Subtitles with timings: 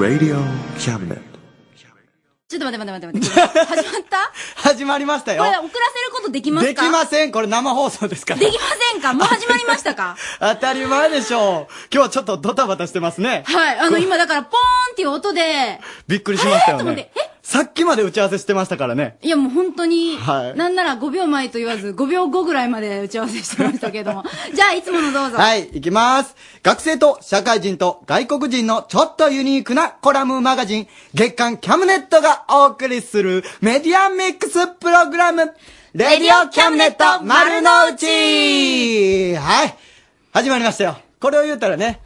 [0.00, 0.36] Radio
[0.78, 1.20] Cabinet.
[2.48, 3.64] ちょっと待って待って待って待って。
[3.64, 4.32] 始まった？
[4.68, 5.56] 始まりましたよこれ。
[5.56, 7.30] 遅らせることできますでかきません。
[7.32, 8.40] これ生放送ですから。
[8.40, 9.12] できませんか？
[9.12, 10.16] もう始まりましたか？
[10.40, 11.72] 当たり前でしょう。
[11.92, 13.44] 今日はちょっとドタバタしてますね。
[13.46, 13.78] はい。
[13.78, 17.29] あの、今だからポーンっていう音で、びっくりしましたよえーと思ってね。
[17.50, 19.18] さっきまで打ち合わせしてましたからね。
[19.22, 24.22] いやもう本当に、はいなんなら5秒前と言わず 5秒後ぐらいまで打ち合わせしてましたけども。
[24.54, 25.36] じゃあ、いつものどうぞ。
[25.36, 26.36] はい、いきます。
[26.62, 35.52] 学生と社会人と外国人のちょっとユニークなコラムマガジン、月刊キャムネットがお送りするメディアミックスプログラム、
[35.92, 39.74] レディオキャムネット丸の内はい、
[40.32, 40.98] 始まりましたよ。
[41.18, 42.00] これを言うたらね、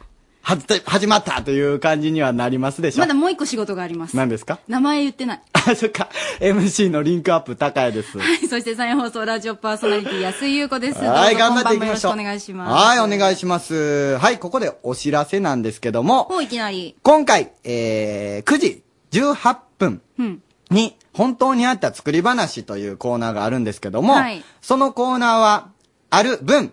[0.47, 2.99] はず始まったという感じにはなりますでしょ。
[2.99, 4.15] まだもう一個仕事があります。
[4.15, 4.59] 何ですか？
[4.67, 5.41] 名前言ってない。
[5.53, 6.07] あ、そっか。
[6.39, 8.19] MC のリンクアップ高谷です。
[8.19, 8.47] はい。
[8.47, 10.99] そして再放送ラジオパーソナリティ安井優子です。
[11.03, 12.11] はい、どうぞ頑張っていきましょう。
[12.11, 12.85] よろしくお願いします。
[12.85, 14.17] はい、お願いします。
[14.19, 16.95] はい、ここでお知らせなんですけども、もういきなり。
[17.01, 20.41] 今回、えー、9時18分うん。
[20.69, 25.69] に、本当にあった作り話というコーナーがあるんですけども、はいそのコーナーは、
[26.11, 26.71] ある文、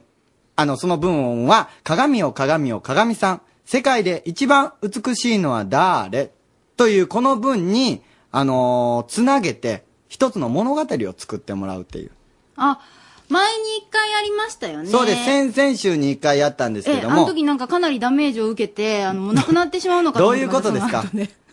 [0.56, 6.32] あの、その文音は、鏡よ鏡よ鏡さん、世界で一番美しいのは誰？
[6.76, 12.10] というこの文に、あのーつなげて、一つの物語を作ってもらうっていう。
[12.56, 12.80] あ、
[13.28, 14.90] 前に一回やりましたよね。
[14.90, 15.24] そうです。
[15.24, 17.14] 先々週に一回やったんですけえ、ども。
[17.14, 21.04] あの時なんかかなりダメージを受けて、あの、もうなくなってしまうのかとどう思ったいうことですか？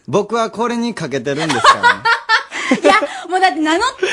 [0.07, 2.03] 僕はこれにかけてるんですからね。
[2.81, 2.93] いや、
[3.29, 4.05] もうだって名乗って、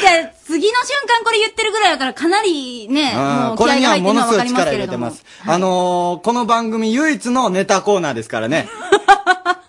[0.46, 5.06] 次の瞬間これ言ってるぐらいだからかなりね、もうんうこれには気合が入ってるものすごいのはわかります力けれども。
[5.06, 5.52] 入れてます。
[5.52, 8.68] あのー、この番組唯一のネタコーナーですからね。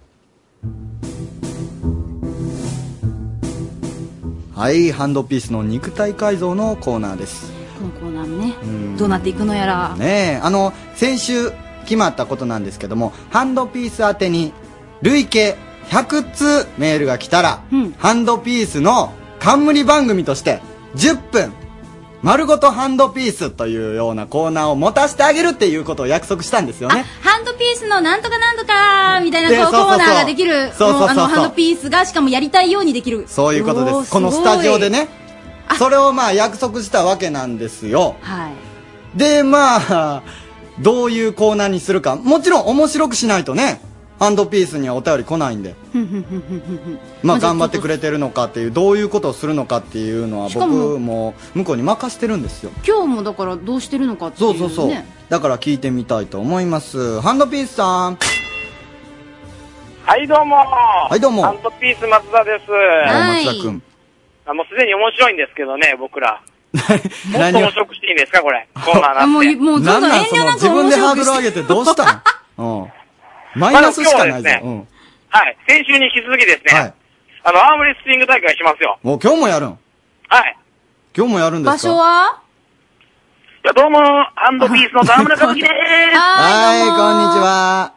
[4.54, 7.52] はい、ハンドピースの肉体改造のコーナーです。
[7.78, 9.94] このコーナーもねん、どうなっていくのやら。
[9.96, 11.52] ねえ、あの、先週
[11.84, 14.54] 決まったことなんですけども、ハンドピース宛てに、
[15.02, 15.58] 累計
[15.90, 20.62] 100通メールが来たら、うんハンドピースの冠番組として、
[20.94, 21.52] 10分、
[22.22, 33.24] 丸ごとハンドピースというようなコーナーを持たせてあげるっていうことを約束したんですよあね。、ハンドピースのなんとかなんとかみたいなこうでそうそうそうコーナーができる、そうそうそうそうもあの、ハンドピースがしかもやりたいようにできる。
[33.26, 34.12] そういうことです。
[34.12, 34.90] このスタジオで。
[34.90, 35.08] ね。
[35.78, 38.16] それをまあ約束したわけなんですよ。
[38.20, 39.18] はい。
[39.18, 40.22] で、まあ、
[40.80, 42.16] どういうコーナーにするか。
[42.16, 43.80] もちろん面白くしないとね、
[44.20, 45.74] ハンドピースにはお便り来ないんで。
[47.22, 52.70] まあ頑張ってくれてるのかっていう、どういうことをするのかっていうのは僕も向こうに任してるんですよ。
[52.86, 54.58] 今日もだからどうしてるのかっていう、ね。
[54.58, 55.04] そうそうそう。
[55.30, 57.22] だから聞いてみたいと思います。
[57.22, 58.18] ハンドピースさん。
[60.04, 60.56] はい、どうも。
[60.56, 62.70] はいどうもハンドピース松田です。
[62.70, 63.82] はい松田くん。
[64.44, 66.42] あもうすでに面白いんですけどね、僕ら。
[66.76, 66.82] もっ
[67.32, 67.60] と何を？
[67.62, 68.68] 面白くしていいんですか、これ。
[68.74, 69.60] コーナーあ、もう、なんて。
[69.62, 72.22] もう、ちょっと遠慮なく自分でハードル上げてどうした
[72.58, 72.82] の？
[72.84, 72.99] うん。
[73.54, 74.64] マイナスしかないじゃん。
[74.64, 74.88] まあうん。
[75.30, 75.56] はい。
[75.68, 76.80] 先週に引き続きですね。
[76.80, 76.94] はい。
[77.44, 78.98] あの、アームレスリング大会しますよ。
[79.02, 79.78] もう今日もやるん？
[80.28, 80.56] はい。
[81.16, 81.88] 今日もやるんですか？
[81.88, 82.42] 場所は？
[83.62, 83.98] や、どうも、
[84.34, 85.74] ハンドピースの沢村和樹でーす。
[85.74, 87.92] いはい、こんにちは。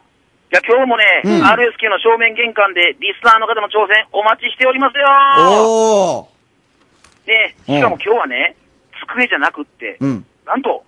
[0.50, 5.06] や、今日もね、うん RSK の正面玄関でリスナーの方の挑戦お待ちしておりますよ
[5.40, 7.32] おー。
[7.32, 8.56] ね、しかも今日はね、
[9.08, 10.26] 机じゃなくって、うん。
[10.46, 10.84] なんと、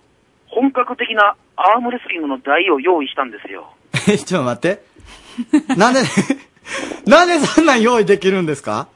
[0.59, 3.73] 本格的なアームレスリングの台を用意したんですよ。
[4.09, 4.83] え、ちょっと待って。
[5.77, 5.99] なんで、
[7.05, 8.87] なんでそんなん用意できるんですか？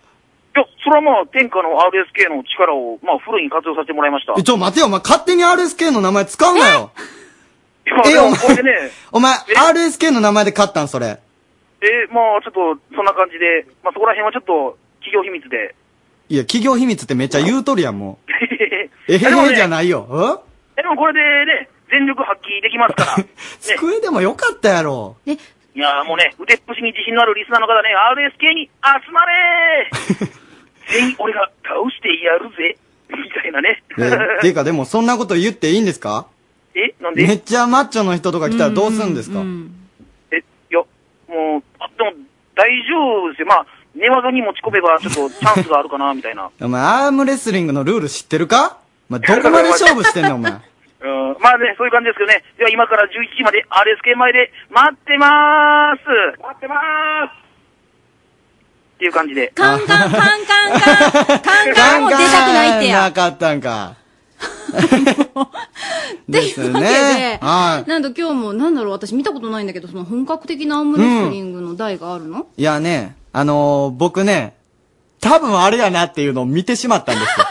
[0.56, 4.34] いや、それはまあ、天下の RSK の力を、まあ、フルに活用させてもらいました。
[4.38, 6.92] え、ちょ、待てよ、お前勝手に RSK の名前使うなよ。
[7.86, 8.34] え、お前
[9.14, 11.20] お前、え？RSK の名前で買ったん、それ。
[11.84, 15.76] えまあ、ちょっと、そんな感じで、まあ、そこら辺はちょっと、企業秘密で。
[16.30, 18.32] いや、企業秘密ってめっちゃ言うとるやん、もう。
[19.08, 19.20] えへへ
[19.56, 20.44] じゃないよ。
[20.48, 23.16] えでもこれでね、全力発揮できますから。
[23.18, 23.30] う ん
[23.60, 25.18] 机でもよかったやろ。
[25.26, 25.38] え、い
[25.76, 28.70] やーもうね、腕っぷしに自信のあるリスナーの方ね、RSK に
[29.06, 30.32] 集まれー
[30.92, 32.78] 全員俺が倒してやるぜ
[33.10, 33.84] みたいなね。
[33.98, 36.28] え、ていうかでもそんなこと言っていいんですか？
[36.76, 37.28] えなんで？
[37.28, 39.40] めっちゃマッチョの人とか来たらどうするんですか？
[39.40, 39.76] うんうん
[40.32, 40.42] え、い
[40.74, 40.80] や、
[41.28, 42.14] もう、あ、でも、
[42.56, 43.48] 大丈夫ですよ。
[43.48, 43.66] まあ、
[43.96, 46.50] 寝技に持ち込めば、ちょっとチャンスがあるかな、みたいな。
[46.62, 48.78] お前、アームレスリングのルール知ってるか？
[49.12, 50.52] お前、どこまで勝負してんの、お前。
[51.04, 52.44] うん、まあね、そういう感じですけどね。
[52.58, 56.04] では今から11時まで RSK 前で待ってまーす
[56.40, 57.32] 待ってまーす
[58.96, 59.52] っていう感じで。
[59.56, 63.02] カンカンカンカンカンカンカンも出たくないってや。
[63.02, 63.96] なかったんか。
[64.72, 67.40] ってですいうわけで、ね。
[67.42, 67.90] はい。
[67.90, 74.56] なんと今日も、なんだろう、私見たことないんだけど、その本格的なアームレスリングの台があるの、いやね、あのー僕ね、
[75.20, 77.46] 多分あれやなっていうのを見てしまったんですよ。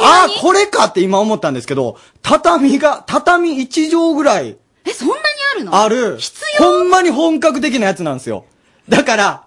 [0.00, 5.20] ああ、これかって今思ったんですけど、畳が、畳1畳ぐらいえ、そんなに
[5.54, 5.74] あるの？
[5.82, 6.64] ある、必要？
[6.64, 8.44] ほんまに本格的なやつなんですよ。
[8.88, 9.44] だから、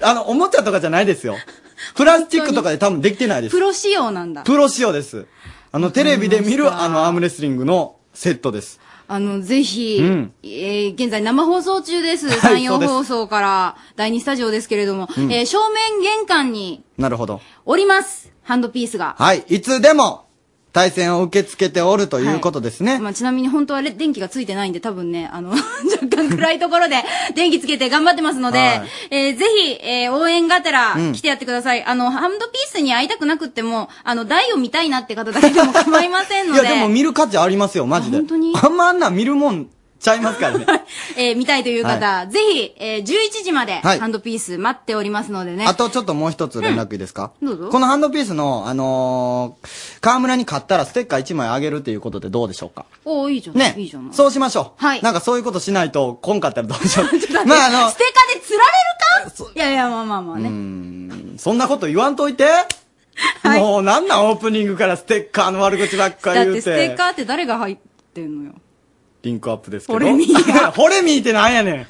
[0.00, 1.36] あの、おもちゃとかじゃないですよ。
[1.94, 3.60] プラスチックとかで多分できてないですプ。
[3.60, 4.42] ロ仕様なんだ。
[4.42, 5.26] プロ仕様です。
[5.72, 8.78] あの、テレビで見るあの、アームレスリングのセットです。
[9.08, 12.28] あの、ぜひ、うんえー現在生放送中です。
[12.28, 17.40] はい山陽そうです放送から第2スタジオですけれども、うんえー正面玄関になるほど。
[17.66, 18.31] おります。
[18.42, 19.14] ハンドピースが。
[19.18, 19.44] はい。
[19.48, 20.26] いつでも、
[20.72, 22.98] 対戦を受け付けておるということですね。
[22.98, 25.60] まあ、ちなみに本当はレ電気がついてないんで、多分ね、あの、 若
[26.16, 26.96] 干暗いところで
[27.36, 31.84] 電気つけて頑張ってますので、はいえーぜひ、えー応援がてらうん来てやってください。
[31.84, 38.16] あの、ハンドピースに会いたくなくっても、あの、台を見たいなって方だけでも構いませんので、いや、でも見る価値ありますよ、マジで。
[38.16, 38.54] あ本当に？
[38.58, 39.68] あんまあんなん見るもん
[40.02, 40.66] ちゃいますからね。
[41.16, 45.64] えー見たいという方、ぜひ、えー11時まではいハンドピース待っておりますのでね。
[45.66, 52.84] あとちょっともう一つ連絡いいですか、どうぞこのハンドピースの、あのー、河村に買ったらステッカー1枚あげるっていうことでどうでしょうか？
[53.04, 54.14] おーいいじゃない、ねいいじゃない。
[54.14, 54.84] そうしましょう。
[54.84, 57.08] はいなんかそういうことしないと、こんかったらどうしよう。
[57.16, 59.52] ちょっと待ってまああのス、テッカーで釣られるか？
[59.54, 60.48] いやいや、まあまあまあね。
[61.38, 62.46] そんなこと言わんといて。
[63.44, 66.70] もうなんなんオープニングからステッカーの悪口ばっかり言うて。
[66.70, 67.76] だってステッカーって誰が入っ
[68.14, 68.54] てんのよ。
[69.22, 69.98] リンクアップですけど。
[69.98, 70.34] ホレミー
[70.72, 71.76] ホレミーってなんやねん。
[71.76, 71.86] はい。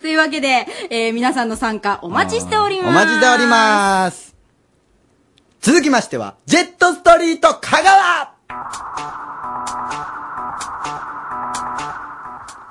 [0.00, 2.90] というわけで、えー皆さんの参加お待ちしております。
[2.90, 4.34] お待ちしております。
[5.60, 8.34] 続きましては、ジェットストリート香川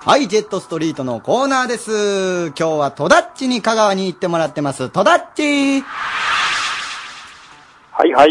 [0.05, 2.47] はい、ジェットストリートのコーナーです。
[2.47, 4.89] 今日はトダッチに香川に行ってもらってます。
[4.89, 5.85] トダッチは
[8.05, 8.29] いはい。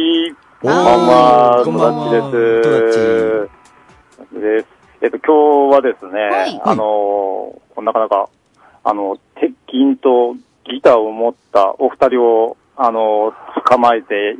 [0.60, 1.62] こんばんは。
[1.64, 3.48] こんばんはトダッチで
[4.30, 4.38] す。
[4.38, 4.66] です。
[5.02, 8.28] えっと、今日はですね、はいあのーなかなか、
[8.84, 14.36] あの、鉄筋とギターを持ったお二人を、あのー捕まえて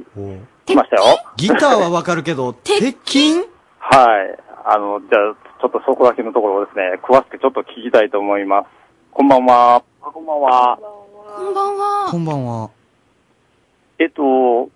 [0.64, 1.02] きましたよ。
[1.37, 3.40] ギターはわかるけど、 鉄筋？
[3.81, 4.38] はい。
[4.64, 8.69] あの、じゃあ、ちょっとそこだけのところをですね、詳しくちょっと聞きたいと思います。
[9.11, 9.83] こんばんは。
[10.00, 10.78] こんばんは。
[11.37, 12.09] こんばんは。
[12.09, 12.71] こんばんは。
[13.99, 14.71] えっと、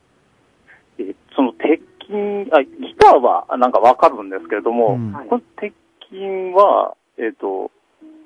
[0.99, 5.75] えその鉄筋、あ、ギターはなんかわかるんですけれども、うんこの鉄
[6.09, 6.21] 筋
[6.55, 7.71] は、えっと、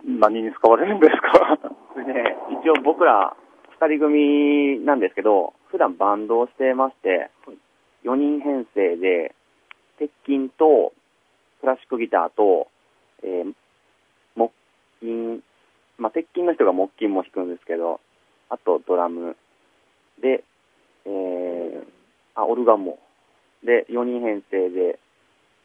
[0.04, 1.58] 何に使われるんですか？
[2.02, 3.36] ね、一応僕ら
[3.80, 7.30] 二人組なんですけど、普段バンドをしてまして、
[8.04, 9.34] 4人編成で、
[9.98, 10.92] 鉄筋と、
[11.60, 12.68] クラシックギターと、
[13.22, 13.54] えー
[14.36, 14.52] 木
[15.00, 15.42] 琴、
[15.98, 18.00] まあ、鉄筋の人が木琴も弾くんですけど、
[18.48, 19.36] あとドラム、
[20.20, 20.44] で、
[21.04, 21.84] えー、
[22.34, 22.98] あ、オルガンも。
[23.64, 24.98] で、4人編成で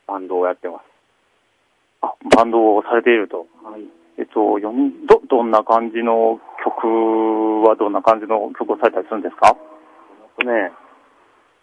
[0.08, 0.84] バンドをやってます。
[2.02, 3.48] あ、バンドをされていると。
[3.64, 3.82] はい。
[4.18, 6.88] えっと、読み、ど、どんな感じの曲
[7.68, 9.56] はどんな感じの曲をされたりするんですか？
[10.40, 10.72] とね、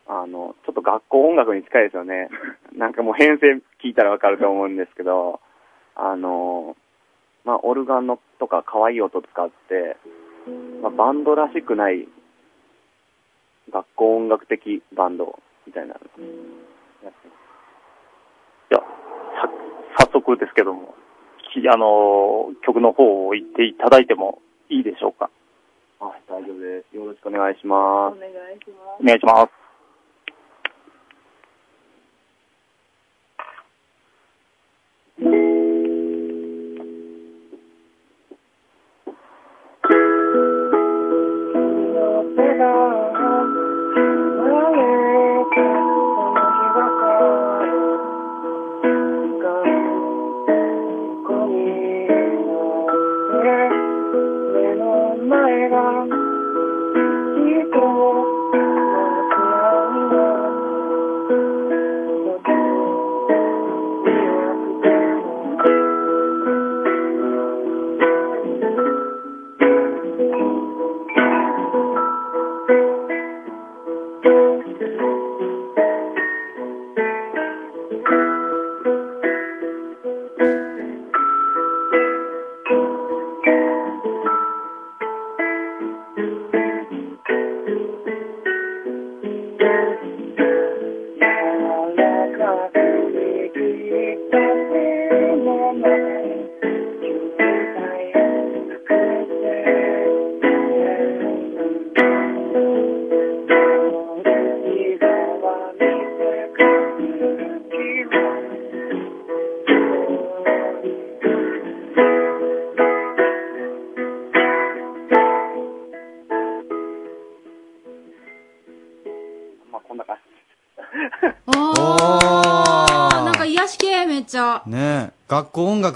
[0.07, 2.29] あの、ちょっと学校音楽に近いですよね。
[2.77, 5.41] なんかもう編成聞いたらわかると思うんですけど、
[5.95, 6.77] あの、
[7.45, 9.97] まあ、オルガンのとか可愛い音使って、
[10.81, 12.09] まあ、バンドらしくない
[13.71, 16.21] 学校音楽的バンドみたいなのやって
[17.05, 17.17] ます
[18.71, 18.83] じゃあ、
[19.99, 20.95] さ早速ですけども、
[21.53, 25.31] きあの、曲の方を言っていただいてもいいでしょうか？
[26.01, 26.97] あ、大丈夫です。
[26.97, 28.17] よろしくお願いします。
[28.17, 28.31] お願
[29.17, 29.47] いします。
[29.47, 29.49] まあ、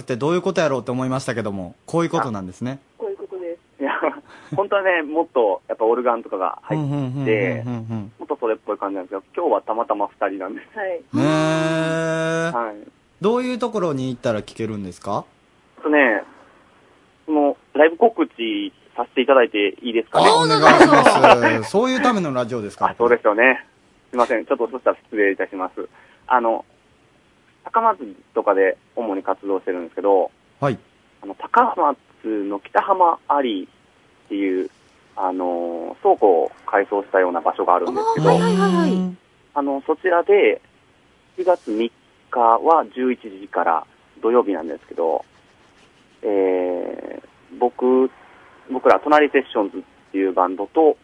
[0.07, 2.79] ってどういうことやろうって思いましたけども、こういうことなんですね。
[2.97, 3.83] こういうことです。
[3.83, 3.91] いや、
[4.57, 10.79] 本当はね、もっと、やっぱオルガンとかが入ってもっとそれっぽい感じなんですけど、今日はたまたま二人なんです。
[10.79, 10.89] はい。
[10.91, 12.51] ねえ。
[12.57, 12.89] はい。
[13.21, 15.25] どういうところに行ったら聞けるんですか？
[15.79, 16.23] あとね、
[17.27, 20.31] その、ライブ告知させていただいていいですかね？
[20.31, 21.69] お願いします。
[21.71, 22.95] そういうためのラジオですか？
[22.97, 23.67] そうですよね。
[24.11, 24.47] すいません。
[24.47, 25.89] ちょっとそしたら失礼いたします。
[26.29, 26.65] あの、
[27.73, 27.99] 高松
[28.35, 30.31] とかで主に活動してるんですけど、
[30.61, 30.79] はい。
[31.21, 34.71] あの、高松の北浜アリーっていう、
[35.17, 39.17] あの、倉庫を改装したような場所があるんですけど、はいはいはいはい。
[39.55, 40.61] あの、そちらで、
[41.37, 41.91] 7月3
[42.31, 43.87] 日は11時から
[44.23, 45.25] 土曜日なんですけど、
[46.23, 48.11] えー、僕、
[48.71, 49.83] 僕ら、隣セッションズっ
[50.13, 50.97] ていうバンドと、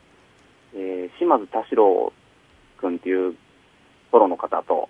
[0.75, 2.13] えー、島津田代
[2.79, 3.35] くんっていう
[4.11, 4.89] ソロの方と、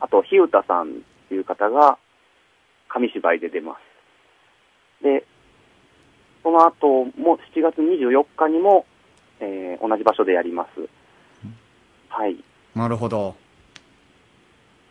[0.00, 0.94] あと、日歌さんっ
[1.28, 1.98] ていう方が
[2.88, 3.76] 紙芝居で出ま
[5.00, 5.04] す。
[5.04, 5.24] で、
[6.42, 8.86] その後も7月24日にも、
[9.40, 10.88] えー同じ場所でやります。
[12.08, 12.36] はい。
[12.74, 13.36] なるほど。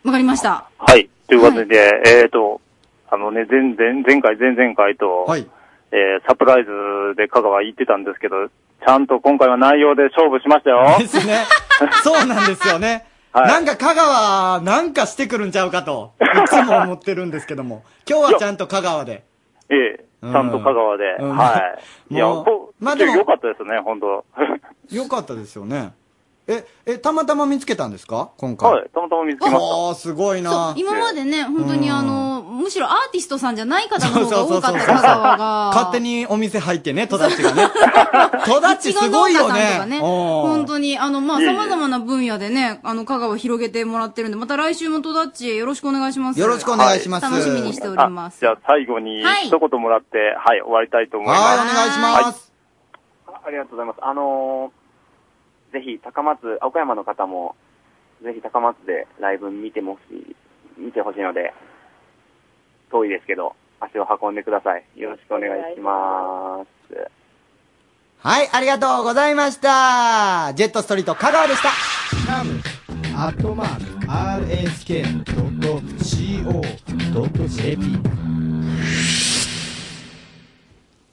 [0.04, 0.70] わかりました。
[0.78, 1.10] はい。
[1.28, 2.62] ということで、えっ、と、
[3.10, 5.26] あのね、前前前回、前々回と、
[5.92, 10.98] えーサプライズで香川行ってたんですけど、ちゃんと今回は内容で勝負しましたよ。
[11.00, 11.44] ですね。
[12.04, 13.06] そうなんですよね。
[13.38, 17.84] はいなんか香川、なんかしてくるんちゃうかと、いつも思ってるんですけども。
[18.10, 19.24] 今日はちゃんと香川で。
[19.70, 21.03] ええ、ちゃんと香川で。
[21.20, 21.77] うんは
[22.10, 22.15] い。
[22.15, 24.25] いや、もうこまあでも良かったですね、本当
[24.89, 25.91] よかったですよね。
[26.50, 28.30] え、え、たまたま見つけたんですか？
[28.38, 28.72] 今回。
[28.72, 29.60] はい、たまたま見つけました。
[29.62, 30.74] ああ、すごいそうな。
[30.77, 34.62] 今までね、本当にあの、むしろアーティストさんじゃない方のそうそうそうそう。
[34.62, 35.72] 方が多かった、香川が。
[35.75, 37.70] 勝手にお店入ってね、戸田っちがね。
[38.48, 40.00] 戸田っちすごいよね。
[40.00, 46.39] 本当に、あの、まあ、様々な分野でね、あの、香川広げてもらってるんで、また来週も戸田っちよろしくお願いします。
[46.39, 48.38] よろしくお願いします楽しみにしております。
[48.38, 51.42] あじゃあ最後にはい一言もらって、はい、終わりたいと思います。
[51.42, 52.54] はいお願いします
[53.27, 53.98] はいありがとうございます。
[54.01, 54.87] あのー
[55.77, 57.55] ぜひ高松、岡山の方も、
[58.24, 60.36] ぜひ高松でライブ見てほしい、
[60.75, 61.53] 見てほしいので、
[62.89, 64.84] 遠いですけど、足を運んでください。
[64.96, 67.12] よろしくお願いします。
[68.19, 70.51] はい、ありがとうございました。
[70.55, 71.69] ジェットストリート香川でした。
[73.15, 75.27] アットマーク RSK.CO.JP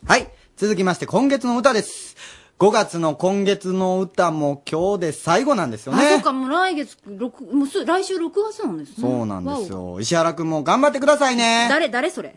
[0.06, 0.26] はい。
[0.56, 2.13] 続きまして、今月の歌です。
[2.59, 6.23] 5月の今月の歌も今日で最後なんですよあ、そうね。
[6.23, 8.95] か、もう来月、六もうす、来週6月なんですね。
[9.01, 10.01] そうなんですわよ。
[10.01, 11.37] 石原くんも頑張ってくださいお。
[11.37, 11.67] ね。
[11.69, 12.37] 誰、誰それ？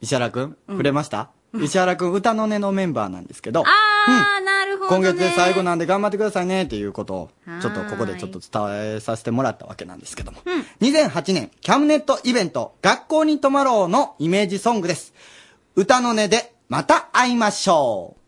[0.00, 1.30] 石原くん、触れました？
[1.60, 5.08] 石原くん、歌の音のメンバーなんですけど、あー、なるほど、ね。
[5.08, 7.30] 今月で最後なんで頑張ってくださいねっていうことを
[7.60, 10.38] ちょっとここでちょっと伝えさせてもらったわけなんですけども。
[10.80, 15.12] 2008年、キャムネットイベント、学校に泊まろうのイメージソングです。
[15.74, 18.25] 歌の音で、また会いましょう。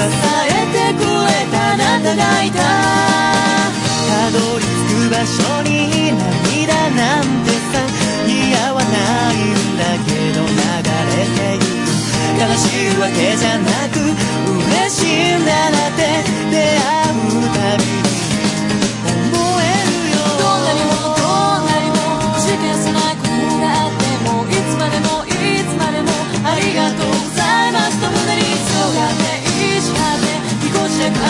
[0.00, 2.58] 支えてくれたあなたがいた。
[4.08, 7.84] たどり着く場所に涙なんてさ
[8.26, 8.88] 似合わな
[9.32, 11.62] いんだけど流れていく。
[12.40, 12.64] 悲し
[12.94, 16.00] いわけじゃなく嬉しいんだなって。
[16.50, 16.99] 出会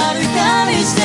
[0.00, 0.99] 歩いたり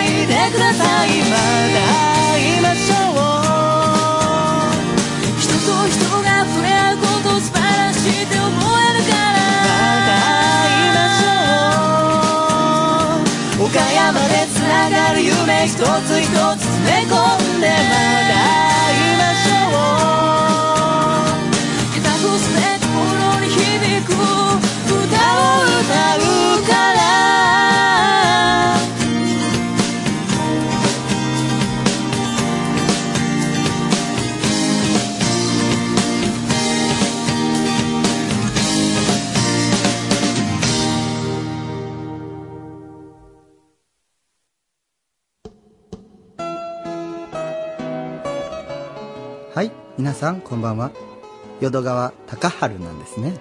[0.00, 1.78] いでくださいまた
[2.32, 3.22] 会いましょう
[5.40, 9.24] 人と人が触れ合うこと素晴らしいって思えるから。
[9.74, 10.12] また
[10.62, 17.12] 会いましょう岡山でつながる夢一つ一つ詰め込
[17.58, 19.03] んでまた会いましょう
[49.54, 50.90] はい、皆さんこんばんは。
[51.60, 53.38] 淀川隆春なんですね。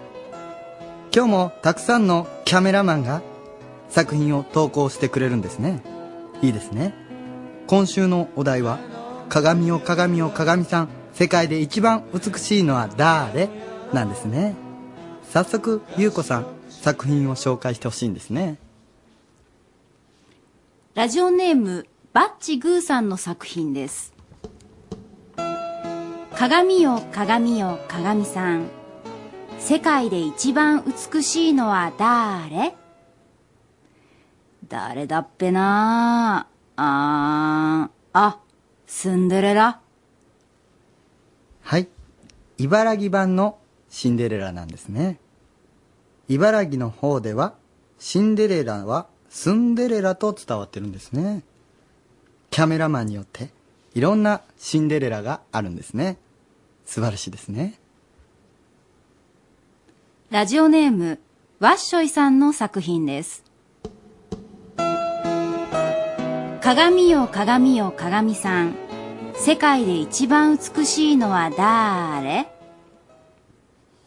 [1.11, 3.23] 今日もたくさんのキャメラマンが
[3.89, 5.81] 作品を投稿してくれるんですね。
[6.43, 6.93] いいですね。
[7.65, 8.77] 今週のお題は、
[9.27, 13.49] 鏡よ鏡よ鏡さん、世界で一番美しいのは誰？
[13.91, 14.53] なんですね。
[15.31, 18.59] 早速、ゆうこさん、作品を紹介してほしいんですね。
[20.93, 24.13] ラジオネーム、バッチグーさんの作品です。
[26.45, 28.67] 鏡よ鏡よ鏡さん。
[29.59, 32.75] 世界で一番美しいのは誰？
[34.67, 36.49] 誰だっぺな？
[36.75, 38.39] あーん、あ、
[38.85, 39.79] シンデレラ。
[41.61, 41.87] はい。
[42.57, 45.19] 茨城版のシンデレラなんですね。
[46.27, 47.53] 茨城の方では、
[47.99, 51.41] シンデレラはスンデレラと伝わってるんですね。
[52.49, 53.51] キャメラマンによって、
[53.95, 56.17] いろんなシンデレラがあるんですね。
[56.93, 57.73] 素晴らしいですね。
[60.29, 61.19] ラジオネーム、
[61.59, 63.43] ワッショイさんの作品です。
[66.61, 68.75] 鏡よ鏡よ鏡さん。
[69.33, 72.47] 世界で一番美しいのは誰？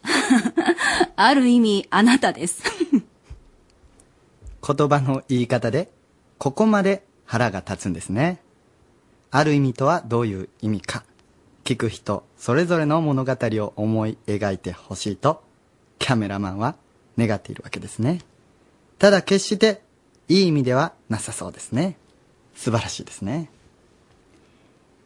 [1.17, 2.63] ある意味、あなたです。
[4.65, 5.91] 言葉の言い方で、
[6.37, 8.39] ここまで腹が立つんですね。
[9.29, 11.03] ある意味とはどういう意味か。
[11.67, 15.43] 聞く人、それぞれの物語を思い描いてほしいと、
[15.99, 16.75] キャメラマンは
[17.17, 18.21] 願っているわけですね。
[18.99, 19.81] ただ決して、
[20.29, 21.97] いい意味ではなさそうですね。
[22.55, 23.49] 素晴らしいですね。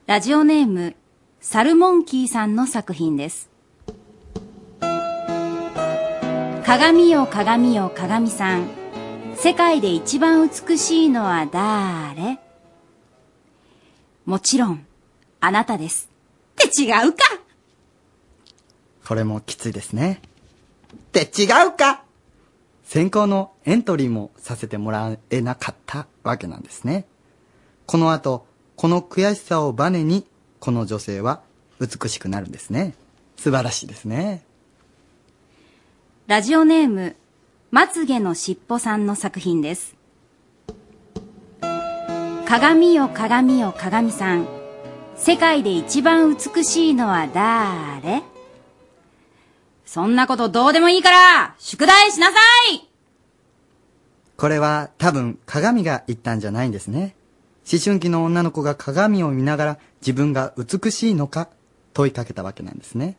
[0.05, 0.95] ラジオネーム、
[1.39, 3.49] サルモンキーさんの作品です。
[6.63, 8.67] 鏡よ鏡よ鏡さん。
[9.35, 12.37] 世界で一番美しいのは誰？
[14.27, 14.85] もちろん、
[15.39, 16.10] あなたです。
[16.51, 17.19] って違うか
[19.05, 20.21] これもきついですね。
[20.95, 22.03] って違うか
[22.83, 27.05] 選考のエントリーもさせてもらえなかったわけなんですね。
[27.85, 30.25] この後、この悔しさをバネに、
[30.59, 31.41] この女性は
[31.79, 32.93] 美しくなるんですね。
[33.37, 34.43] 素晴らしいですね。
[36.27, 37.15] ラジオネーム、
[37.71, 39.95] まつげのしっぽさんの作品です。
[42.47, 44.60] 鏡よ鏡よ鏡さん。
[45.23, 48.23] 世界で一番美しいのは誰？
[49.85, 52.39] そんなことどうでもいいから、宿題しなさ
[52.73, 52.89] い
[54.35, 57.15] これは多分鏡が言ったんじゃないんですね。
[57.71, 61.49] 思春期の女の子が鏡を見ながら自分が美しいのか
[61.93, 63.15] 問いかけたわけなんですね。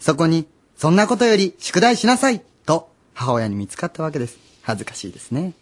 [0.00, 0.46] そこに、
[0.78, 4.38] そんなことより宿題しなさいと母親に見つかったわけです。
[4.62, 5.52] 恥ずかしいですね。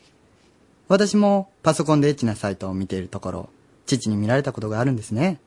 [0.87, 3.48] 私もパソコンでエッチなサイトを見ているところ、
[3.87, 5.40] 父に見られたことがあるんですね。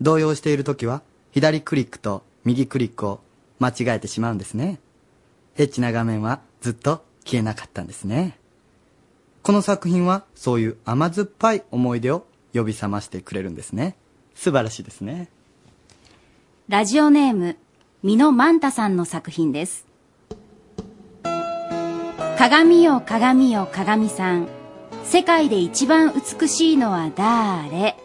[0.00, 3.20] 動揺している時は、左クリックと右クリックを
[3.58, 4.80] 間違えてしまうんですね。
[5.56, 8.38] エッチな画面はずっと消えなかったんですね。
[9.42, 13.96] この作品はそういう甘酸っぱい思い出を呼び覚ましてくれるんですね。
[14.34, 15.28] 素晴らしいですね。
[16.68, 17.56] ラジオネーム、
[18.02, 19.86] ミノマンタさんの作品です。
[22.38, 24.48] 鏡よ鏡よ鏡さん。
[25.04, 27.96] 世界で一番美しいのは誰？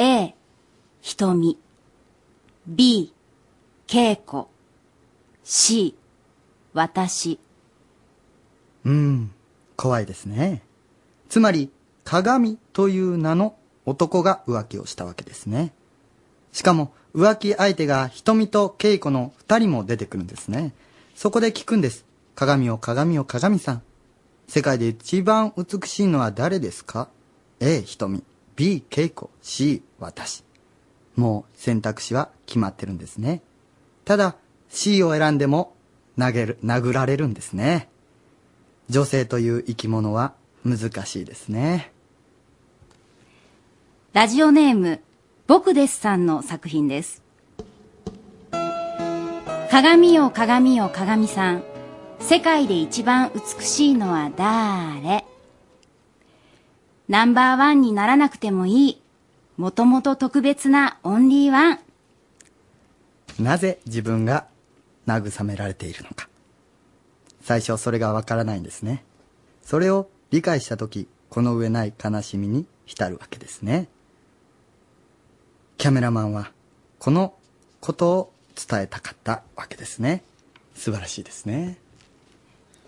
[0.00, 0.34] ?A、
[1.02, 1.58] 瞳。
[2.66, 3.12] B、
[3.86, 4.44] 稽古。
[5.44, 5.94] C、
[6.72, 7.38] 私。
[8.86, 9.30] うん、
[9.76, 10.62] 怖いですね。
[11.28, 11.70] つまり、
[12.04, 15.74] 鏡という名の男が浮気をしたわけですね。
[16.52, 20.72] しかも、浮気相手が瞳と稽古の二人も出てくるんですね。
[21.14, 22.06] そこで聞くんです。
[22.34, 23.82] 鏡を鏡を鏡さん。
[24.48, 27.10] 世界で一番美しいのは誰ですか
[27.60, 28.24] ?A、瞳。
[28.56, 29.28] B、稽古。
[29.42, 30.42] C、私。
[31.16, 33.42] もう選択肢は決まってるんですね。
[34.04, 34.36] ただ、
[34.68, 35.74] C を選んでも、
[36.18, 37.88] 投げる、殴られるんですね。
[38.88, 40.34] 女性という生き物は
[40.64, 41.92] 難しいですね。
[44.12, 45.00] ラジオネーム、
[45.46, 47.22] 僕ですさんの作品です。
[49.70, 51.62] 鏡よ鏡よ鏡さん。
[52.18, 55.24] 世界で一番美しいのは誰？
[57.08, 59.02] ナンバーワンにならなくてもいい。
[59.60, 61.80] もともと特別なオンリーワン。
[63.38, 64.46] なぜ自分が
[65.06, 66.30] 慰められているのか。
[67.42, 69.04] 最初それがわからないんですね。
[69.62, 73.88] それを理解したとき、この上ない悲しみに浸るわけですね。
[75.76, 76.52] キャメラマンは、
[76.98, 77.34] この
[77.82, 80.22] ことを伝えたかったわけですね。
[80.74, 81.76] 素晴らしいですね。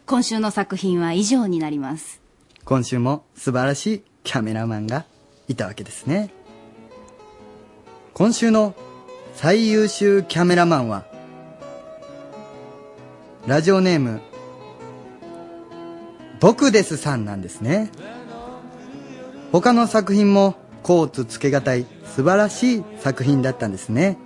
[0.07, 2.23] 今週の作品は以上になります。
[2.65, 5.05] 今週も素晴らしいキャメラマンが
[5.49, 6.33] いたわけですね。
[8.15, 8.75] 今週の
[9.35, 11.05] 最優秀キャメラマンは、
[13.47, 14.21] ラジオネーム、
[16.39, 17.91] 僕ですさんなんですね。
[19.51, 24.19] 他の作品もコーツつけがたい素晴らしい作品だったんですね。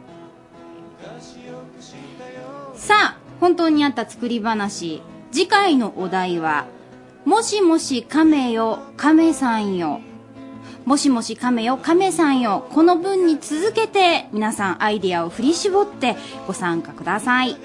[2.75, 5.01] さあ、本当にあった作り話。
[5.31, 6.67] 次回のお題は、
[7.25, 10.01] もしもし亀よ、亀さんよ。
[10.87, 12.69] もしもし亀よ、亀さんよ。
[12.73, 16.15] この文に続けて、皆さんアイディアを振り絞って
[16.47, 17.57] ご参加ください。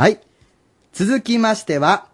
[0.00, 0.18] はい。
[0.94, 2.06] 続きましては、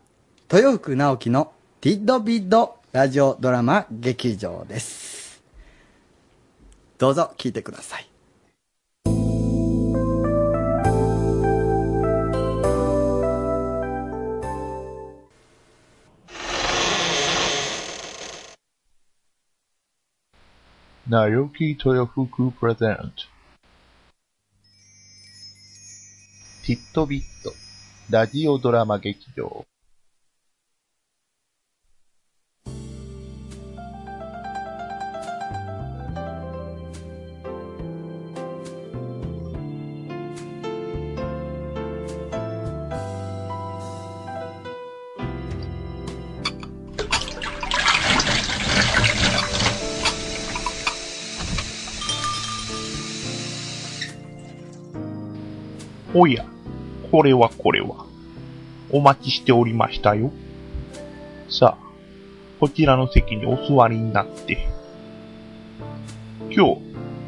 [0.53, 5.41] 豊福直樹のティッドビッドラジオドラマ劇場です。
[6.99, 8.09] どうぞ聞いてください。
[21.09, 23.13] Naoki Toyofuku Present
[26.67, 27.66] ティットビット
[28.09, 29.67] ラジオドラマ劇場。
[56.15, 56.47] おや、
[57.17, 58.05] これはこれは。
[58.91, 60.31] お待ちしておりましたよ。
[61.49, 61.87] さあ、
[62.61, 64.69] こちらの席にお座りになって。
[66.51, 66.79] 今日、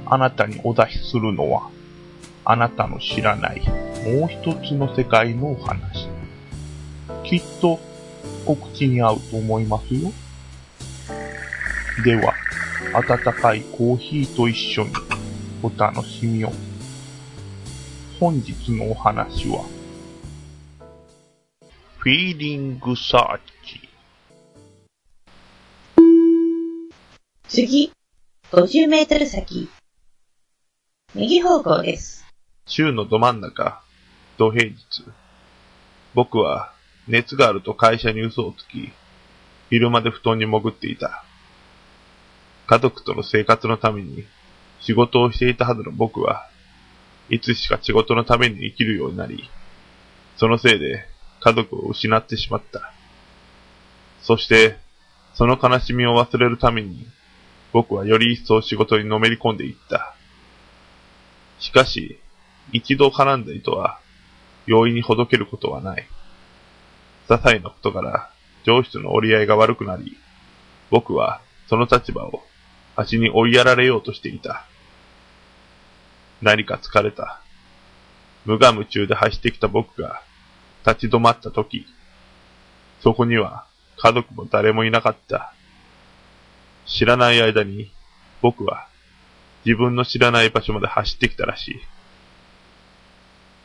[0.05, 1.71] あなたにお出しするのは、
[2.45, 3.63] あなたの知らない
[4.05, 6.09] もう一つの世界のお話。
[7.25, 7.81] きっと、
[8.45, 10.13] お口に合うと思いますよ。
[12.05, 12.35] では、
[12.93, 14.91] 温かいコーヒーと一緒に
[15.63, 16.53] お楽しみを。
[18.21, 19.78] 本日のお話は、
[22.01, 23.89] フィーリングサーチ。
[27.49, 27.91] 次、
[28.53, 29.69] 50メートル先。
[31.17, 32.25] 右方向です。
[32.67, 33.83] 週のど真ん中、
[34.37, 34.77] 土平日。
[36.15, 36.73] 僕は
[37.09, 38.93] 熱があると会社に嘘をつき、
[39.69, 41.25] 昼まで布団に潜っていた。
[42.69, 44.25] 家族との生活のために
[44.81, 46.49] 仕事をしていたはずの僕は、
[47.29, 49.51] いつしか仕事のために生きるようになり、
[50.37, 51.05] そのせいで
[51.41, 52.93] 家族を失ってしまった。
[54.23, 54.77] そして、
[55.35, 57.07] その悲しみを忘れるために、
[57.73, 60.15] 僕はより一層仕事にのめり込んでいった。
[61.59, 62.19] しかし、
[62.73, 64.01] 一度絡んだ糸は、
[64.67, 66.07] 容易にほどけることはない。
[67.29, 68.31] 些細なことから
[68.65, 70.17] 上司との折り合いが悪くなり、
[70.91, 72.43] 僕はその立場を
[72.97, 74.65] 足に追いやられようとしていた。
[76.41, 77.41] 何か疲れた。
[78.45, 80.23] 無我夢中で走ってきた僕が
[80.89, 81.87] 立ち止まった時、
[83.03, 83.67] そこには
[83.99, 85.53] 家族も誰もいなかった。
[86.87, 87.93] 知らない間に
[88.41, 88.89] 僕は
[89.67, 91.81] 自分の知らない場所まで走ってきたらしい。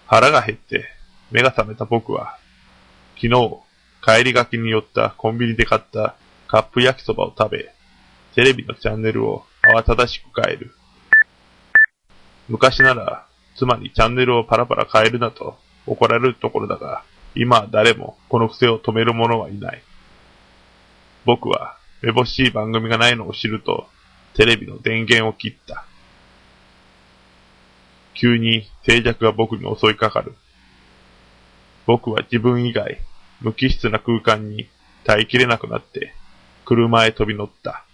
[0.05, 0.85] 腹が減って
[1.31, 2.37] 目が覚めた僕は、
[3.15, 3.59] 昨日
[4.03, 6.15] 帰りがけに寄ったコンビニで買った
[6.47, 7.73] カップ焼きそばを食べ、
[8.35, 10.75] テレビのチャンネルを慌ただしく変える。
[12.49, 15.57] 昔なら妻にチャンネルをパラパラ変えるなと
[15.87, 17.03] 怒られるところだが、
[17.35, 19.81] 今誰もこの癖を止める者はいない。
[21.25, 23.87] 僕はめぼしい番組がないのを知ると、
[24.35, 25.85] テレビの電源を切った。
[28.13, 30.35] 急に静寂が僕に襲いかかる。
[31.85, 32.99] 僕は自分以外、
[33.41, 34.67] 無機質な空間に
[35.03, 36.13] 耐えきれなくなって、
[36.65, 37.85] 車へ飛び乗った。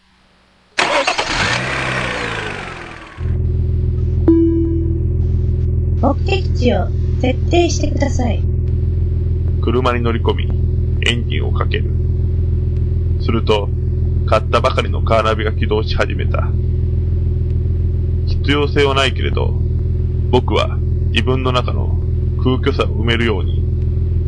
[6.01, 6.87] 目的地を
[7.21, 8.58] 設定してください。
[9.61, 10.49] 車に乗り込み、
[11.07, 11.91] エンジンをかける。
[13.21, 13.69] すると、
[14.25, 16.49] 買ったばかりのカーナビが起動し始めた。
[18.27, 19.53] 必要性はないけれど、
[20.31, 20.77] 僕は
[21.11, 21.97] 自分の中の
[22.43, 23.63] 空虚さを埋めるように、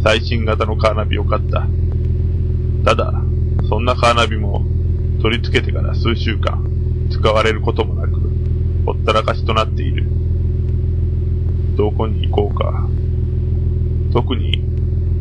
[0.04, 1.67] 最新型のカーナビを買った。
[2.84, 3.13] ただ、
[3.70, 4.65] そんなカーナビも、
[5.22, 6.65] 取り付けてから数週間、
[7.12, 8.20] 使われることもなく、
[8.86, 10.08] ほったらかしとなっている。
[11.78, 12.88] どこに行こうか。
[14.13, 14.71] 特に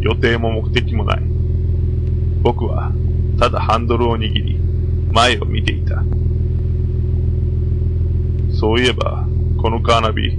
[0.01, 1.23] 予定も目的もない。
[2.43, 2.93] 僕は、
[3.39, 4.59] ただハンドルを握り、
[5.13, 6.03] 前を見ていた。
[8.53, 9.27] そういえば、
[9.61, 10.39] このカーナビ、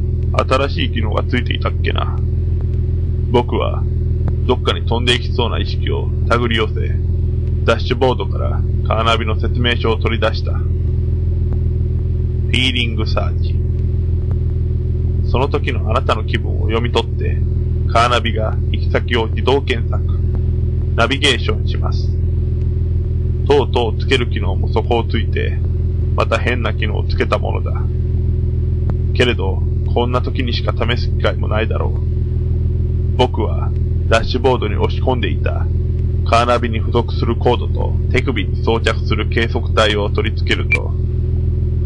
[0.49, 2.17] 新しい機能がついていたっけな。
[3.31, 3.83] 僕は、
[4.47, 6.73] どっかに飛んでいきそうな意識を手繰り寄せ、
[7.65, 10.53] ダッシュボードからカーナビの説明書を取り出した。
[10.53, 13.55] フィーリングサーチ。
[15.29, 17.37] その時のあなたの気分を読み取って、
[17.93, 18.55] カーナビが
[18.91, 20.03] 先を自動検索、
[20.95, 22.09] ナビゲーションします。
[23.47, 25.57] とうとうつける機能も底をついて、
[26.15, 27.81] また変な機能をつけたものだ。
[29.13, 29.61] けれど、
[29.93, 33.17] こんな時にしか試す機会もないだろう。
[33.17, 33.71] 僕は、
[34.09, 35.65] ダッシュボードに押し込んでいた、
[36.25, 40.91] カーナビに付属するコードと手首に装着する計測体を取り付けると、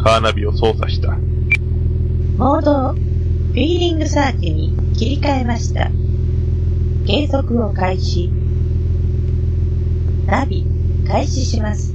[0.02, 1.16] カーナビを操作した。
[2.36, 5.90] モードをフィーリングサーチに切り替えました。
[7.06, 8.28] 計測を開始。
[10.26, 10.66] ナビ、
[11.06, 11.94] 開始します。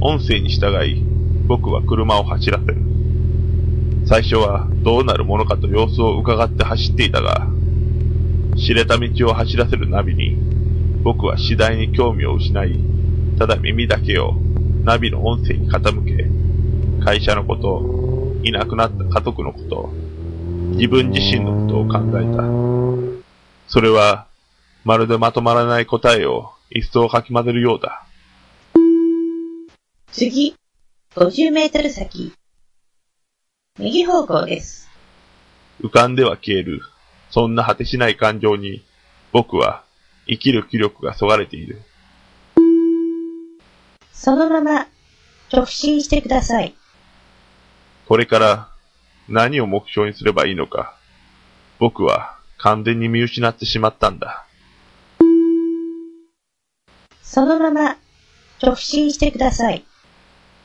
[0.00, 1.02] 音声に従い、
[1.48, 2.76] 僕は車を走らせる。
[4.06, 7.48] 最初はどうなるものかと様子を伺って走っていたが、
[8.56, 10.36] 知れた道を走らせるナビに、
[11.02, 12.78] 僕は次第に興味を失い、
[13.40, 14.34] ただ耳だけを
[14.84, 17.99] ナビの音声に傾け、会社のこと、
[18.42, 19.90] いなくなった家族のこと、
[20.76, 22.42] 自分自身のことを考えた。
[23.68, 24.26] それは、
[24.84, 28.06] まるでまとまらない答えを一層かき混ぜるようだ。
[30.10, 30.54] 次、
[31.14, 32.32] 50メートル先。
[33.78, 34.88] 右方向です。
[35.82, 36.82] 浮かんでは消える、
[37.30, 38.82] そんな果てしない感情に、
[39.32, 39.84] 僕は
[40.26, 41.82] 生きる気力がそがれている。
[44.12, 44.86] そのまま、
[45.52, 46.74] 直進してください。
[48.10, 48.68] これから
[49.28, 50.96] 何を目標にすればいいのか
[51.78, 54.48] 僕は完全に見失ってしまったんだ。
[57.22, 57.96] そのまま、
[58.60, 59.84] 直進してください。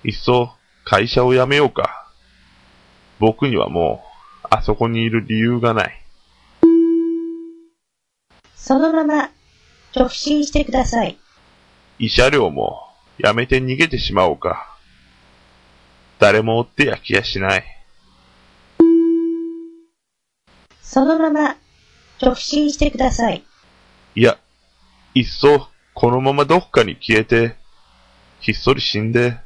[0.04, 0.56] いっそ
[0.86, 2.10] 会社を辞めようか。
[3.20, 4.04] 僕にはも
[4.44, 6.04] う、あそこにいる理由がない。
[8.56, 9.30] そのまま、
[9.96, 11.20] 直進してください。
[12.00, 12.80] 慰謝料も
[13.24, 14.75] 辞めて逃げてしまおうか。
[16.20, 17.64] 誰も追ってやきやしない。
[20.82, 21.58] そのまま、
[22.22, 23.44] 直進してください。
[24.16, 24.38] いや、
[25.14, 27.56] いっそ、このままどっかに消えて、
[28.40, 29.38] ひっそり死んで、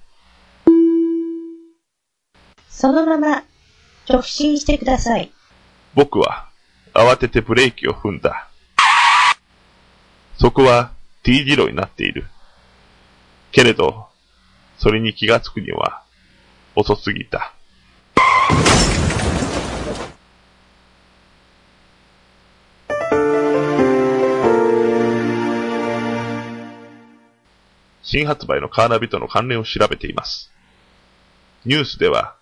[2.69, 3.43] そのまま、
[4.07, 5.31] 直進してください。
[5.95, 6.49] 僕は、
[6.93, 8.49] 慌ててブレーキを踏んだ。
[10.39, 12.27] そこは T 字路になっている。
[13.51, 14.07] けれど、
[14.77, 16.03] それに気がつくには、
[16.79, 17.53] 遅すぎた。
[28.01, 30.51] 新発売のカーナビとの関連を調べています。
[31.65, 32.35] ニュースでは、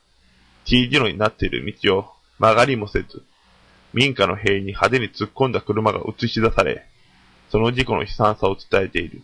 [0.65, 2.05] T 字路になっている道を
[2.37, 3.23] 曲がりもせず、
[3.91, 6.85] 民家の塀に派手に突っ込んだ車が映し出され、
[7.49, 9.23] その事故の悲惨さを伝えている。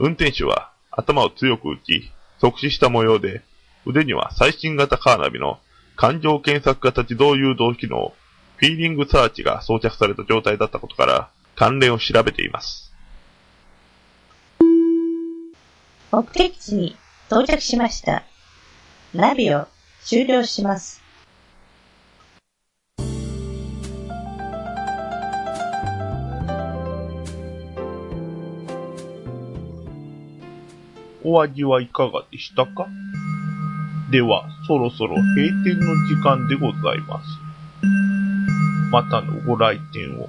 [0.00, 2.10] 運転手は頭を強く打ち、
[2.40, 3.42] 即死した模様で、
[3.88, 5.58] 腕には最新型カーナビの
[5.96, 8.12] 感情検索型自動誘導機能、
[8.56, 12.92] フィーリングサーチが装着された状態だったことから、関連を調べています。
[16.12, 16.96] 目的地に
[17.28, 18.24] 到着しました。
[19.14, 19.66] ナビを
[20.04, 21.02] 終了します。
[31.24, 32.86] お味はいかがでしたか？
[34.10, 37.28] では、そろそろ閉店の時間でございます。
[38.90, 40.28] またのご来店を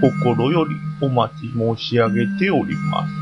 [0.00, 3.20] 心よりお待ち申し上げております。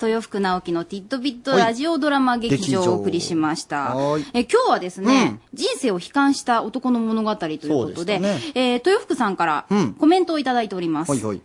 [0.00, 3.96] 豊福直樹のティットビットラジオドラマ劇場をお送りしました。
[4.34, 11.08] え今日はですね、人生を悲観した男の物語ということで、でしたえー豊福さんからうんコメントをいただいております。
[11.08, 11.40] ほいほい。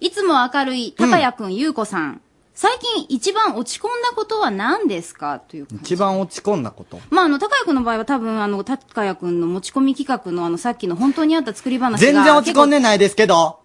[0.00, 2.20] いつも明るい高谷くん、ゆうこさん。
[2.54, 5.40] 最近一番落ち込んだことは何ですか？
[5.40, 5.94] という感じ。
[5.94, 7.00] 一番落ち込んだこと？
[7.10, 11.98] まあ、あの、高谷くんの場合は多分、あの、高谷くんの持ち込み企画のあの、さっきの本当にあった作り話が。
[11.98, 13.60] 全然落ち込んでないですけど。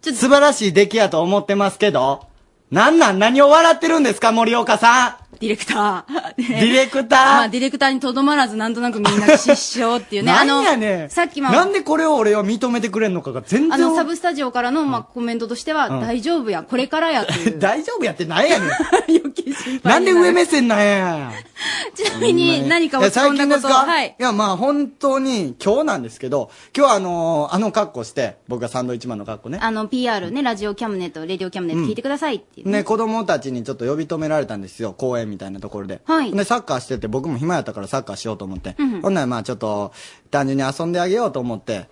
[0.00, 2.26] ちょっと素晴らしい出来やと思ってますけど。
[2.70, 3.18] なんなん？
[3.18, 6.34] 何を笑ってるんですか森岡さディレクター。
[6.36, 7.18] デディレクター？
[7.24, 10.26] まあ、ディレクターにとどまらず、なんとなくみんな失笑っていうん。
[10.26, 10.30] ね。
[10.32, 11.10] あのなんやねん。
[11.10, 13.74] さっきまあなんでこれを俺は認めてくれんのかが全然。
[13.74, 17.58] あの、サブスタジオからの、まあ、コメントとしては、うん大丈夫や、これからやという。
[17.60, 18.68] 大丈夫やってなんやねん。
[18.68, 21.32] ななんで上目線なんや。
[21.94, 23.74] ちなみに、何かいや落ち込んだこと最近ですか？
[23.92, 24.16] はい。
[24.18, 29.58] いや、まあ本当に今日なんですけど、今日はあのーあの格好して、僕がサンドイッチマンの格好ね。
[29.60, 32.68] あの、PR ね、ラジオキャムネット、レディオキャムネ聞いてくださいっていう。
[32.68, 36.02] ね、子供たちにちょっと呼び止められたんですよ、公園みたいなところで。
[36.04, 38.76] はいで、サッカーしてて、僕も暇やったからサッカーしようと思って。
[38.78, 39.92] うんほんならまあちょっと、
[40.30, 41.88] 単純に遊んであげようと思って、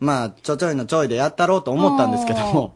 [0.00, 2.74] まあ、ちょちょいのちょいでやったろうと思ったんですけども、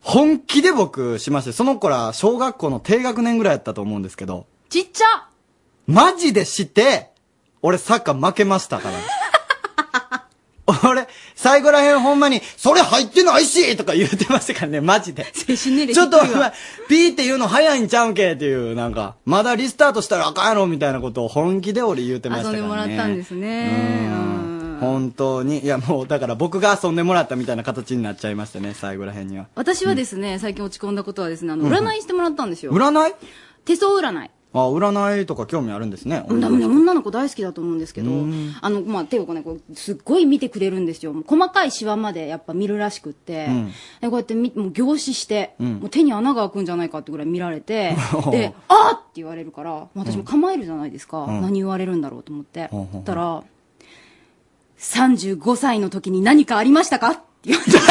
[0.00, 5.28] 本気で僕しまして、その子ら小学校の低学年ぐらいやったと思うんですけど、ちっちゃ
[5.86, 7.10] マジでして、
[7.62, 8.98] 俺サッカー負けましたから。
[10.84, 15.26] 俺、最後らへんほんまに、それ入ってないしとか言ってましたからね、マジで。
[15.32, 16.18] ちょっと、
[16.88, 22.58] ピーって言うの早いんちゃうんけっていう、なんか、まだリスタートしたらあかんやろみたいなことを本気で俺言うてましたからね。
[22.58, 24.10] 遊んでもらったんですね。
[24.80, 25.58] 本当に。
[25.58, 29.46] いやもう、だから僕が遊んでもらったみたいな形になっちゃいましたね、最後らへんには。
[29.54, 32.72] 私はですね、最近落ち込んだことはですね、あの、うん占いしてもらったんですよ。
[32.72, 33.14] 占い？
[33.66, 34.30] 手相占い。
[34.52, 36.24] あ、占いとか興味あるんですね。
[36.28, 38.10] うん、多分ね、女の子大好きだと思うんですけど、
[38.60, 41.14] あの、まあ、手をこうね、こう、すっごい見てくれるんですよ。
[41.26, 43.70] 細かいシワまでやっぱ見るらしくって、うん
[44.00, 47.94] でこうやってみ、もう凝視して、うんもう手に穴が開くんじゃないかってぐらい見られて
[48.32, 51.24] で、あーって言われるから、私も構えるじゃないですか。
[51.24, 52.66] うん何言われるんだろうと思って。
[52.68, 53.42] ほうほうほうったら、
[54.78, 57.10] 35歳の時に何かありましたか？
[57.10, 57.78] って言われて。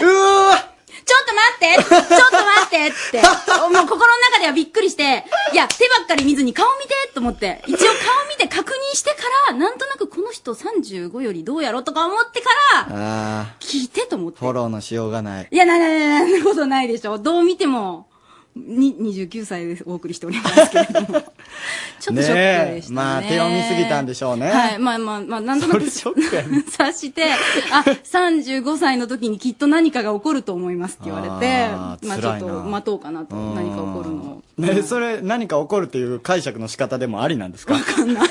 [0.02, 0.06] う
[0.48, 3.22] わちょっと待ってちょっと待ってって。
[3.70, 7.88] もう心の中ではびっくりして、いや、手ばっかり見ずに顔見てと思って、一応顔
[8.28, 9.16] 見て確認してか
[9.48, 14.38] ら、なんとなくこの人35よりどうやろとか思ってから、あ聞いてと思って。
[14.38, 15.48] ー、フォローのしようがない。
[15.50, 17.18] いや、な、な、な、な、なことないでしょ。
[17.18, 18.09] どう見ても、
[18.56, 21.06] に、29歳でお送りしておりますけれども。
[22.00, 22.96] ちょっとショックでしたね。
[22.96, 24.50] まあ、手を見すぎたんでしょうね。
[24.50, 27.24] はい、まあまあまあ、なんとなくショックやね察して、
[27.70, 31.68] あ、35歳の時にきっと何かが起こると思いますって言われて、
[32.06, 34.42] まあちょっと待とうかなと、何か起こるのを。
[34.56, 37.74] ね、それ何か起こるっていう解釈の仕方でもありなんですか？
[37.74, 38.28] わかんない。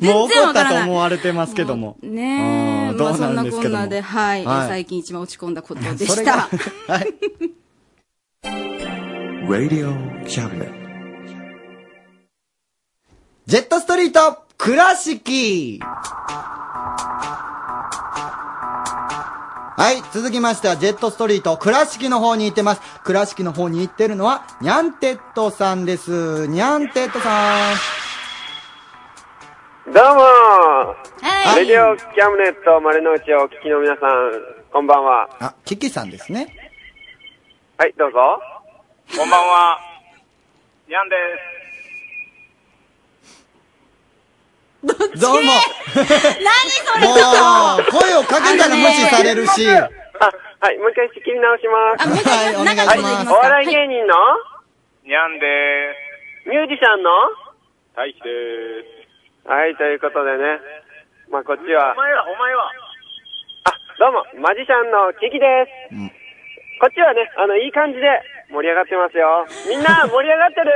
[0.00, 1.96] もう起こったと思われてますけども。
[2.02, 6.48] ねえ、まあそんなこんなで、はい、はい最近一番落ち込んだことでした。
[6.86, 7.14] はい。
[9.50, 9.90] Radio
[10.26, 10.70] Cabinet.
[13.46, 15.80] ジェットストリート倉敷
[19.76, 22.80] はい、続きましては、ジェットストリート、倉敷の方に行ってます。
[23.02, 26.46] 倉敷の方に行ってるのは、ニャンテッドさんです。
[26.46, 27.74] ニャンテッドさん。
[29.92, 30.22] どうも
[31.56, 34.30] レディオキャムネット丸の内をお聞きの皆さん、
[34.72, 35.28] こんばんは。
[35.40, 36.54] あ、キキさんですね。
[37.76, 38.40] はい、どうぞ。
[39.16, 39.78] こんばんは。
[40.86, 41.16] ニャンで
[44.86, 45.20] す。
[45.20, 45.52] どうも。
[45.98, 46.06] 何
[46.70, 47.14] それも
[47.82, 49.68] う、声をかけたら無視されるし。
[49.68, 49.90] あ、
[50.60, 52.08] はい、もう一回仕切り直します。
[52.28, 53.32] はい、お願いします。
[53.32, 54.14] お笑い芸人の？
[55.04, 55.94] ニャンで
[56.44, 56.48] す。
[56.48, 57.10] ミュージシャンの？
[57.96, 58.28] 大輝で
[59.44, 59.48] す。
[59.48, 60.60] はい、ということでね。
[61.30, 62.70] まあ、こっちはお、前は、お前は。
[63.64, 66.19] あ、どうも、マジシャンのキキです。
[66.80, 68.08] こっちはね、あの、いい感じで
[68.48, 69.44] 盛り上がってますよ。
[69.68, 70.72] みんな、 盛り上がってる？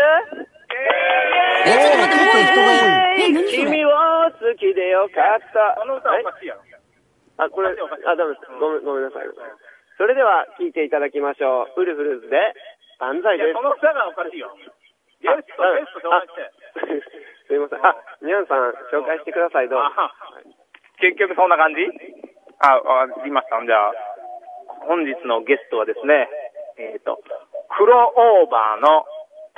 [1.65, 3.65] え、ちょっと待って、もう一個ええ、何それ？
[3.65, 5.81] 君を好きでよかった。
[5.81, 6.61] この歌おかしいやろ。
[7.39, 8.47] あ、これ、あ、ダメです。
[8.61, 9.27] ごめん、ごめんなさい。
[9.97, 11.81] それでは、聴いていただきましょう。
[11.81, 12.37] ウルフルズで、
[13.01, 13.55] 万歳です。
[13.55, 14.53] の歌がおかしいよ。
[15.23, 17.09] ゲスト、ゲスト紹介して。
[17.49, 17.87] すいません。
[17.87, 19.89] あ、ニャンさん、紹介してください、どうぞ。
[21.01, 21.89] 結局そんな感じ？
[22.61, 23.65] あ、わかりました。
[23.65, 23.93] じゃあ、
[24.87, 26.29] 本日のゲストはですね、
[26.79, 27.21] えっ、と、
[27.77, 29.05] クロオーバーの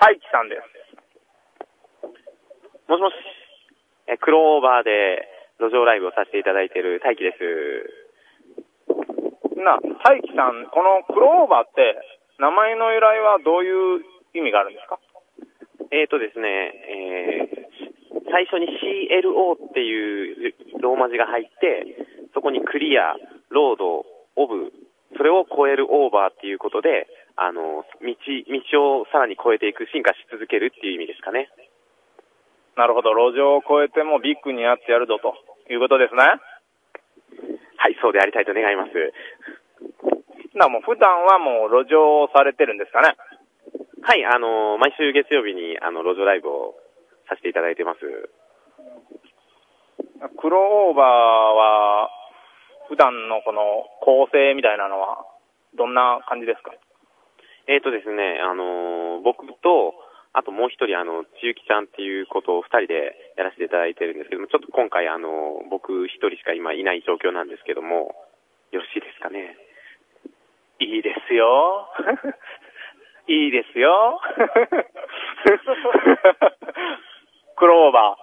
[0.00, 0.62] 大輝さんです。
[2.88, 3.14] もしもし、
[4.06, 5.26] えクローバーで
[5.58, 7.42] 路上ライブをさせていただいている大輝です。
[9.58, 11.98] な、大輝さん、このクロオーバーって、
[12.38, 14.04] 名前の由来はどういう
[14.34, 14.98] 意味があるんですか？
[15.90, 17.66] えーとですね、えー
[18.28, 21.86] 最初に CLO っていうローマ字が入って、
[22.34, 23.14] そこにクリア、
[23.50, 24.04] ロード、
[24.34, 24.72] オブ、
[25.16, 28.16] それを超えるオーバーっていうことで、あの、道、
[28.72, 31.48] 道をさらに超えていく、進化し続けるっていう意味ですかね。
[32.76, 35.34] なるほど、路上を越えてもビッグになってやるぞと
[35.72, 36.22] いうことですね。
[37.76, 38.90] はい、そうでありたいと願います。
[40.54, 43.16] な、もう普段はもう路上をされてるんですかね。
[44.02, 46.74] はい、あの、毎週月曜日に、あの、路上ライブを
[47.28, 48.00] させていただいてます。
[50.40, 52.10] クローバーは、
[52.88, 55.24] 普段のこの構成みたいなのは、
[55.74, 56.72] どんな感じですか？
[57.68, 59.94] えーとですね、あのー僕と、
[60.32, 68.14] あともう一人、あの、ちゆきちゃんっていうことを二人でやらせていただいてるんですけども、ちょっと今回、あのー僕一人しか今いない状況なんですけども、
[68.70, 69.56] よろしいですかね？
[70.78, 71.88] いいですよ。
[73.26, 74.20] いいですよ。
[77.56, 78.16] クローバ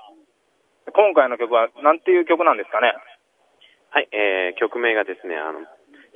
[0.88, 0.92] ー。
[0.94, 2.94] 今回の曲はなんていう曲なんですかね？
[3.94, 5.62] はい、えー、曲名がですね、あの、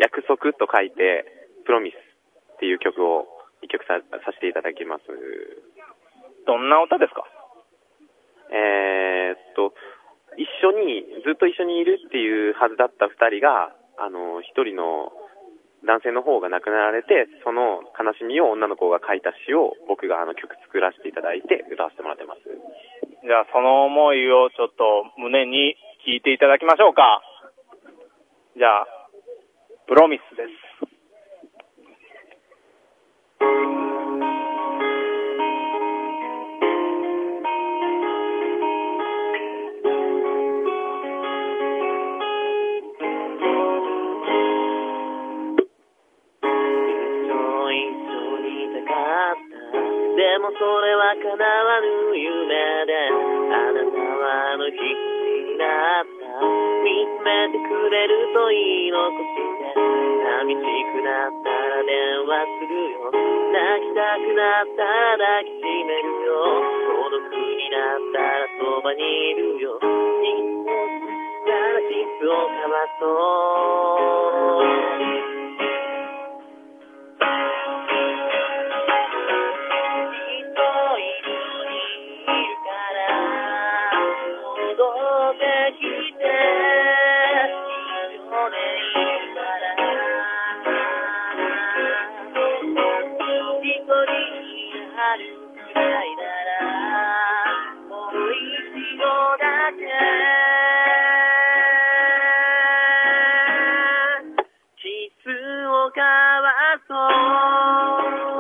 [0.02, 1.30] 約束と書いて、
[1.62, 3.30] プロミスっていう曲を
[3.62, 5.06] 一曲ささせていただきます。
[6.50, 7.22] どんな歌ですか？
[8.50, 9.78] えーっと、
[10.42, 13.70] 一緒に、ずっと一緒にいるっていうはずだった二人が、
[14.02, 15.14] あの、一人の
[15.86, 22.42] 男性の方が亡くなられて、その悲しみを女の子が書いた詩を僕があの曲作らせていただいて歌わせてもらってます。
[22.42, 27.22] じゃあその思いをちょっと胸に聞いていただきましょうか。
[28.58, 28.88] じゃあ、
[29.86, 30.50] プロミスです。
[50.18, 53.07] でもそれは叶わぬ夢で
[57.98, 63.10] れると言い残して寂しくなったら電話するよ。
[63.10, 66.38] 泣きたくなったら抱きしめるよ
[66.94, 69.82] 孤独になったらそばにいるよ。
[69.82, 70.78] いつも
[71.42, 73.18] からキスを交わそう
[73.50, 73.82] キス
[74.38, 75.37] をかわそう。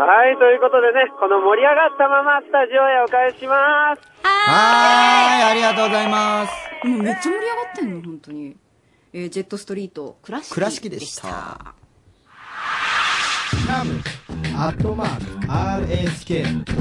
[0.08, 4.01] はい、ということでね、この盛り上がったままスタジオへお返しします。
[4.24, 6.53] はーい、ありがとうございます。
[6.88, 8.55] もうめっちゃ盛り上がってんの、本当に。
[9.12, 10.53] えージェットストリート、倉敷。
[10.53, 11.28] 倉敷でした。
[14.55, 16.78] アットマーク RSK.CO.JP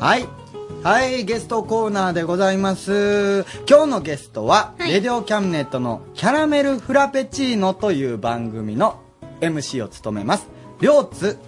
[0.00, 0.43] はい。
[0.84, 3.46] はい、ゲストコーナーでございます。
[3.66, 9.00] 今日のゲストは、レディオキャムネットのキャラメルフラペチーノという番組の
[9.40, 10.46] MC を務めます。
[10.82, 11.38] りょうつ、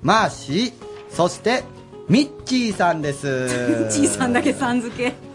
[0.00, 0.72] マーシー、
[1.10, 1.62] そして、
[2.08, 3.50] ミッチーさんです。
[3.92, 5.25] ちいさんだけさん付け。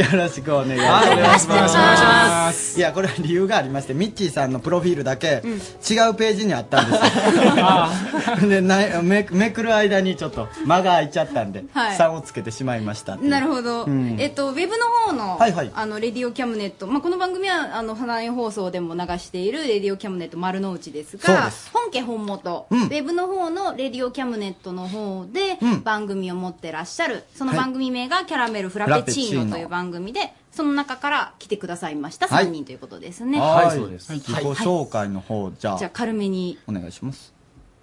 [0.00, 2.72] よろしくお願いします。
[2.74, 7.00] はいや、これは理由がありまして、ミッチーさんのプロフィールだけ、違うページにあったんです。
[8.44, 8.48] よ。
[8.48, 11.98] でなめ、めくる間にちょっと間が空いちゃったんで、はい。
[11.98, 14.16] 3をつけてしまいましたなるほど、うん。
[14.18, 15.70] えっと、ウェブの方の、はいはい。
[15.74, 21.70] あの、レディオキャムネット、まあ、この番組は、あの、花園放送でも流しているレディオキャムネット丸の内ですが、す。
[21.72, 22.82] 本家本元、うん。
[22.84, 25.82] ウェブの方のレディオキャムネットの方で、うん。
[25.82, 27.60] 番組を持ってらっしゃる、そのはい。
[27.60, 33.40] 番組名がキャラメルフラペチーノという番組で、その中から来てくださいましたはい3人ということですね。
[33.40, 36.58] はいそうです自己紹介の方、じゃあ、じゃあ、軽めに。
[36.66, 37.34] お願いします。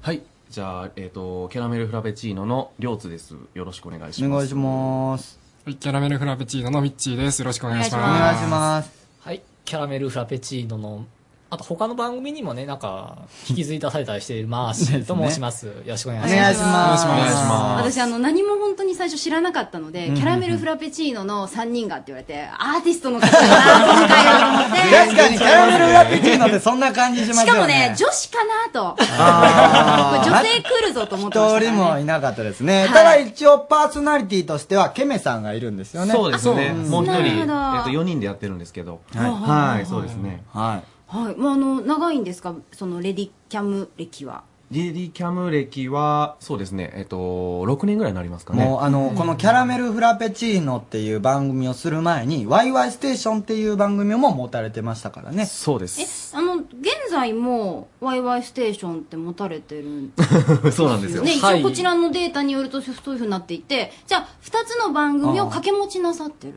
[0.01, 0.21] はい。
[0.49, 3.35] じゃあ、えっ、と、キャラメルフラペチーノのりょうつです。
[3.53, 4.31] よろしくお願いします。
[4.31, 5.39] お願いします。
[5.65, 7.39] はい、キャラメルフラペチーノのミッチーです。
[7.39, 7.97] よろしくお願いします。
[7.97, 8.89] お願いします。
[9.19, 11.05] はい、キャラメルフラペチーノの、
[11.49, 13.19] あと他の番組にもね、なんか、
[13.49, 15.67] 引き継い出されたりしているマーシーと申します。
[15.67, 16.35] よろしくお願いします。
[16.35, 17.95] お願いしますお願いします。
[17.95, 27.51] 私あの何も本当に最初知らなかったので、うんキャラメルフラペチーノの3人がって言われてアーティストの方だな今回はと思って 確かにキャラメルフラペチーノってそんな感じしますよね。
[27.51, 28.95] しかもね女子かなと
[30.31, 32.81] 女性来るぞと思ってました一人もいなかったですね。
[32.81, 36.11] はいただ一応パーソナリティとしてはケメさんがいるんですよね。
[36.13, 36.71] そうですね。
[36.71, 37.53] んもう一人、えっ、と、
[37.89, 39.01] 4人でやってるんですけど。
[39.13, 40.43] はいはい、そうですね。
[40.51, 40.96] はい。
[41.07, 42.55] はいもうあの長いんですか？
[42.71, 48.65] そのレディキャム歴はレディキャム歴は、そうですね、えっ、と、6年ぐらいになりますかね。
[48.65, 55.45] もうあの、このキャラメルフラペチーノっていう番組をする前に、ワイワイステーションっていう番組も持たれてましたからね。
[55.45, 55.87] そうでえ。
[56.33, 56.67] あの現
[57.09, 60.13] 在もワイワイステーションって持たれてるん
[60.73, 61.23] そうなんですよ。
[61.23, 66.55] ね、一応こちらのデータによるとそういうふうになっていてじゃあ2つの番組を掛け持ちなさってる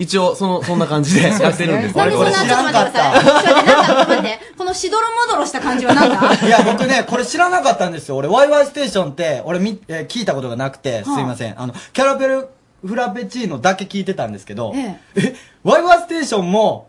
[0.00, 1.96] 一応、その、そんな感じでやってるんです。
[1.96, 3.22] なんでそんな、ちょっと待ってください。
[3.22, 6.46] ちょっと待って、なんか、っと待って、このしどろもどろした感じはなんだ？
[6.46, 8.16] いや、僕ね、これ知らなかったんですよ。
[8.16, 11.60] 俺、ワイワイステーションって、俺み、えー聞いたことがなくて、すいません。
[11.60, 12.48] あの、キャラペル
[12.84, 16.88] フラペチーノだけ聞いてたんですけど、ええ、ワイワイステーションも、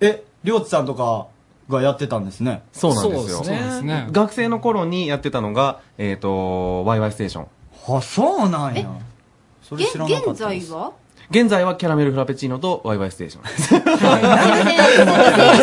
[0.00, 1.28] え、りょうつさんとか
[1.70, 2.62] がやってたんですね。
[2.72, 3.38] そうなんですよ。
[3.38, 7.46] そうですね学生の頃にやってたのが、えっ、と、ワイワイステーション。
[7.96, 8.86] あ、そうなんや。
[9.62, 10.92] それ現知らなかった現在は？
[11.30, 13.68] 現在はキャラメルフラペチーノとワイワイステーションです。
[13.68, 13.84] 整理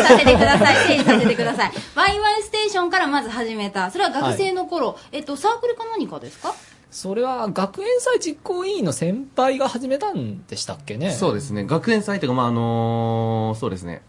[0.02, 1.72] させてください、整理させてください。
[1.94, 3.90] ワイワイステーションからまず始めた。
[3.90, 6.54] それは学生の頃、えっと、サークルか何かですか？
[6.90, 11.10] それは学園祭実行委員の先輩が始めたんでしたっけね。
[11.10, 11.66] そうですね。
[11.66, 14.00] 学園祭というか、まあ、あのーそうですね。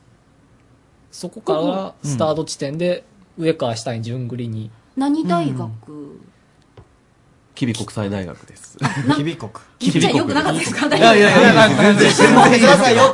[1.12, 3.04] そこからスタート地点で、
[3.38, 4.72] 上川下に順繰りに。
[4.96, 5.68] 何大学、
[7.60, 8.78] 吉備国際大学です。
[8.78, 9.52] 吉備国。
[9.80, 10.88] 言っちゃよくなかったですか？
[10.88, 12.10] いやいやいや、全然。
[12.10, 13.12] 忘れたの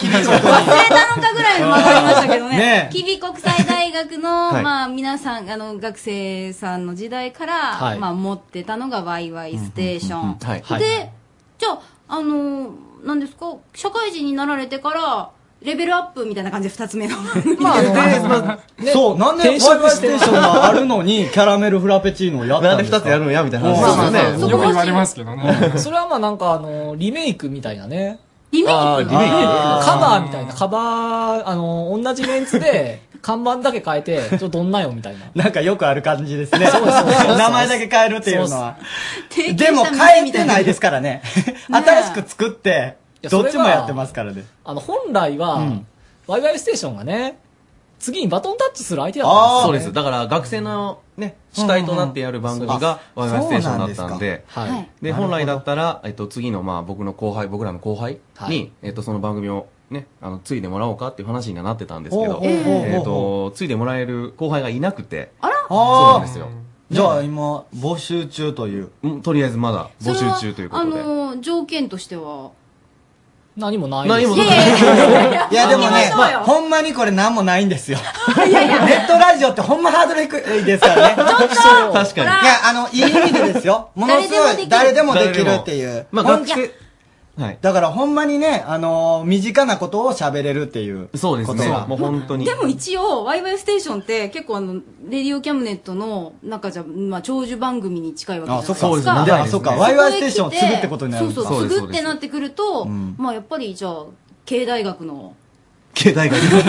[1.19, 2.57] かぐらいの分かりましたけどね。
[2.57, 10.37] ねえ吉備国際大学の、はいまあ皆さん、あの、学生さんの時代から、はいまあ持ってたのがワイワイステーション。
[10.37, 10.79] はい。
[10.79, 11.11] で、
[11.57, 12.69] じゃあ、あの、
[13.03, 15.31] なんですか、社会人になられてから、
[15.65, 17.15] レベルアップみたいな感じで二つ目の。
[17.59, 18.45] まあ、あの、
[18.85, 22.99] ねそう、なんでワイワイステーションがあるのに、 キャラメルフラペチーノをやったんですか？
[22.99, 24.37] なんで二つやるのやみたいなうん話ですよね。
[24.37, 25.73] まあよく言われますけどね。
[25.77, 28.19] それはまあなんかあの、リメイクみたいなね。
[28.51, 28.73] リメイ
[29.05, 29.09] ク？
[29.09, 29.33] リメイク
[29.85, 35.43] カバーみたいな、カバー、あの、同じメンツで、 看板だけ変えて、ちょっとどんなよみたいな。
[35.43, 36.67] なんかよくある感じですね。
[36.67, 38.75] そうそうそう名前だけ変えるっていうのは。
[39.31, 41.23] 提でも変えみたいなてないですからね。
[41.71, 44.45] 新しく作って、いやどっちもやってますからね。
[44.63, 45.87] あの、本来は、うん
[46.27, 47.37] ワイワイステーションがね、
[47.99, 49.85] 次にバトンタッチする相手だったんそうです。
[49.85, 54.69] ですよ、だから、学生のね、主体となってやる番組がワイワイステーションだったんで、はい。
[54.69, 66.49] はいで、本来だったら、えっと、次の、まあ、僕の後輩、僕らの後輩に、はいえっと、その番組をね、あの、継いでもらおうかっていう話にはなってたんですけど、ほうほうほうほうえっと、継いでもらえる後輩がいなくて、あらそうなんあですよ。
[66.91, 68.89] じゃあ今、募集中という。
[69.03, 71.03] うんとりあえずまだ募集中ということで。
[71.03, 72.51] の、条件としては。
[73.57, 76.11] 何もない何もいやいやいやでもね、
[76.43, 77.97] ほんまにこれなんもないんですよ。
[78.45, 78.85] いやいや。
[78.85, 81.15] ネットラジオってほんまハードル低いですからね。
[81.15, 81.27] ちょっ
[81.87, 83.89] と確かにいや、あの、いい意味でですよ。
[83.95, 86.05] ものすごい、誰誰ででもできるっていう。
[86.11, 86.25] まあ、
[87.37, 87.57] はい。
[87.61, 91.09] だからほんまにね、あのー身近なことを喋れるっていう。
[91.15, 91.87] そうですねことが。
[91.87, 92.45] もう本当に。
[92.45, 98.87] でも一応、ワイワイステーションって結構あの、レディオキャムネットの、なんかじゃ、まあ、長寿番組に近いわけじゃないですか。
[98.87, 104.05] あそっかそうですねそっかワイワイステーションを継ぐってことになるんだそうそう、そうです継ぐってなってくると、まあやっぱりじゃあ、
[104.45, 105.35] 経大学の、
[105.95, 106.37] 経大学。
[106.37, 106.65] 遅いです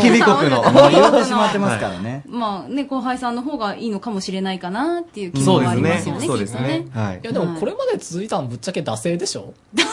[0.00, 0.62] 君国の。
[0.62, 2.22] もう言ってしまってますからね。
[2.26, 6.86] まあね、後輩さんの方がいいのかもしれないかなっていう気もありますよね、きっとね。
[6.94, 9.52] はいいやでもこれまで続いたのぶっちゃけ惰性でしょ？
[9.76, 9.86] いや、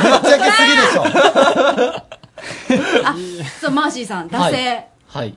[0.00, 1.04] ぶっちゃけすぎでしょ。
[3.04, 3.14] あ、
[3.60, 4.86] そう、マーシーさん、惰性。
[5.08, 5.34] はい。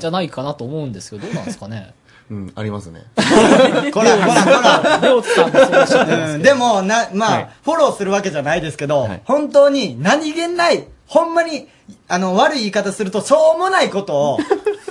[0.00, 1.94] じゃないかなと思うんですけど、どうなんですかね？
[2.30, 3.02] うん、ありますね。
[3.16, 5.00] こら、こら、こら。
[5.02, 11.68] りょうでも、な、まあ、フォローするわけじゃないですけど、本当に何気ない、ほんまに、
[12.06, 14.38] あの、悪い言い方すると、しょうもないことを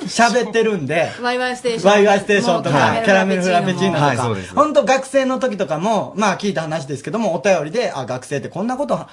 [0.10, 1.92] 喋ってるんで、ワイワイステーション。
[1.92, 4.06] ワイワイステーションとか、キャラメルフラペチーノとか。
[4.06, 4.18] はい。
[4.18, 9.08] そうです、本当学生の時とかも、まあ聞いた話ですけども、お便りで、あ、学生ってこんなこと考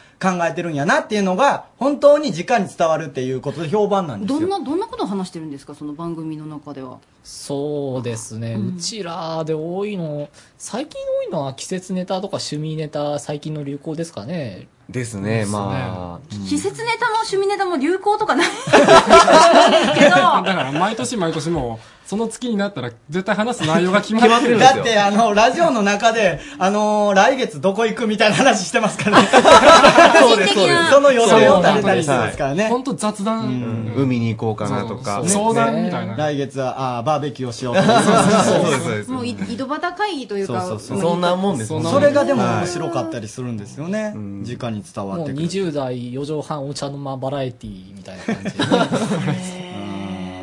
[0.49, 4.40] えてるんやなっていうのが、本当に直に伝わるっていうことで評判なんですよ。
[4.40, 6.99] どんな、どんなことを話してるんですか、その番組の中では。
[7.22, 10.28] そうですね、うちらで多いの、
[10.59, 14.68] 最近多いのは季節ネタとか趣味ネタ、最近の流行ですかね。
[14.89, 16.47] ですね、まあ。
[16.49, 18.47] 季節ネタも趣味ネタも流行とかない。
[18.70, 18.80] だ
[20.11, 24.76] から毎年毎年もう、その月になったら絶対話す内容が決まってるんですよ。
[24.78, 29.28] だって、あの、ラジオの中で、あのー来月どこ行くみたいな話してますからね。
[30.20, 30.90] そうです、そうです。
[30.92, 32.68] その予定を立てたりしてますからね。
[32.68, 33.92] 本当雑談。
[33.96, 35.22] 海に行こうかなとか。
[35.26, 36.16] 相談みたいな。
[36.16, 38.02] 来月は、あーバーベキューをしようとか。
[38.44, 39.11] そうです、そうです。
[39.12, 44.14] もうい、井戸端会議というか、そうそうそんなもんですそれがでも面白かったりするんですよね。
[44.14, 45.44] 直に伝わってくる。
[45.46, 49.55] 20代4畳半お茶の間バラエティーみたいな感じ。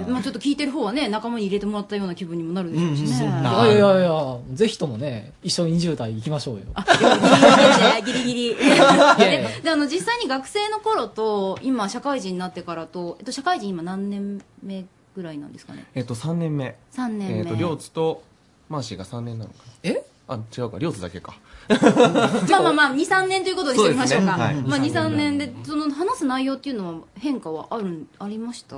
[0.08, 3.08] まあちょっと聞いてる方はね、仲間に入れてもらったような気分にもなるでしょうしね。
[3.08, 6.62] いやいやいやいや、ぜひともね、一緒に20代行きましょうよ。
[8.06, 8.56] ギリギリ。
[8.56, 14.86] で、あの、実際に学生の頃と、今、社会人になってからと、えっと、社会人今何年目
[15.16, 15.86] ぐらいなんですかね？
[15.95, 16.76] えっと、3年目。
[16.95, 18.24] 3年目えっと、りょうつと、
[18.70, 19.89] マーシーが3年なのかな。
[19.91, 20.04] え？
[20.28, 21.36] あ、違うか、りょうつだけか。
[21.70, 24.38] まあまあまあ、2、3年ということにしてみましょうか。
[24.38, 28.76] ねはいまあ、2、3年で、その、話す内容っていうのは変化はある、ありました？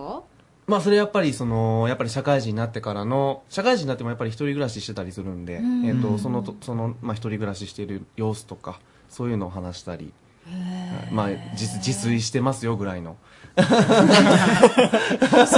[0.68, 10.12] まあ、それやっぱり、その、やっぱり社会人になってからの、社会人になってもやっぱり一人暮らししてたりするんで、うんえっと、そのと、その、まあ、一人暮らししている様子とか、そういうのを話したり、
[10.46, 13.16] はいまあ、自自炊してますよぐらいの。
[13.56, 13.64] そ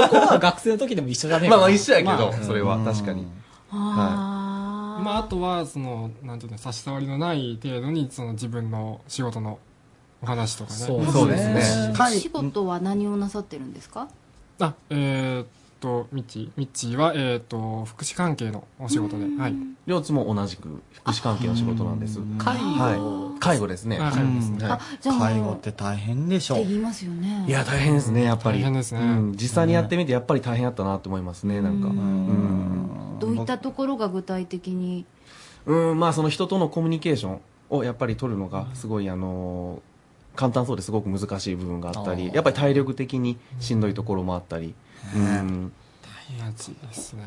[0.10, 3.26] こは学生の時でも一緒じゃねまあまあ一緒やけど、まあそれは確かに。
[3.72, 9.60] まあ、あとは、その、なんていうの、差し障りのない程度に、その自分の仕事の
[10.22, 10.78] お話とかね。
[10.78, 10.96] そ
[11.26, 11.94] うですね。
[12.00, 14.08] お仕事は何をなさってるんですか？
[14.60, 15.48] あ、えーっ
[15.80, 16.52] と、ミッチー。
[16.58, 19.26] ミッチーは、えーっと、福祉関係のお仕事で。
[19.38, 19.56] はい。
[19.86, 22.20] りょうつも同じく福祉関係の仕事なんです。
[22.38, 23.40] 介護はい。
[23.40, 24.00] 介護ですね。
[24.02, 26.66] あ介護ですねはいあ、じゃあ介護って大変でしょって。
[26.66, 27.46] 言いますよね。
[27.48, 28.60] いや、大変ですね、やっぱり。
[28.60, 31.88] 大変ですねうん実際にやってみて、やっぱり大変だったなと思いますね、なんか。
[31.88, 33.18] うん。
[33.20, 35.06] どういったところが具体的に？
[35.66, 39.82] うん、まあ、その人とのコミュニケーションをやっぱり取るのが、すごい、あのー、
[40.38, 44.74] 簡単そうですごく難しい部分があったり、やっぱり体力的にしんどいところもあったり。
[45.14, 45.74] うん。
[46.30, 47.24] 大変ですね。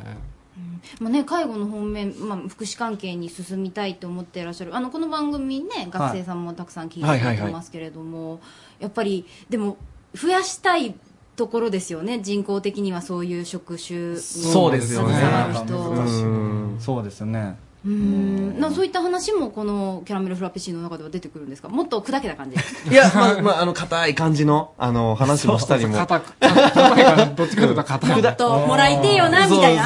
[1.00, 4.76] まあね、介護の方面、まあ、福祉関係に進みたいと思っていらっしゃる。
[4.76, 8.40] あのこの番組ね学生さんもたくさん聞いていただいてますけれども、
[8.78, 9.76] やっぱりでも
[10.14, 10.94] 増やしたい
[11.36, 12.20] ところですよね。
[12.20, 15.14] 人口的にはそういう職種にそうですよね。
[15.14, 15.78] 携わる人。
[15.90, 16.26] う
[16.74, 16.76] ん。
[16.78, 17.56] そうですよね。
[17.84, 18.60] うん。
[18.60, 21.68] なそういった話もこのキャラメルフラペチーノの中では出てくるんですか？
[21.68, 22.56] もっと砕けた感じ。
[22.90, 25.96] いや、まあ、まあ、あの、硬い感じの、あの、話もしたりも。
[25.96, 28.22] 硬く、硬いから、どっちかというと硬い。
[28.22, 29.84] もっともらいてえよなみたいな。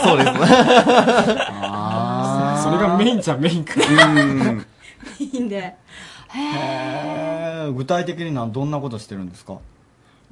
[0.00, 0.30] そうです、
[2.64, 3.74] それがメインじゃメインか。
[3.76, 3.80] う
[4.24, 4.66] ん。
[5.20, 5.56] いいんで。
[5.56, 5.76] へ
[6.36, 7.72] えー。
[7.72, 9.58] 具体的にはどんなことしてるんですか？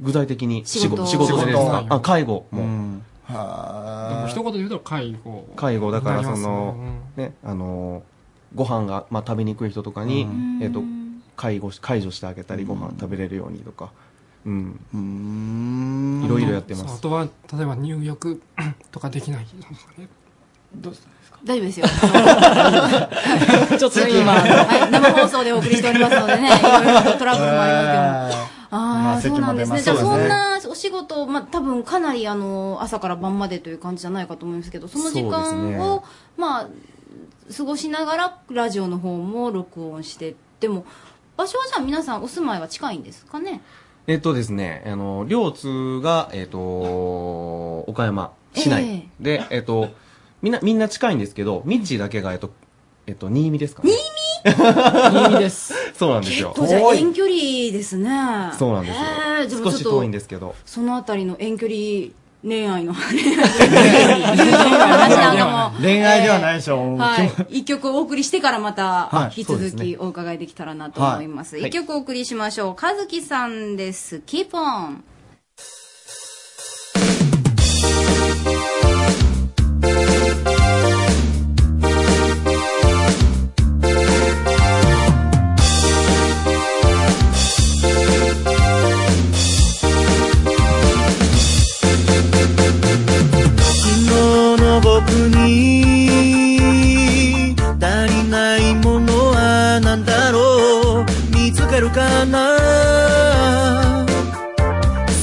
[0.01, 0.63] 具体的に。
[0.67, 1.07] 仕事。
[1.07, 1.39] 仕事。
[1.39, 1.85] でですか？
[1.89, 2.63] あ、介護も。
[2.63, 3.03] うん。
[3.29, 5.47] は一言で言うと介護。
[5.57, 6.75] 介護だからそなりますねの、
[7.17, 8.03] ね、あの、
[8.55, 10.27] ご飯が、まあ、食べにくい人とかに、
[10.63, 10.83] えっと、
[11.37, 13.91] 介護し、介助してあげたり、ご飯食べれるようにとか、
[14.47, 14.81] うん。
[14.95, 16.25] うん。
[16.25, 16.97] いろいろやってます。
[16.99, 18.41] あとは、例えば入浴
[18.93, 20.09] とかできない人とかね。
[20.77, 21.39] どうしたんですか？
[21.45, 21.87] 大丈夫ですよ
[23.79, 28.56] ちょっとね今、はい、生放送でお送りしておりますのでね、いろいろとトラブルもありますけども。
[28.71, 29.81] ああ、まあそうなんですね。
[29.81, 36.05] じゃあ、そんなお仕事、まあ、多分かなり、あの、朝から晩までという感じじゃないかと思いますけど、その時間を、
[36.37, 36.69] まあ、
[37.57, 40.85] 過ごしながら、ラジオの方も録音して、でも、
[41.37, 43.61] 場所はじゃあ皆さんお住まいは近いんですかね？
[44.07, 46.59] えっとですね、あの、両津が、えっと、
[47.87, 49.09] 岡山市内。
[49.21, 49.91] で、えっと、
[50.43, 52.51] みんな、みんな近いんですけど、ミッチーだけが、えっと、
[53.07, 53.91] えっと、新見ですかね。
[53.91, 54.26] 新見？
[54.45, 55.75] いい意味です。
[55.99, 56.49] そうなんですよ。
[56.51, 57.37] 結構じゃあ遠距離
[57.73, 58.11] ですね。
[58.59, 59.05] そうなんですよ
[59.41, 60.55] えー、でもちょっと少し遠いんですけど。
[60.65, 62.13] そのあたりの遠距離
[62.45, 66.77] 恋愛の恋愛話なんかも恋愛ではないでしょ。
[66.77, 67.59] もうはい。
[67.59, 71.57] 一曲お送りしてからまたはい、引き続そうですねきお伺いできたらなと思います。
[71.57, 72.77] はい一曲お送りしましょう。
[72.81, 74.23] 和樹さんです。
[74.27, 75.16] Keep on!
[101.77, 102.57] 見つかるかな？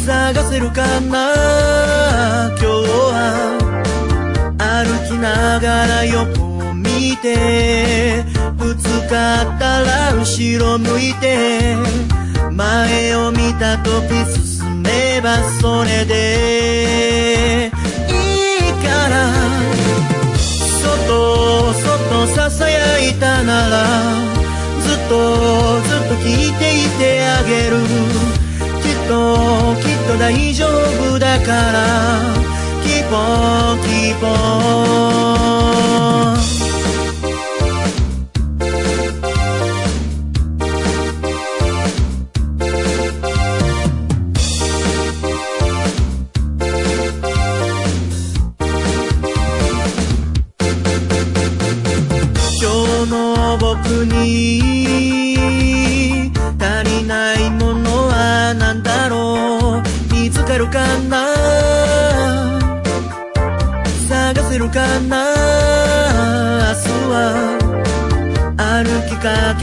[0.06, 2.51] 探せるかな？
[2.60, 2.66] 今日
[3.10, 3.58] は
[4.60, 8.24] 歩きながら横を見て
[8.56, 11.76] ぶつかったら後ろ向いて
[12.51, 14.14] 前を見た時
[14.60, 17.72] 進めばそれで
[18.10, 18.12] い
[18.70, 19.34] いから。
[20.38, 24.33] そっとそっと囁いたなら
[25.10, 27.78] とずっと聞いていてあげる。
[28.82, 32.43] きっときっと大丈夫だから。
[32.84, 35.43] Keep on keep on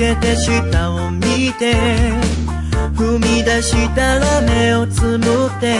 [0.00, 1.74] けて下を見て
[2.96, 5.76] 踏み出したら目をつむって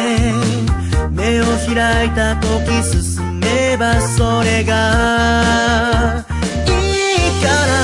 [1.10, 6.22] 目を開いた時進めばそれが
[6.66, 7.80] いいから。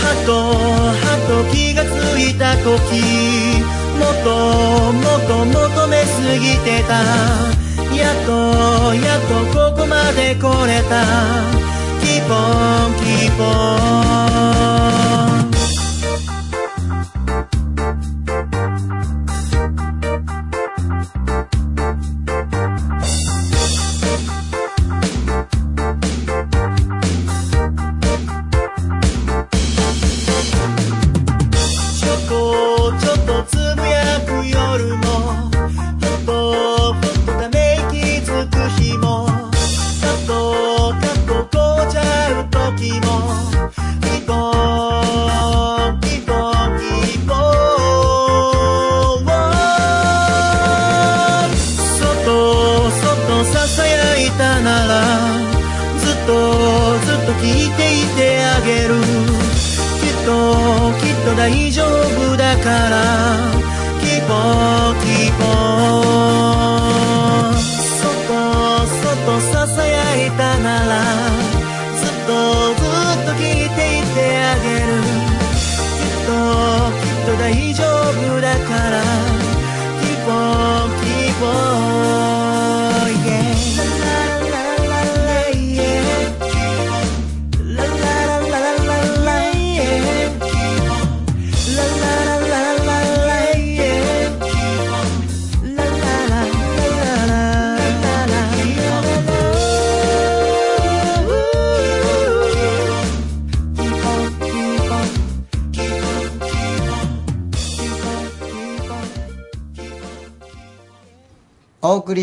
[0.00, 0.32] はと
[0.96, 2.70] はと気がついた時
[3.98, 4.30] もっと
[4.94, 7.04] もっと求めすぎてた。
[7.94, 8.30] やっと
[8.94, 11.59] やっとここまで来れた。
[12.10, 15.09] Keep on keep on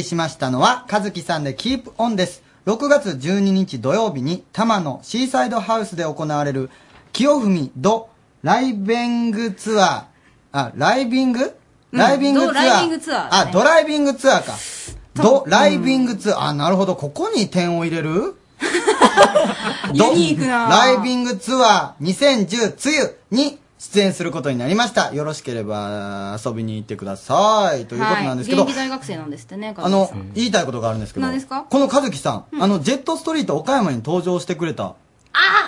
[0.07, 2.41] しましたのは、和樹さんで Keep On です。
[2.65, 6.69] 6月12日土曜日に、多摩のシーサイドハウスで行われる、
[7.13, 8.09] 清文ド
[8.41, 10.03] ライビングツアー、
[10.51, 11.43] あ、ライビング？
[11.43, 12.53] うんライビングツアー。
[12.53, 14.53] ドライビングツアーだあ、ねドライビングツアーか。
[15.15, 16.41] ドライビングツアー。
[16.41, 16.95] あ、なるほど。
[16.95, 18.35] ここに点を入れる？
[19.93, 22.99] ユニークなライビングツアー2010梅
[23.31, 25.13] 雨に出演することになりました。
[25.13, 27.85] よろしければ遊びに行ってください。
[27.85, 31.65] ということなんですけど、大学生なんですってね、あの言いたいことがあるんですけど、何ですか？
[31.69, 34.95] この和樹さん、あの、ジェットストリート岡山に登場してくれた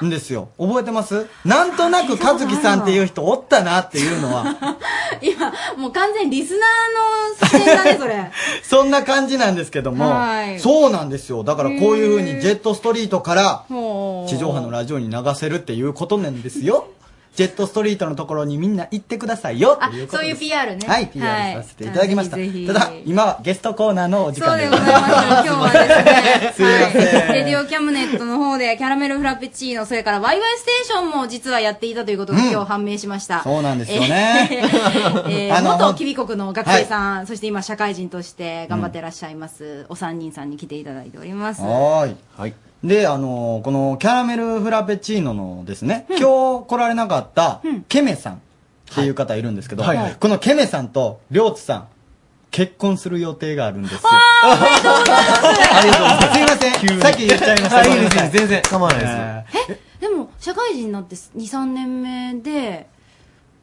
[0.01, 0.49] んですよ。
[0.57, 1.27] 覚えてます？
[1.45, 4.43] なんとなく和樹さんっていう人おったなっていうのは、
[5.21, 8.31] 今、もう完全にリスナーの視点だね、それ。
[8.63, 11.43] そんな感じなんですけどもはい、そうなんですよ。
[11.43, 16.87] だからこういう風にジェットストリートから、ほ地上波のラジオに流せるっていうことなんですよ。
[17.35, 20.37] ジェットストリートのところにみんな行ってくださいよっていうことです。
[20.37, 20.87] そういう PR ね。
[20.87, 21.27] はい、PR
[21.61, 22.35] させていただきました。
[22.35, 25.13] ぜひぜひただ、今はゲストコーナーのお時間でそうでございます。
[25.13, 27.33] 今日はですね、 すいません。
[27.33, 33.43] レディオキャムネットの方でキャラメルフラペチーノ、それからワイワイステーションも実はやっていたということがうん今日判明しました。
[33.43, 34.49] そうなんですよね
[35.29, 41.61] えー 元キビ国の学生さん、そして今社会人として頑張ってらっしゃいます、お三人さんに来ていただいております。
[41.61, 42.15] はーい。
[42.37, 42.53] はい。
[42.83, 48.37] で、あのーこのキャラメルフラペチーノのですね、今日来られなかった、ケメさんっ
[48.95, 51.87] ていう方いるんですけど、はいはいこのケメさんとりょうつさん、
[52.51, 53.99] 結婚する予定があるんですよ。
[54.43, 56.27] ありがとうございます。
[56.27, 56.33] す。
[56.33, 57.01] すいません。
[57.01, 57.77] さっき言っちゃいました。
[57.79, 59.07] あいいですごめんなさ全然構わないで
[59.55, 62.87] すえでも、社会人になって2、3年目で、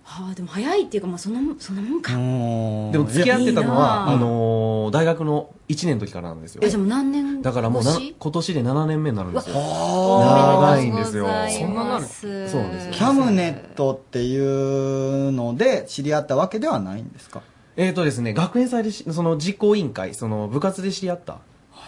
[0.08, 2.12] はあ、でも早いっていうか、まあ、その、そのもんか。
[2.12, 6.70] ーでも付き合ってたのは、いいなあのー大学の1年の時からなんですよえ、。
[6.70, 8.54] じゃあもう何年だからもうな今年？
[8.54, 9.56] で7年目になるんですよ。
[9.58, 11.26] お長いんですよ。
[11.50, 12.92] そんななるそうなんですよ。
[12.92, 17.42] キャムネットっていうので知り合ったわけではないんですか？
[17.76, 21.38] えーとですね、学園祭でし、その実行委員会、その部活で知り合った。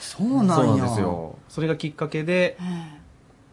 [0.01, 1.37] そうなんやそうなんですよ。
[1.49, 2.59] それがきっかけで、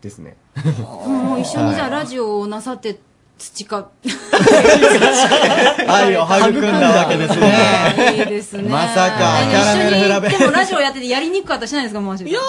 [0.01, 0.37] ですね。
[0.57, 2.99] もう一緒にじゃあはいラジオをなさって
[3.37, 3.87] 培っ
[5.87, 8.15] 愛を育んだわけですね。
[8.17, 8.63] いいですね。
[8.69, 12.29] まさかえキャラメルフラペ一緒にでもラジオやっててやりにくかったりしないですか、マジで。
[12.31, 12.39] いや、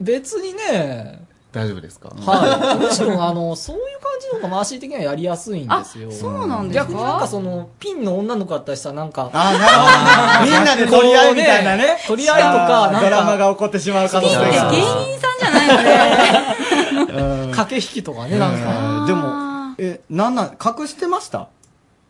[0.00, 1.20] 別にね、
[1.52, 2.08] 大丈夫ですか？
[2.08, 2.78] はい。
[2.84, 6.10] むしろ、あの、そういう感じの方が回し的にはやりやすいんですよ。
[6.10, 6.86] そうなんですか？
[6.90, 10.50] 逆になんかその、ピンの女の子だったりしたらなんか、あなるほど。
[10.50, 11.98] みんなで取り合いみたいなね。
[12.06, 14.42] 取り合いとか、なんか、ドラマが起こってしまう可能性が。
[14.72, 14.86] 芸人
[15.20, 17.52] さんじゃないのね。
[17.54, 19.06] 駆け引きとかね、なんか。
[19.06, 19.51] でも、
[19.84, 21.48] え、なんなん、隠してました？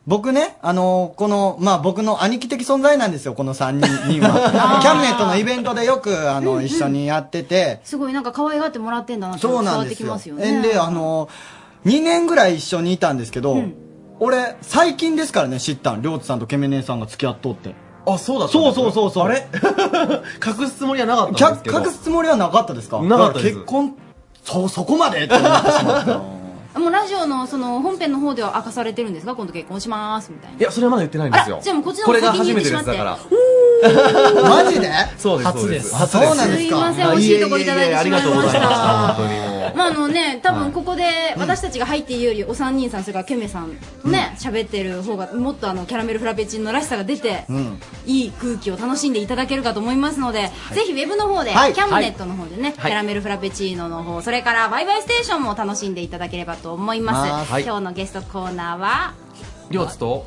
[0.07, 3.71] 僕ね、あのこの、まあ僕の兄貴的存在なんですよ、この3
[4.11, 4.81] 人は。
[4.83, 10.05] キャムネットのイベントでよく、あの、一緒にやってて、すごいなんか可愛がってもらってんだなってそう伝わっなんですよ。
[10.05, 10.45] てきますよね。
[10.49, 11.29] えんで、あの、
[11.87, 13.57] 2年ぐらい一緒にいたんですけど、
[14.19, 16.03] 俺、最近ですからね、知ったん。
[16.03, 17.75] りょうつさんとケメ姉さんが付き合っとって。
[18.05, 19.25] あ、そうだったんそうそうそうそう。
[19.25, 19.47] あれ？
[20.45, 21.79] 隠すつもりはなかったんですけど。
[21.79, 23.01] 隠すつもりはなかったですか？
[23.01, 23.95] なかったですだら結婚、
[24.45, 26.21] そう、そこまでって思ってしまった。
[26.75, 29.35] もうラジオのその本編の方では明かされてるんですか？
[29.35, 30.59] 今度結婚しますみたいな。
[30.59, 31.59] いや、それはまだ言ってないんですよ。
[31.59, 32.91] あじゃあもうこっちのこれが先に初め言ってしまって。
[32.91, 33.19] てです、だか
[34.35, 34.43] ら。
[34.65, 34.91] マジで？
[35.19, 35.95] そうです、そうです。
[35.95, 36.69] 初そうなんですか。
[36.69, 38.23] すいません、惜しいとこいただいてしまいました。
[38.23, 38.61] ありがとうござい
[39.75, 43.71] まああのね、多分ここで私たちが入っているよりお三人さんそれからケメさん
[44.03, 47.81] とね喋ってる方がもっとあのキャラメルフラペチーノらしさが出てうん。
[48.05, 51.73] いい空気を楽しんでいただけるかと思いますので、ぜひウェブの方で、はい。
[51.73, 52.73] キャムネットの方でね、はい。
[52.75, 57.51] キャラメルフラペチーノの方、それからバイバイステーションも楽しんでいただければと思います。
[57.51, 59.15] はい今日のゲストコーナーは、
[59.71, 60.27] りょうつと、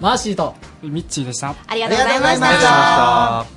[0.00, 1.54] マーシーと、ミッチーでした。
[1.66, 3.56] ありがとうございましありがとうございまた。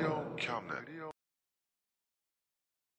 [0.00, 0.03] し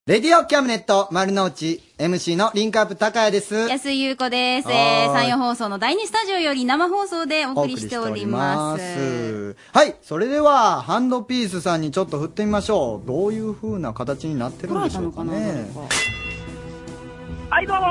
[0.07, 3.55] レディオキャムネット丸の内 MC のリンクアップ高谷です。
[3.55, 4.69] 安井優子です。
[4.69, 8.83] えー、はーい山陽放送の第2スタジオより生放送でお送りしております。
[9.53, 9.55] す。
[9.73, 9.95] はい。
[10.03, 13.07] それでは、ハンドピースさんにちょっと振ってみましょう。
[13.07, 15.65] どういう風な形になってるんでしょうかね。
[17.49, 17.87] はい、どうもー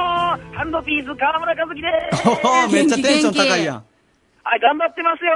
[0.55, 2.29] ハンドピース川村和樹です。
[2.29, 3.85] おーめっちゃテンション高いやん。
[4.45, 5.33] はい、頑張ってますよ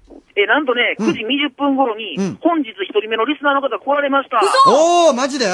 [0.00, 4.40] ーえ、なんとね、9時20分頃に、本日一人目のリスナーの方来られました。
[4.66, 5.44] おー、マジで？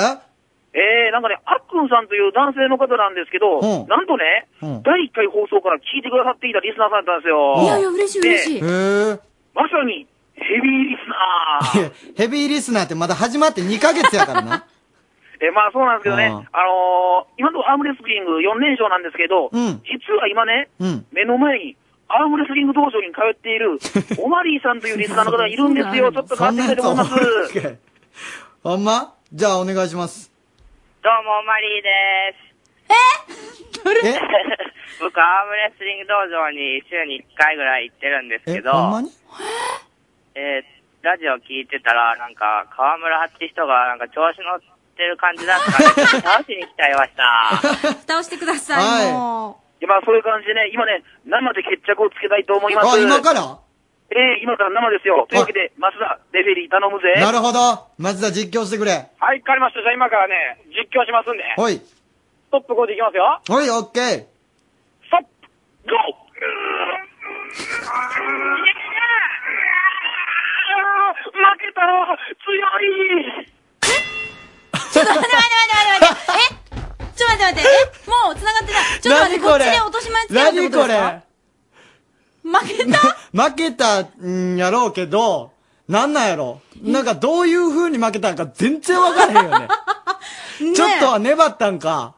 [0.75, 7.63] えー、なんかね、あっくんさんという男性の方なんですけど、うんなんとね、うん第1回放送から聞いてくださっていたリスナーさんだったんですよ。
[7.63, 8.57] いやいや、嬉しい嬉しい。
[8.59, 9.21] へー。
[9.55, 10.07] まさに、
[10.37, 11.93] ヘビーリスナー。
[12.17, 14.67] ヘビーリスナーってまだ始まって2ヶ月やからな。
[15.41, 21.07] えー、まあそうなんですけどね、うんあのー、今のところアームレスリング4連勝なんですけど、うん実は今ね、うん。
[21.13, 21.77] 目の前に、
[22.09, 23.79] アームレスリング道場に通っている、
[24.19, 26.11] オマリーさんというリスナーの方がいるんですよ。
[26.13, 27.59] ちょっとそんなやつ待ってみたいと思います。
[27.59, 27.79] おる
[28.63, 30.38] ほんまじゃあお願いします。
[31.03, 34.09] どうも、マリーです。
[34.09, 34.19] え？
[35.01, 39.11] 僕、アームレスリング道場に週に1回ぐらい行ってるんですけえ、ど、ほんまに？
[40.35, 44.61] えーラジオ聞いてたら、なんか、河村って人が、なんか調子乗っ
[44.97, 47.25] てる感じだったんで、 倒しに来ちゃいました。
[48.03, 48.75] 蓋をしてくださ
[49.09, 52.99] い、もいやまあそういう感じでね、今ね、生で決着をつけたいと思います。
[52.99, 53.41] あ、今から？
[54.11, 55.27] ええ今から生ですよ。
[55.29, 57.13] というわけで、増田、レフェリー頼むぜ。
[57.21, 57.87] なるほど。
[57.99, 58.93] 松田実況してくれ。
[59.21, 59.83] はい、わかりました。
[59.83, 61.45] じゃあ今からね、実況しますんで。
[61.57, 61.77] ほい。
[61.77, 61.83] ス
[62.51, 63.41] トップ5でいきますよ。
[63.49, 64.25] ほい、オッケー。
[65.89, 66.19] ゴー
[71.29, 71.81] 負けた
[72.45, 72.85] 強い
[74.93, 76.33] ちょっと待って待って待って待って。
[76.39, 77.13] え？
[77.17, 77.61] ちょっと待って待って。
[77.69, 78.09] え？
[78.09, 78.83] もう繋がってない。
[79.01, 81.28] ちょっと待って、こっちで落とし前つけようってことですか？
[82.51, 82.99] 負けた？
[83.33, 85.53] 負けたんやろうけど、
[85.89, 89.69] なんなんやろなんかどういう風に負けたんか全然わからへんよね。
[90.75, 92.15] ちょっとは粘ったんか、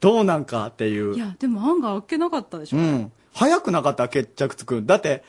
[0.00, 1.14] どうなんかっていう。
[1.14, 2.76] いや、でも案が開けなかったでしょ。
[2.76, 3.12] うん。
[3.34, 4.86] 早くなかった決着つくん。
[4.86, 5.22] だって、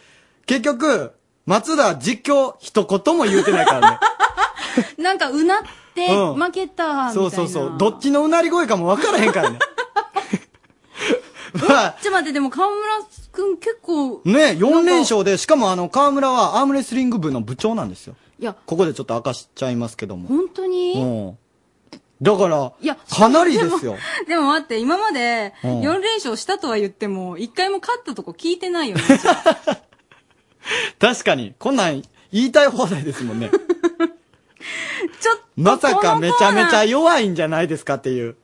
[0.46, 1.12] 結局、
[1.46, 4.00] 松田実況一言も言うてないからね。
[4.98, 5.58] なんか、うなっ
[5.94, 7.12] て、うん負けた、みたいな。
[7.14, 7.74] そうそうそう。
[7.78, 9.60] どっちのうなり声かも分からへんからね。
[11.54, 12.82] まあ、ちょっと待って、でも河村
[13.32, 18.16] くん結構、ね、4連勝で、しかもあの、河村はアームレスリング部の部長なんですよ。
[18.40, 20.28] いや、ここでちょっと明かしちゃいますけども。
[20.28, 20.94] 本当に？
[20.94, 21.38] うん。
[22.22, 23.98] だから、いや、かなりですよ。
[24.28, 29.04] でも待って、今までうん4連勝したとは言っても、1回も勝ったとこ聞いてないよね。
[31.00, 33.50] 確かに、こんなん言いたい放題ですもんね。
[35.20, 38.36] ちょっまさかめちゃめちゃ弱いんじゃないですかっていう。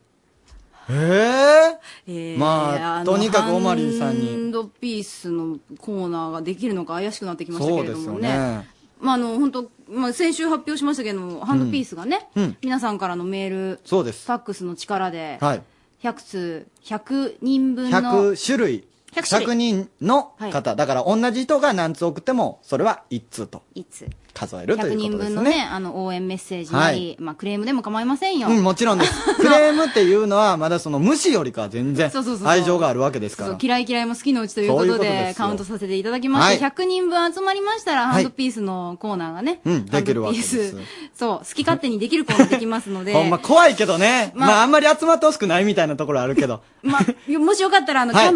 [0.90, 8.30] えええーまあのとにかくオマリンさんにハンドピースのコーナーができるのか怪しくなってきましたけれどもね。
[8.30, 8.78] ね。
[9.00, 12.58] まあ、あの、本当まあ、先週発表しましたけども、ハンドピースがね、うん。
[12.62, 14.26] 皆さんからのメール、そうです。
[14.26, 15.62] ファックスの力で、はい。
[16.04, 18.84] 100通、100人分の、100種類。
[19.14, 20.76] 100種類100人の方。
[20.76, 24.08] だから同じ人が何通送っても、それは1通といつ
[24.38, 25.36] 数えると100いうこ人とですね。
[25.36, 28.50] 分のね、あの、応援メッセージなり、はいまあ、クレームでも構いませんよ。
[28.50, 29.14] うん、もちろんです。
[29.36, 33.60] クレームっていうのは、まだその無視よりかは全然そうそうそう愛情があるわけですかそうら。
[33.60, 40.88] 嫌い嫌いも好きのうちというこそういうとでことですよカウントさせていただきまして、はい100人分集まりましたら、はいハンドピースのコーナーがね、うん、できるわけですハンドピー。
[41.14, 44.32] スそう、好き勝手にできるコーナーできますので、 ほんま怖いけどね。
[44.38, 46.62] まあまあ、あんまり集まってほしくないみたいなところあるけど。
[46.84, 47.00] ま
[47.40, 48.28] もしよかったら、あの、はい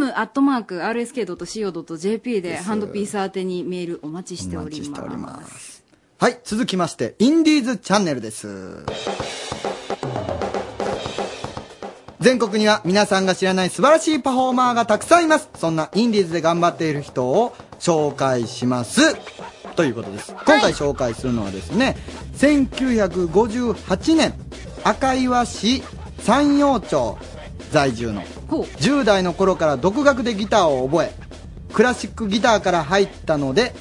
[1.11, 4.81] cam.rsk.co.jp で、ハンドピース宛てにメールお待ちしており
[5.17, 5.83] ます。
[6.21, 8.85] はい、続きまして、インディーズチャンネルです。
[12.19, 15.49] 全国には皆さんが知らない素晴らしいパフォーマーがたくさんいます。
[15.57, 19.15] そんなインディーズで頑張っている人を紹介します。
[19.75, 20.35] ということです。
[20.45, 21.97] 今回紹介するのはですね、
[22.35, 24.35] 1958年、
[24.83, 25.81] 赤岩市
[26.19, 27.17] 山陽町
[27.71, 31.15] 在住の10代の頃から独学でギターを覚え、
[31.73, 33.73] クラシックギターから入ったので、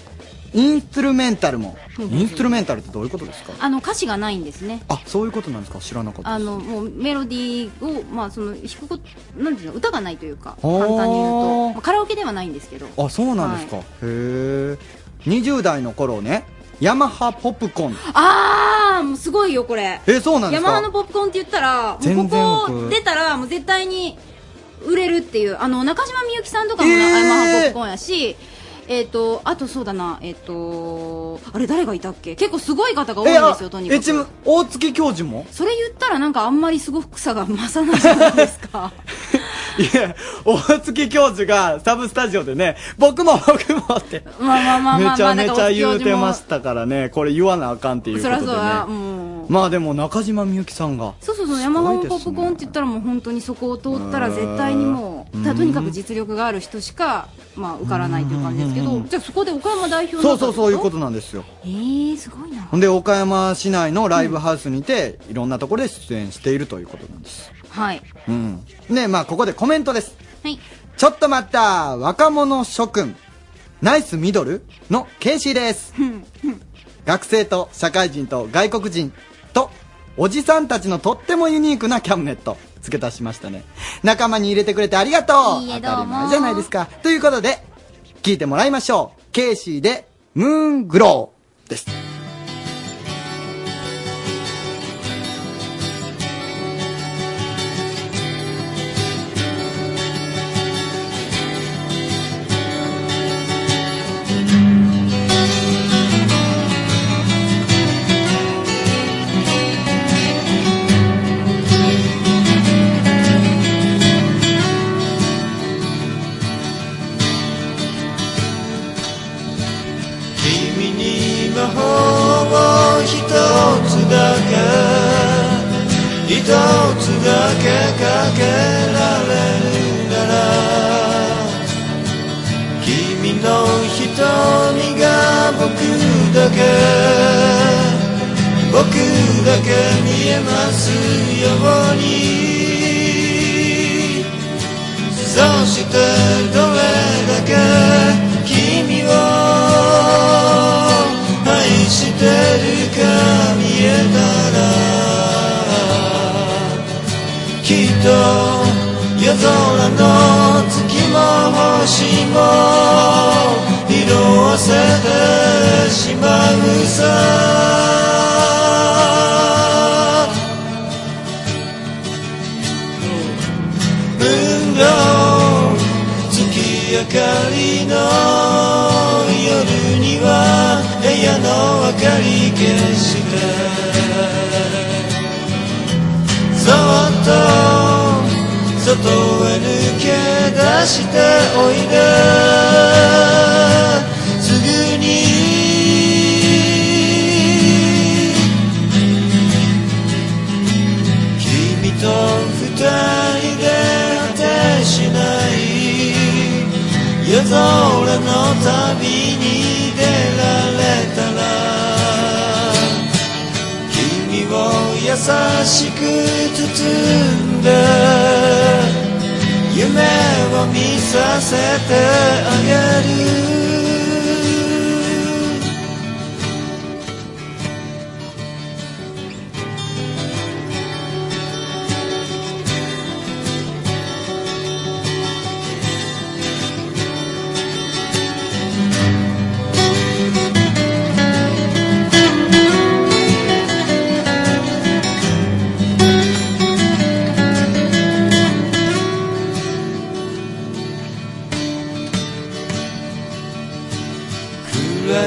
[0.53, 1.77] インストゥルメンタルも。
[1.99, 3.53] インストゥルメンタルってどういうことですか？
[3.61, 4.83] あの、歌詞がないんですね。
[4.89, 5.79] あ、そういうことなんですか？
[5.79, 6.31] 知らなかった。
[6.31, 9.03] あの、もうメロディーを、まあ、その、弾くこと、
[9.37, 12.87] なんていうの、歌がないというか、簡単に言うと、まあカラオケではないんですけど。
[12.97, 13.77] あ、そうなんですか。
[13.77, 14.79] へえ。
[15.27, 16.45] 20代の頃ね、
[16.81, 17.97] ヤマハポップコーン。
[18.15, 20.01] あー、もうすごいよ、これ。
[20.07, 20.69] え、そうなんですか？
[20.71, 24.17] ヤマハのポップコーンって言ったら、もうここ僕出たら、もう絶対に
[24.87, 27.05] 売れるっていう、あの、中島みゆきさんとかもヤマ
[27.37, 28.37] ハポップコーンやし、え
[29.03, 32.35] っ、と、あとそうだな、えっ、と、あれ誰がいたっけ？
[32.35, 35.47] 結構すごい方が多いんですよ、とにかくむ。、大月教授も？
[35.51, 38.93] それ言ったらなんかあんまりすごくさが増さないじゃないですか。
[39.79, 40.15] いや、
[40.45, 46.35] 大月教授がサブスタジオでね、僕も僕もって、まあまあまあめちゃめちゃ言うてまた。
[46.35, 48.53] したからね、これ言わなあかんっていうことでね。
[48.89, 49.53] もう。
[49.53, 51.15] まあでも中島みゆきさんが。
[51.21, 61.45] そうそうそう、山マポップコーンって言ったらもう本当にそこを通ったら絶対にもう、たとにかく実力がある人しか、まあ受からないという感じですけど、じゃあそこで岡山代表そうそうそういうこととなんですよ。
[61.63, 62.63] えー、すごいな。
[62.63, 67.53] ほんで、岡山市内のライブハウスにて、いろんなところで出演しているということなんです。
[67.71, 68.03] はい。
[68.29, 68.65] うん。
[68.91, 70.17] で、まあ、ここでコメントです。
[70.43, 70.59] はい。
[70.97, 73.17] ちょっと待った若者諸君
[73.81, 75.95] ナイスミドルのケイシーです。
[77.07, 79.13] 学生と社会人と外国人
[79.55, 79.71] と
[80.19, 82.59] おじさんたちのとってもユニークなキャムネット
[82.91, 83.63] 付け足しましたね。
[84.03, 86.87] 仲間に入れてくれてありがとういいえ当たどうもり前じゃないですか。
[87.03, 87.63] ということで、
[88.23, 89.23] 聞いてもらいましょう。
[89.33, 92.10] ケイシーでムーングローです。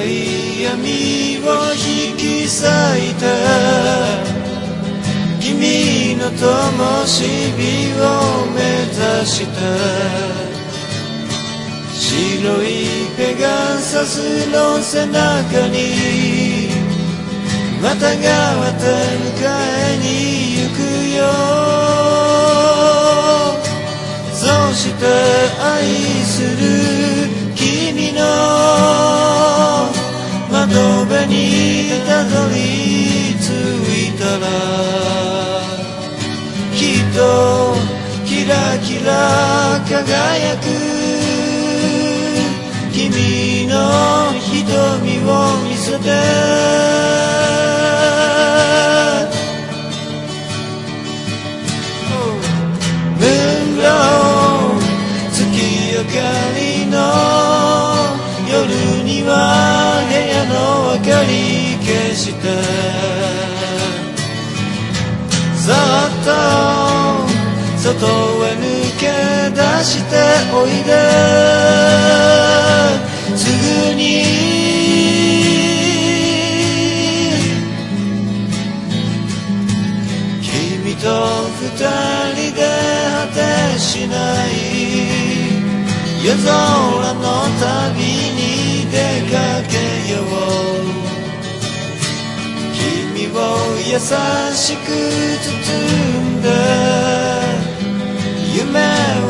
[0.02, 2.66] い闇を引き裂
[2.98, 3.22] いて
[5.40, 6.42] 君の灯
[7.06, 7.62] 火
[8.02, 9.52] を目指して
[11.94, 12.66] 白い
[13.18, 16.84] ペガサスの背中に
[17.82, 20.06] またがって迎えに
[20.64, 20.80] 行く
[21.18, 21.22] よ。
[24.34, 24.42] そ
[24.74, 25.06] して
[25.62, 25.84] 愛
[26.24, 26.54] する
[27.56, 28.22] 君の
[30.54, 30.70] 窓
[31.06, 32.56] 辺にたどり
[33.42, 33.50] 着
[33.90, 34.46] いたら
[36.78, 37.18] きっと
[38.24, 39.12] キラキラ
[39.90, 40.64] 輝く
[42.94, 43.74] 君の
[44.40, 46.06] 瞳を見せて。
[53.18, 53.30] ムー
[53.74, 54.82] ンロー
[55.32, 55.42] 月
[55.98, 56.14] 明か
[56.56, 56.94] りの
[58.48, 58.62] 夜
[59.04, 59.83] には
[60.34, 60.54] 屋の
[60.96, 62.42] 明かり消して。
[65.56, 65.76] そっ
[66.26, 66.30] と
[67.78, 67.94] 外
[68.48, 68.62] へ抜
[69.00, 69.02] け
[69.52, 70.12] 出して
[70.54, 70.92] おいで。
[73.38, 73.42] す
[73.90, 74.02] ぐに。
[80.42, 81.06] 君と
[81.62, 81.64] 二
[82.34, 82.60] 人で
[83.14, 84.14] 果てしな
[84.46, 84.50] い。
[86.26, 86.52] 夜空
[87.14, 87.26] の
[87.60, 88.63] 旅に。
[88.94, 89.34] 出か
[89.68, 89.74] け
[90.14, 90.24] よう
[92.76, 93.38] 君を
[93.80, 93.98] 優
[94.56, 94.86] しく
[95.42, 95.50] 包
[96.22, 96.46] んで
[98.56, 98.70] 夢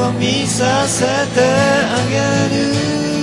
[0.04, 2.18] を見させてあげ
[3.18, 3.23] る。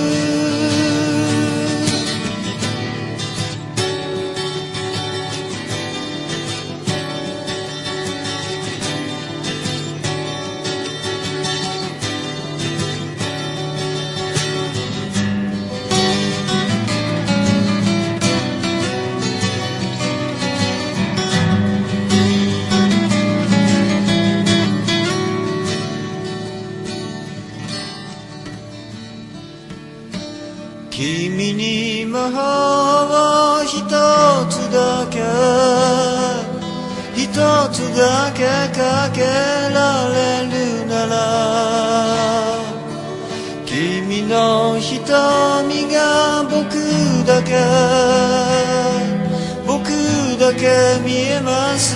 [50.51, 51.95] だけ見えます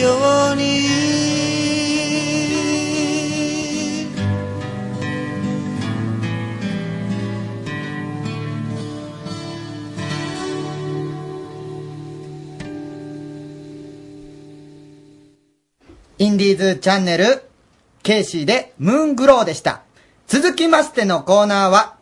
[0.00, 0.86] ように
[16.20, 17.42] インディーズチャンネル、
[18.02, 19.82] ケイシーでムーングローでした。
[20.26, 21.96] 続きましてのコーナーは、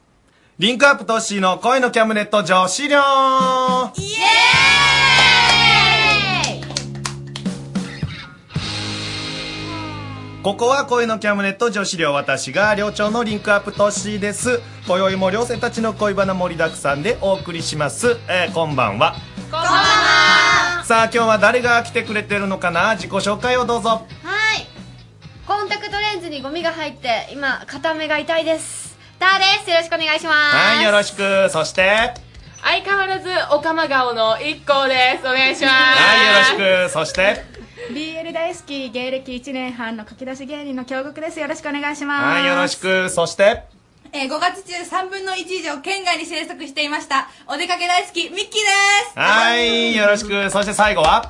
[0.58, 3.02] リンクアップトッシーの恋のキャムネット女子寮イエー
[4.44, 4.45] イ
[10.46, 22.92] ここは恋のキャムネット女子寮私が寮長のリンクアップトッシーです今宵も寮生たちの恋バナ盛りだくさんでお送りします、えーこんばんはこんばんはさあ今日は誰が来てくれてるのかな？
[22.92, 24.06] 自己紹介をどうぞはい
[25.48, 29.70] コンタクトレンズにゴミが入って今片目が痛いですターです。
[29.70, 30.56] よろしくお願いします。
[30.56, 31.48] はい、よろしく。
[31.50, 32.12] そして、
[32.62, 35.26] 相変わらず、おかま顔の一行です。
[35.26, 35.72] お願いします。
[35.72, 36.92] はい、よろしく。
[36.92, 37.55] そして、
[37.90, 43.08] BL 大好き芸歴1年半の書き出し芸人の京極ですよろしくお願いしますはい、よろしく。
[43.10, 43.62] そして、
[44.12, 48.48] えー5月中3分の1以上県外に生息していましたお出かけ大好きミッキーで
[49.12, 50.50] すはい、よろしく。
[50.50, 51.28] そして最後は、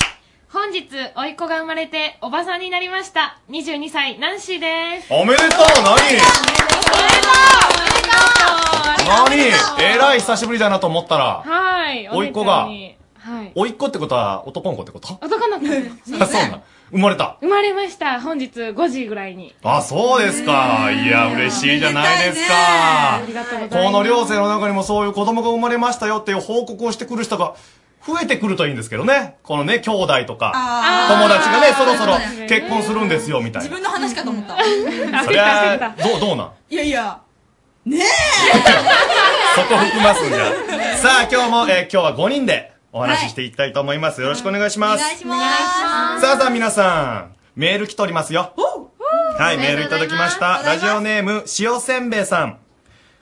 [0.51, 3.39] 本日、甥っ子が生まれて、おばさんになりました。
[3.51, 5.13] 22歳、ナンシーです。
[5.13, 5.49] おめでとう
[5.85, 5.97] 何
[9.07, 12.09] 何えらい久しぶりだなと思ったら、はい。
[12.09, 12.69] 甥っ子が
[13.27, 13.53] はい。
[13.55, 15.15] おいっ子ってことは男の子ってこと？
[15.21, 15.91] 男の子です。
[16.21, 16.63] あ、 そうなん。
[16.93, 17.37] 生まれた？
[17.41, 18.21] 生まれました。
[18.21, 19.55] 本日5時ぐらいに。
[19.65, 20.91] あ、そうですか。
[20.93, 22.55] いや、嬉しいじゃないですか
[23.17, 23.23] あ。
[23.27, 23.85] りがとうございます。
[23.85, 27.55] この寮生の中にもそういう子供が生まれましたよっていう報告をしてくる人が
[28.07, 29.39] 増えてくるといいんですけどね。
[29.43, 33.69] このね、兄弟とか、あ友達がね、そろそろ結婚するんですよ、みたいな。
[33.69, 34.57] 自分の話かと思った
[35.25, 36.51] そりゃ、どう、どうなん？
[36.71, 37.19] いやいや
[37.85, 38.03] ね
[39.57, 40.97] そこ含ますんじゃ。
[40.97, 44.23] さあ、今日も、えー今日は5人でお話ししていきたいと思います。
[44.23, 45.01] よろしくお願いします。
[45.03, 45.37] お願いしま
[46.17, 46.23] す。
[46.23, 48.55] さあさあ皆さん、メール来ておりますよ。
[49.39, 50.63] はい、メールいただきました。
[50.63, 52.59] ラジオネーム、塩せんべいさん。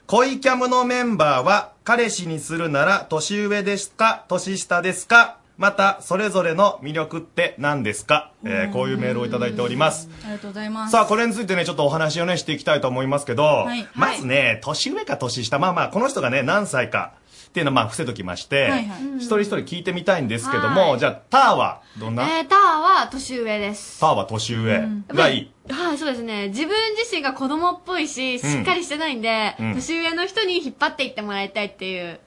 [0.07, 4.23] 恋キャムのメンバーは、彼氏にするなら年上ですか？
[4.29, 5.39] 年下ですか？
[5.57, 8.31] また、それぞれの魅力って何ですか？
[8.45, 10.09] えーこういうメールをいただいております。
[10.23, 10.91] ありがとうございます。
[10.93, 13.85] さあ、これについてね、ちょっとお話をね、していきたいと思いますけど、はい。
[13.93, 17.11] まずね、年上か年下、まあまあ、この人がね、何歳か
[17.55, 24.01] っていうのはまあ、伏せときまして、はいはい一人一人聞いてみたいんですけども、はいじゃあ、ターは、どんな、えー、ターは年上です。
[24.01, 25.71] ターは年上がいい。
[25.71, 26.49] はい、そうですね。
[26.49, 32.19] 自分自身が子供っぽいし、しっかりしてないんで、うん年上の人に引っ張っていってもらいたいっていう、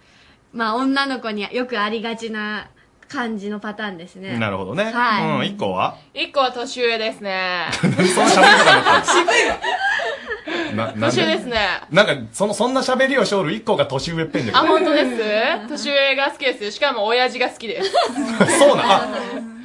[0.54, 2.70] まあ女の子によくありがちな
[3.06, 4.38] 感じのパターンですね。
[4.38, 4.84] なるほどね。
[4.84, 5.98] はいうん、一個は？
[6.14, 7.68] 一個は年上ですね。
[7.76, 9.58] その喋り方だった 渋いわ
[10.78, 11.58] ななん年上ですね。
[11.90, 14.68] なんか、その、そんな喋りをしょる一個が年上っぺんだけあ、ど。
[14.68, 15.68] 本当です？
[15.68, 16.70] 年上が好きです。
[16.72, 17.90] しかも親父が好きです。
[18.58, 19.08] そうなん、あ、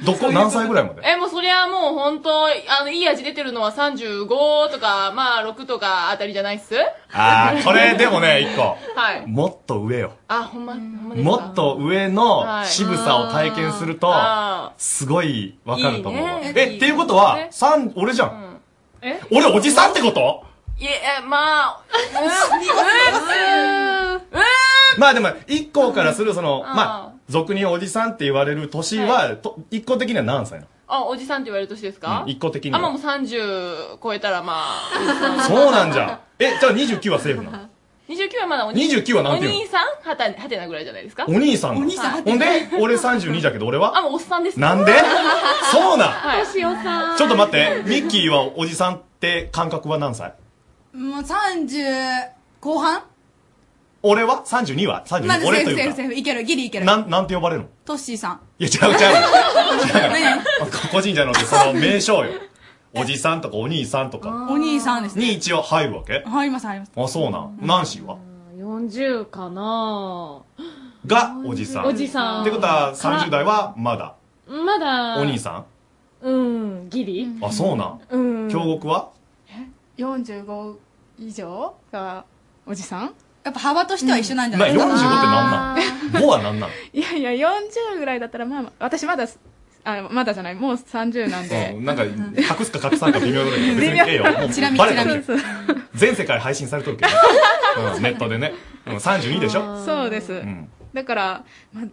[0.04, 1.02] どこ、何歳ぐらいまで？
[1.08, 4.28] え、もうそりゃもう本当、あの、いい味出てるのは35
[4.70, 6.74] とか、まあ6とかあたりじゃないっす？
[7.12, 8.76] あー、これでもね、一個。
[8.94, 9.26] はい。
[9.26, 10.12] もっと上よ。
[10.28, 18.60] あ、ほんま、もっと上のはい渋さを体験するとあ、すごいわかると思うえ、っていうことは、三、俺じゃん。
[19.00, 19.20] え？
[19.30, 20.44] 俺おじさんってこと？
[20.80, 21.96] いえ、まあ、うー
[24.14, 24.20] ん、うーん、
[24.98, 33.02] まあでも、一個からするその、まあ、俗におじさんって言われる年は、と一個的には何歳なあ、おじさんって言われる年ですか、うん一個的にあ、まあはもう。
[33.02, 36.20] 30超えたらまあ、おじさんそうなんじゃ。
[36.38, 37.58] え、じゃあ29はセーフなの？
[38.06, 39.86] 29はまだお兄29はなんていうのお兄さん？
[40.08, 41.24] はた、はてなぐらいじゃないですか？
[41.26, 41.86] お兄さんなの？
[41.86, 42.46] お兄さんほんで、
[42.80, 43.96] 俺32だけど俺は？
[43.96, 44.58] あ、もうおっさんです。
[44.60, 44.92] なんで？
[45.72, 46.10] そうなん。
[46.10, 46.44] はい。
[46.44, 47.16] 年おさん。
[47.16, 50.34] ちょっと待って、ミッキーはおじさんって感覚は何歳？
[50.94, 52.28] もう30
[52.60, 53.02] 後半？
[54.02, 55.82] 俺は ?32 は ?32 まずセ俺というか。
[55.84, 57.68] ーフセーフセーフいけるギリいけるなん、なんて呼ばれるの？
[57.84, 59.00] トッシーさんいや、違う違う。
[60.12, 60.42] 何々
[60.92, 62.32] 個人じゃなくて、その名称よ。
[62.96, 64.46] おじさんとかお兄さんとか。
[64.50, 66.22] お兄さんですねに一応入るわけ？
[66.26, 67.58] 入ります入りますあ、そうなん。
[67.60, 68.16] ナンシーは
[68.56, 70.38] ？40かな
[71.06, 71.86] が、おじさん。
[71.86, 74.14] おじさんってことは、30代はまだ？
[74.46, 75.16] まだ。
[75.18, 75.64] お兄さ
[76.22, 78.00] うん、ギリんあ、そうなん。
[78.10, 78.48] うん。
[78.48, 79.08] 京極は
[79.98, 80.76] ？45
[81.18, 82.24] 以上が
[82.66, 83.14] おじさん？
[83.44, 89.26] やっぱ幅としては一緒なんじゃな、45ないですか、ってなんなん ?5 はなんなんいやいや40ぐらいだったらまあ私まだ
[89.86, 90.54] あまだじゃない。
[90.54, 92.14] もう30なんで、うんなんか、隠
[92.64, 94.24] すか隠さんか微妙だけど、別にええよ。
[94.24, 94.78] もうチラ見。
[94.78, 95.76] バレたねチラ見そう。
[95.94, 97.04] 全世界配信されとるけ。
[97.04, 97.16] どね。
[97.96, 98.54] うんネットでね。
[98.86, 99.84] うん32でしょ？
[99.84, 100.70] そうです、ん。
[100.94, 101.84] だから、まあ、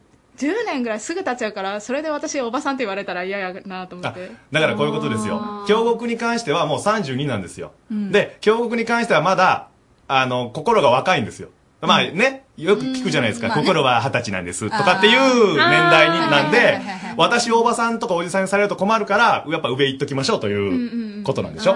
[0.42, 5.64] 10年ぐらいすぐ経っちゃうからそれで私おばさんって言われたら嫌やなと思ってだからこういうことですよ。
[5.68, 7.72] 京極に関してはもう32なんですよ。
[7.92, 9.68] うんで、京極に関してはまだ、
[10.08, 11.50] あの、心が若いんですよ。
[11.82, 13.50] まあね、よく聞くじゃないですか。
[13.52, 14.66] 心は二十歳なんです。
[14.66, 16.80] とかっていう年代になんで
[17.18, 21.76] 私おばさんとかおじさんにされると困るから、やっぱ上行っときましょうということなんでしょ。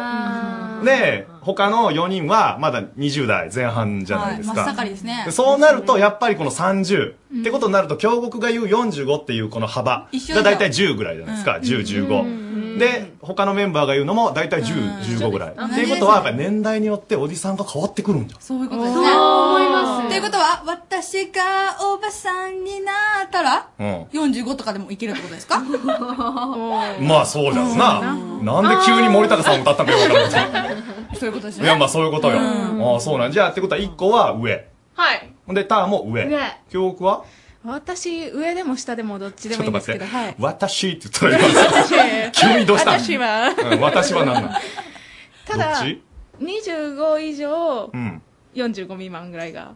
[0.83, 4.61] で、他の4人はまだ20代前半じゃないですか。
[4.61, 11.59] はい真っ盛りですねでそうなると、やっぱりこの30、ってことになると、京極が言う45っていうこの幅がだいたい10ぐらいじゃないですか。
[11.61, 12.44] 10、15。
[12.77, 15.49] で、他のメンバーが言うのもだいたい10、15ぐらい。
[15.51, 18.41] っていうことは、やっぱり年代によっておじさんが変わってくるんじゃん。
[18.41, 18.95] そういうことですね。
[18.95, 21.41] そう思いますっていうことは、私が
[21.93, 22.91] おばさんにな
[23.25, 24.01] ったら、うん。
[24.03, 25.59] 45とかでもいけるってことですか？
[25.59, 28.01] まあそうじゃんな。
[28.43, 30.75] なんで急に森高さん歌ったのかよくわからない
[31.15, 31.65] そういうことですね。
[31.65, 32.37] いや、まあそういうことよ。
[32.37, 34.67] うんああ、そうなんじゃあ、ってことは1個は上。
[34.95, 35.29] はい。
[35.45, 36.25] ほんで、ターンも上。
[36.25, 37.23] 上京極は？
[37.65, 40.35] 私上でも下でもどっちでもいいんですけどはい。
[40.39, 42.91] 私って言ったら急にどうした？
[42.91, 43.49] 私は。
[43.71, 44.51] うん、私は何なん？
[45.45, 46.03] ただどっち
[46.39, 48.21] ？25以上うん。
[48.55, 49.75] 45未満ぐらいが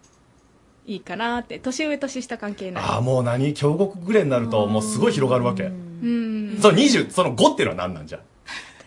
[0.86, 2.84] いいかなって年上年下関係ない。
[2.84, 3.54] ああ、もう何？
[3.54, 5.64] 京極ぐらいになると、もうすごい広がるわけ。
[5.64, 6.58] うん。
[6.62, 8.20] その20、その5っていうのは何なんじゃ？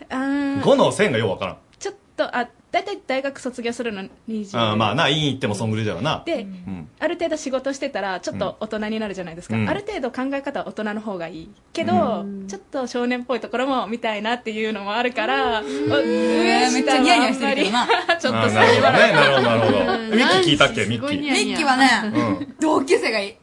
[0.09, 1.57] あー ?5 の線がようわからん。
[1.79, 6.23] ちょっとあ大体大学卒業するの20あーまあな、院行ってもそんぐらいだよな。
[6.25, 6.89] で、うん。
[6.99, 17.87] ある程度仕事してたらちょっと大人になるじゃないですか、うんある程度考え方は大人の方がいいけど、ちょっと少年っぽいところも見たいなっていうのもあるから、お上めっちゃニヤニヤしてるけどな
[18.19, 19.97] ちょっとあーなるほどね、なるほど、なるほど。
[20.17, 21.53] ミッキー聞いたっけ、ミッキミー。
[21.53, 22.55] ッキーはね、うん。
[22.59, 23.33] 同級生がいい。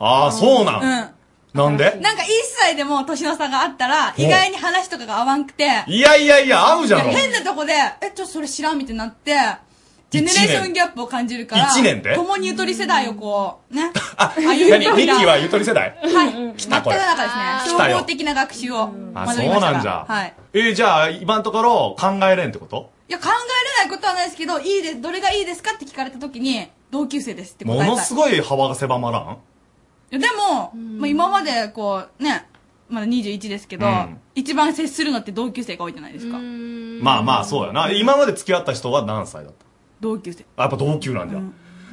[0.00, 0.82] ああ、そうなん。
[0.82, 1.15] うん。
[1.54, 1.98] なんで？
[2.02, 2.28] なんか一
[2.58, 7.10] 歳でも年の差があったら、お意外に話とかが合わんくて、いやいやいや、合うじゃろ。
[7.10, 9.34] 変なとこで、え、ちょっとそれ知らんみたいになって、
[10.10, 12.14] ジェネレーションギャップを感じるから、一年で？
[12.14, 13.90] 共にゆとり世代をこう、ね。
[14.16, 15.96] あ、何ミッキーはゆとり世代？
[16.02, 16.54] はい。
[16.56, 17.74] 来たこれ中ですね。
[17.74, 20.04] 来たよ総合的な学習をあ、学そうなんじゃ。
[20.06, 20.34] はい。
[20.52, 22.90] えーじゃあ、今のところ考えれんってこと？
[23.08, 27.88] いや、考えれないことはないですけど、いいで、どれがいいですかって聞かれた時に、同級生ですって答えたい。
[27.90, 29.38] ものすごい幅が狭まらん？
[30.10, 32.46] でも、まあ、今までこう、ね、
[32.88, 36.36] まだ21ですけど、うん一番接するのって同級生が多いじゃないですか。
[36.38, 37.90] まあまあ、そうやな。
[37.90, 39.64] 今まで付き合った人は何歳だった？
[40.02, 40.44] 同級生。
[40.58, 41.38] あやっぱ同級なんじゃ。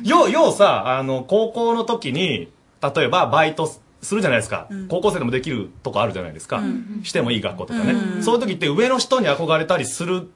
[0.03, 2.49] よう、ようさ、あの、高校の時に、
[2.95, 4.67] 例えばバイトすするじゃないですか。
[4.89, 6.61] 高校生でもできるとこあるじゃないですか。
[7.03, 7.95] してもいい学校とかね。
[8.21, 10.29] そういう時って上の人に憧れたりする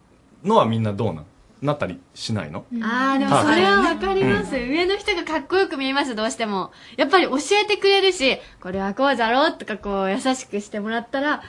[0.45, 1.25] のはみんなどうなん？
[1.61, 2.65] なったりしないの？
[2.81, 4.55] ああ、でもそれはわかります。
[4.55, 6.71] 上の人がかっこよく見えます、どうしても。
[6.97, 11.43] やっぱり教えてくれるし、これはこうじゃろうとかこう優しくしてもらったら、は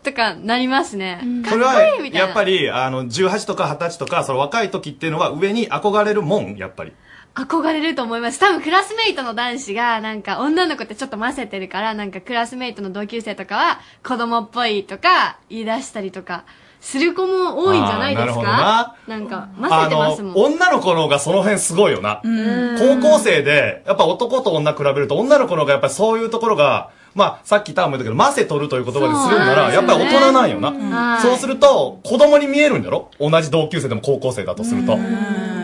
[0.00, 1.20] ぁとかなりますね。
[1.44, 2.26] かっこそれはいいみたいな。
[2.26, 6.92] やっぱり、あの、18とか20歳とか、その若い時っていうのは上に憧れるもん、やっぱり。
[7.34, 8.38] 憧れると思います。
[8.40, 16.44] 多分クラスメイトの男子が、なんか女の子ってちょっと混ぜてるから、なんかクラスメイトの同級生とかは子供っぽいとか言い出したりとか、
[16.82, 18.26] する子も多いんじゃないですか？
[18.26, 18.96] なるほどな。
[19.06, 20.32] なんか混ぜてますもん。
[20.32, 22.20] あの、女の子の方がその辺すごいよな。
[22.26, 22.76] ん。
[23.00, 30.74] 高校生で、やっぱ男と女比べると女の子の方がやっぱりそういうところが、まあ、さっきターンも言ったけど、マセ取るという言葉でするんなら、そうやっぱり大人なんよはい。
[30.90, 31.20] な。
[31.20, 33.10] そうすると、子供に見えるんだろ？
[33.20, 34.96] 同じ同級生でも高校生だとすると。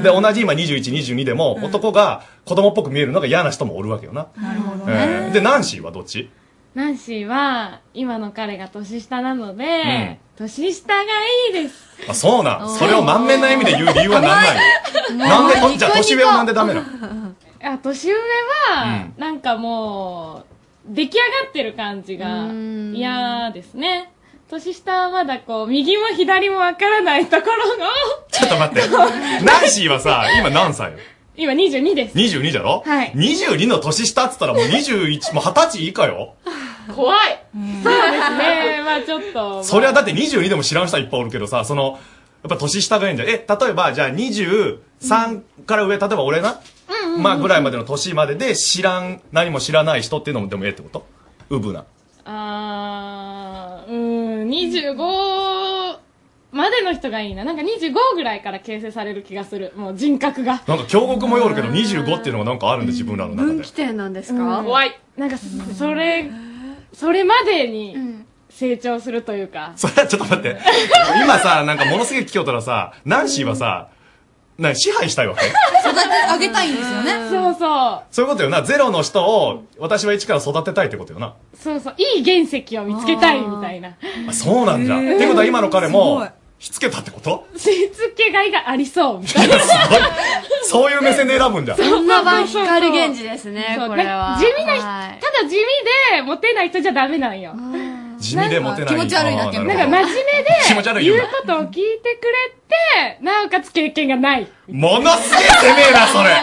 [0.02, 4.28] で、同じ今21、22でも、男が子供っぽく見えるのが嫌な人もおるわけよな。
[4.40, 6.30] なるほどえーで、ナンシーはどっち？
[6.78, 11.06] ナンシーは今の彼が年下なので、年下がい
[11.50, 11.74] いです。
[12.08, 12.70] あ、そうなん。
[12.70, 16.86] それを満面の笑みで言う理由は何なんなんで、じゃあ年上はなんでダメなの？
[17.64, 20.44] あ年上は、なんかも
[20.88, 22.46] う出来上がってる感じが
[22.96, 24.12] 嫌ですね。
[24.48, 27.86] 年下はまだこう右も左もわからないところの
[28.30, 28.88] ちょっと待って。
[29.44, 30.92] ナンシーはさ、今何歳？
[30.92, 30.98] よ
[31.36, 32.82] 今22です ?22 じゃろ？
[32.86, 33.12] はい。
[33.16, 36.34] 22の年下っつったらもう21、もう20歳以下よ。
[36.94, 37.18] 怖い。
[37.82, 38.82] そうですね。
[38.84, 39.62] まあちょっと。
[39.64, 41.98] そりゃだって22でも知らん人はいっぱいおるけどさ、その、
[42.42, 43.28] やっぱ年下がいいんじゃん。
[43.28, 43.38] え、例
[43.70, 47.22] えばじゃあ23から上、例えば俺な、うんうんうん。
[47.22, 51.06] まあぐらいまでの年までで知らん、何も知らない人っていうのもでもええってこと？
[51.50, 51.84] うぶな。
[52.24, 55.96] あーうーん25
[56.50, 57.44] までの人がいいな。
[57.44, 59.72] なんか25ぐらいから形成される気がする。
[59.76, 60.62] もう人格が。
[60.66, 63.62] なんか京極もよるけど25っていうのがなんかあるんで自分らの中で。
[63.62, 64.62] 起点なんですか？
[64.62, 64.98] 怖い。
[65.16, 66.30] なんかそそれ
[66.92, 67.96] それまでに
[68.50, 70.58] 成長するというか、それはちょっと待って。
[71.22, 73.88] 今さ、なんかものすげえ聞きよったらさ、ナンシーはさ、
[74.58, 75.46] な支配したいわけ？
[75.46, 76.00] 育て
[76.32, 77.28] 上げたいんですよね。
[77.30, 78.62] そうそうそういうことよな。
[78.62, 81.34] ゼロの人を私は一から育てたいってことよな。
[81.54, 83.90] そうそういい原石を見つけたいみたいな
[84.28, 84.96] あそうなんじゃ。
[84.98, 86.26] ってことは今の彼も、
[86.58, 87.46] しつけたってこと？
[87.56, 89.56] しつけがいがありそうみたいな。
[90.64, 91.76] そういう目線で選ぶんじゃ。
[91.76, 94.36] そんな番光る源氏ですねそうこれは。
[94.38, 95.20] 地味な人、はい。
[95.20, 95.56] ただ地味
[96.16, 97.54] でモテない人じゃダメなんよ。
[98.18, 98.90] 地味でモテない。
[98.90, 100.06] 気持ち悪いなあーなんか真面
[100.66, 104.48] 気持目ち悪いよで言うことを聞いてくれてなおかつ経験がない。
[104.68, 106.42] ものすげえ攻めえな、それ。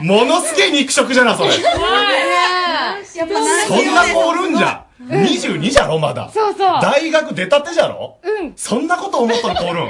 [0.00, 1.50] ものすげえ肉食じゃな、それ。
[1.50, 3.34] やっぱ
[3.68, 4.85] そんな子おるんじゃ。
[5.08, 6.30] 22じゃろ、まだ。
[6.30, 6.80] そうそう。
[6.82, 8.18] 大学出たてじゃろ？
[8.22, 8.52] うん。
[8.56, 9.88] そんなこと思っとる子おるん？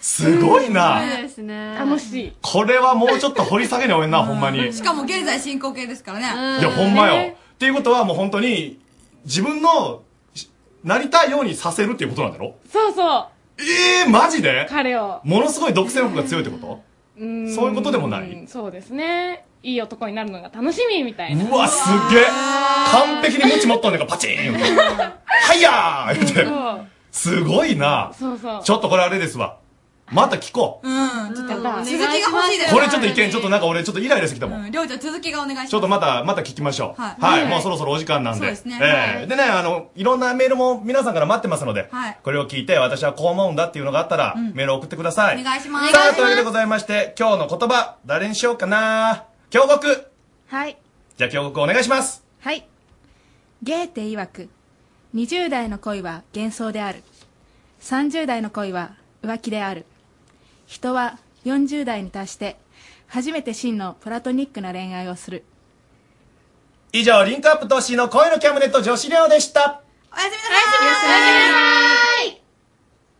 [0.00, 1.00] すごいな。
[1.22, 1.74] ですね。
[1.78, 2.32] 楽しい。
[2.42, 4.10] これはもうちょっと掘り下げにおえん。
[4.10, 4.68] な、ほんまに。
[4.68, 6.62] いしかも現在進行形ですからね。
[6.62, 7.32] や、ほんまよ。
[7.32, 8.78] っていうことはもう本当に、
[9.24, 10.02] 自分の、
[10.34, 10.50] し
[10.84, 12.54] なりたいようにさせるっていうことなんだろ？
[12.70, 13.26] そうそう。
[13.58, 14.66] ええー、マジで？
[14.68, 15.20] 彼を。
[15.24, 16.80] ものすごい独占欲が強いってこと？
[17.18, 17.54] うーん。
[17.54, 18.44] そういうことでもない？
[18.46, 22.24] そうですねいい男になるのが楽しみみたいなうわ、すっげえ
[22.92, 26.86] 完璧にムチ持っとんねんからパチーンはいやー言って。
[27.10, 28.12] すごいな。
[28.16, 29.56] そうそうちょっとこれあれですわ。
[30.12, 32.68] また聞こうん、ちょっと続きが欲しいでう。
[32.68, 32.74] す。
[32.74, 34.64] これちょっと意見、ちょっとなんか俺ちょっとイライラしてきたもん。
[34.64, 35.70] うん、りょうちゃん続きがお願いします。
[35.70, 37.00] ちょっとまた、また聞きましょう。
[37.00, 37.40] はいはい。
[37.42, 38.38] はいもうそろそろお時間なんで。
[38.38, 42.18] そうですねえはいえでね、あの、いろんなメールも皆さんから待ってますので、はい。
[42.22, 45.40] これを聞いて私はこう思うんだっていうのがあったら、メールを送ってください。
[45.40, 45.92] お願いします。
[45.92, 50.10] さあ、というわけでございまして、今日の言葉、誰にしようかな京極
[50.48, 50.76] はい。
[51.16, 52.24] じゃあ京極お願いします。
[52.40, 52.66] はい。
[53.62, 54.48] ゲーテ曰く、
[55.14, 57.02] 20代の恋は幻想である。
[57.80, 59.86] 30代の恋は浮気である。
[60.66, 62.56] 人は40代に達して、
[63.06, 65.44] 初めて真のプラトニックな恋愛をする。
[66.92, 69.80] 以上、リンクアップ都市の声のキャムネット女子寮でした。
[70.12, 72.45] おやすみなさい。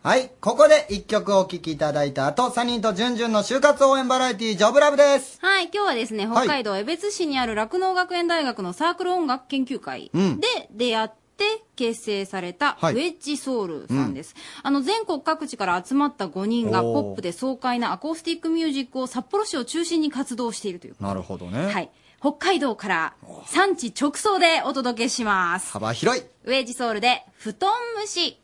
[0.07, 5.37] はい、ここで一曲お聴きいただいた後、サニーとジュンジュンの就活応援バラエティジョブラブです。
[5.41, 14.33] はい、今日はですね、はい北海道江別市にある酪農学園大学のサークル音楽研究会うんで出会って結成されたウはいェッジソウルさんです。
[14.63, 20.95] あの、全国各地から集まった5人がおーポップで爽快なアコースティックミュージックを札幌市を中心に活動しているという。
[21.01, 21.65] なるほどね。
[21.65, 21.91] はい。
[22.21, 23.13] 北海道から
[23.45, 25.69] 産地直送でお届けします。
[25.69, 26.23] 幅広い。
[26.45, 28.21] ウェッジソウルで布団虫。
[28.21, 28.37] 夢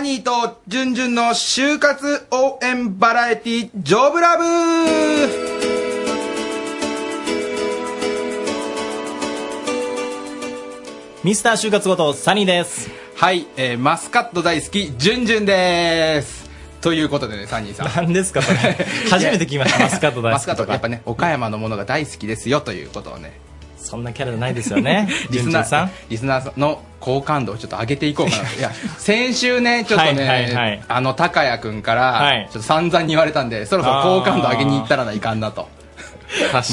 [0.00, 4.44] ハニーとジュンジュンの就活応援バラエティジョブラブ
[11.22, 16.48] ミスター就活ごとサニーですはい、えー、マスカット大好きジュンジュンです
[16.80, 18.06] ということでね、サニーさん。
[18.06, 18.58] 何ですか、それ。
[19.10, 20.32] 初めて聞きました、マスカット大好き。
[20.32, 23.38] マスカット、やっぱね、岡山のものが大好きですよということをね。
[23.76, 25.90] そんなキャラじゃないですよね、 リスナーさん。
[26.08, 28.56] リスナーの好感度をちょっと上げていこうかなと。
[28.58, 35.68] いや、先週ね、ちょっとね、はいはいはいあの、高谷くんから、はいちょっと散々に言われたんで、そろそろ好感度上げに行ったらないかんなと。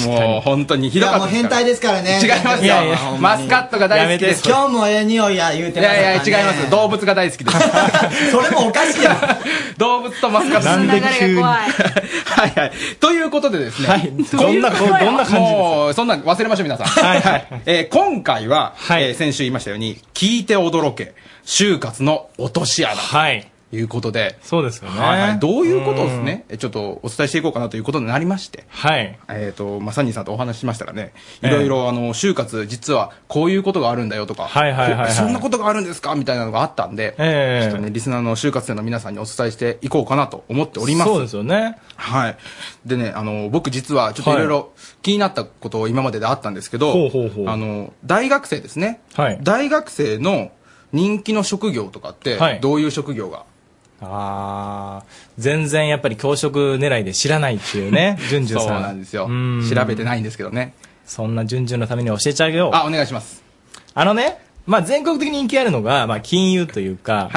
[0.05, 2.19] もう本当にひどかったいやもう変態ですからね。
[2.21, 2.75] 違いますよ。
[3.19, 4.43] マスカットが大好きです。
[4.47, 6.69] 今日もええ匂いや言うていましたやいや違います。
[6.69, 7.57] 動物が大好きです。
[8.31, 9.17] それもおかしいやん
[9.79, 10.65] 動物とマスカット。
[10.65, 11.41] なんで急に。
[11.41, 12.71] はいはい。
[12.99, 13.87] ということでですね。
[13.89, 14.11] はい。
[14.31, 15.39] どんなどんな感じですか？
[15.39, 16.87] もうそんなん忘れましょう皆さん。
[16.87, 17.47] はいはい。
[17.65, 21.13] えー今回はえー先週言いましたように聞いて驚け。
[21.47, 22.95] 就活の落とし穴。
[22.95, 24.37] はいいうことで。
[24.41, 24.99] そうですよね。
[24.99, 25.39] はいはい。
[25.39, 26.45] どういうことをですね？
[26.49, 28.65] えちょっとお伝えしていこうかなということになりまして。
[28.69, 29.19] はい。
[29.29, 31.13] えっとまあサニーさんとお話ししましたらね。
[31.41, 31.51] ええ。
[31.51, 35.07] いろいろあの就活実はこういうことがあるんだよとかはいはいはいはい。
[35.07, 36.15] こそんなことがあるんですか？
[36.15, 37.69] みたいなのがあったんでええ。
[37.69, 41.11] ちょっとねリスナーの就活生の皆さんにお伝えしていこうかなと思っております。
[41.11, 41.77] そうですよね。
[41.95, 42.37] はい。
[42.85, 44.71] でねあの僕実はちょっといろいろ
[45.01, 47.49] 気になったことを今までであったんですけど、ほうほうほう。
[47.49, 49.39] あの大学生ですね、はい。
[49.43, 50.51] 大学生の
[50.93, 52.59] 人気の職業とかってはい。
[52.61, 53.45] どういう職業が、
[54.01, 55.03] ああ、
[55.37, 58.69] 全然やっぱり教職狙いで知らないっていうね、ジュンジュンさん。
[58.69, 60.73] そうなんですようん調べてないんですけどね。
[61.05, 62.71] そんなジュンジュンのために教えてあげよう。
[62.73, 63.43] あ、お願いします。
[63.93, 67.31] あのね、まあ全国的に人気あるのが、まあ金融というか、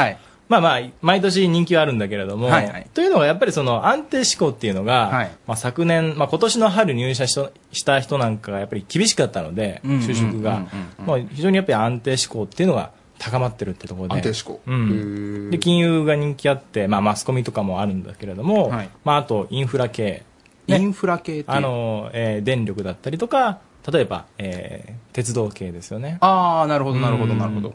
[0.49, 10.67] まあまあ、毎年人気はあるんだけれども、はいはいというのはやっぱりその安定志向っていうのが、まあ昨年、まあ今年の春入社しとした人なんかがやっぱり厳しかったので、うんうんうんうん就職が、
[11.07, 12.91] まあ非常にやっぱり安定志向っていうのが
[13.21, 14.15] 高まってるってところで。
[14.15, 15.51] 安定志向うん。
[15.51, 18.73] で、金融が人気あって、まあマスコミとかもあるんだけれども、
[19.05, 20.25] まああとインフラ系。
[20.67, 23.59] インフラ系あの、えー電力だったりとか、
[23.93, 26.17] 例えば、えー鉄道系ですよね。
[26.21, 27.75] ああなるほどなるほどうんなるほど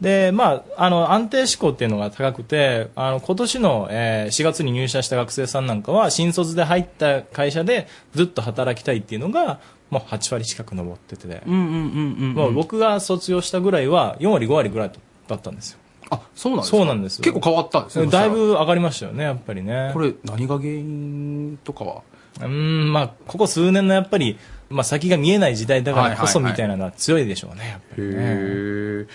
[0.00, 9.58] で、まあ、あの、安定志向っていうのが高くて、あの、今年の、えー4月に入社した学生さんなんかは、新卒で入った会社でずっと働きたいっていうのが、
[9.90, 14.92] もう8割近く上ってて、うんうんうんうんもう僕が卒業したぐらいは、4割5割ぐらい
[15.28, 15.78] だったんですよ。
[16.10, 16.76] あ、そうなんですか？
[16.76, 17.24] そうなんですよ。
[17.24, 19.90] 結構変わったんですねだいぶ上がりましたよね、やっぱりね。
[19.92, 22.02] これ何が原因とかは？
[22.38, 24.38] うーん、まあ、ここ数年のやっぱり、
[24.68, 28.14] まあ、先が見えない時代だからこそみたいなのは強いでしょうね、やっぱりね。
[28.14, 29.06] へえ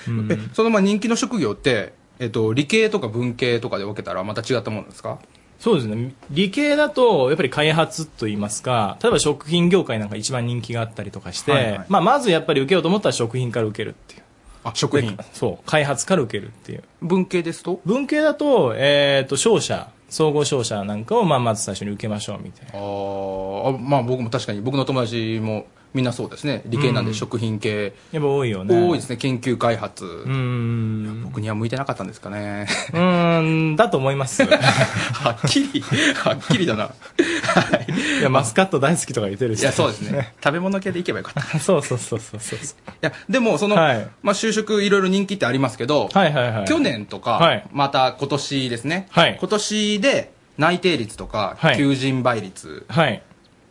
[0.54, 5.20] そのまあ人気の職業って、えっと、理系とか文系とかで分けたらまた違ったものですか？
[5.62, 6.14] そうですね。
[6.32, 14.24] 理系だと、やっぱり開発といいますか、例えば食品業界なんか一番人気があったりとかして、はいはいまあ、まずやっぱり受けようと思ったら食品から受けるっていう。
[14.64, 15.70] あ、食品でそう。
[15.70, 16.84] 開発から受けるっていう。
[17.04, 17.80] 文系ですと？
[17.86, 22.74] 文系だと、えっ、と、商社、総合商社なんかを、まあ、まず最初に受けましょうみたいな。
[22.74, 26.62] あまあ僕も確かに僕の友達もみんなそうですね。
[26.66, 27.16] 理系なんでうん。
[27.16, 28.88] 食品系、やっぱ多いよね。
[28.88, 29.18] 多いですね。
[29.18, 30.06] 研究開発。
[30.06, 32.68] うん僕には向いてなかったんですかね。
[32.94, 34.44] うーん、だと思います。
[34.46, 35.82] はっきり
[36.16, 36.86] はっきりだな。
[36.88, 38.22] い。
[38.22, 39.62] や、マスカット大好きとか言ってるし。
[39.62, 40.34] いやそうですね。
[40.44, 41.60] 食べ物系でいけばよかった。
[41.60, 42.60] そうそうそうそうそう。
[42.60, 42.62] い
[43.02, 44.08] やでもその、はい。
[44.22, 46.66] まあ、就職いろいろ人気ってありますけど、はいはいはい。
[46.66, 47.66] 去年とか、はい。
[47.72, 49.38] また今年ですね、はい。
[49.40, 51.78] 今年で内定率とか、はい。
[51.78, 52.86] 求人倍率。
[52.88, 53.22] はい。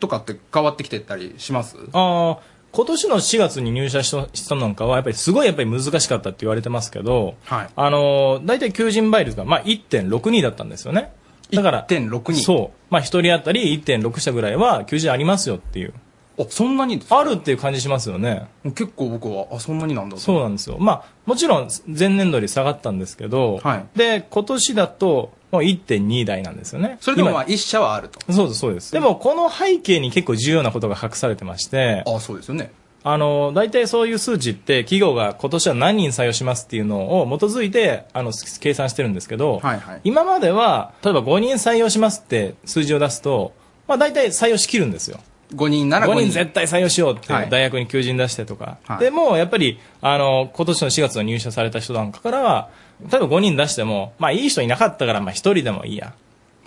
[0.01, 1.77] とかって変わってきてたりします？
[1.93, 2.39] ああ、
[2.73, 11.13] 今年の4月に入社した人なんかは、やっぱりすごいやっぱり難しかったって言われてますけど、はいあのー、大体求人倍率が、まあ、1.62だったんですよね。
[11.53, 12.79] だから、1.62そう。
[12.91, 15.95] まあ、一人当たり1.6社ぐらいは求人ありますよっていう。
[16.43, 18.49] あ、そんなにあるっていう感じしますよね。
[18.65, 20.77] 結構僕は、あ、そんなになんだとそうなんですよ。
[20.79, 23.61] まあ、もちろん前年度より下がったんですけど、
[23.95, 26.99] で、今年だと、もう1.2台なんですよね。
[27.01, 28.93] それでもまあ今一社はあるとそうです、そうです。
[28.93, 32.71] でも、この背景に結構重要なことが隠されてまして、あそうですよね。
[33.03, 39.61] あの、大体そういう数値って企業が今年は何人採用しますっていうのを基づいて、あの、計算してるんですけど、
[40.05, 43.53] 今までは、例えば5人採用しますって数字を出すと、
[43.89, 45.19] まあ大体採用しきるんですよ。
[45.55, 48.79] 5人なら5 5人人絶対採用しようって、はい大学に求人出してとか。
[48.85, 52.69] はいでも、やっぱり、あの、今年の4月の入社された人なんかからは、
[53.11, 56.15] 例えば5人出しても、まあいい人いなかったから、まあ1人でもいいや。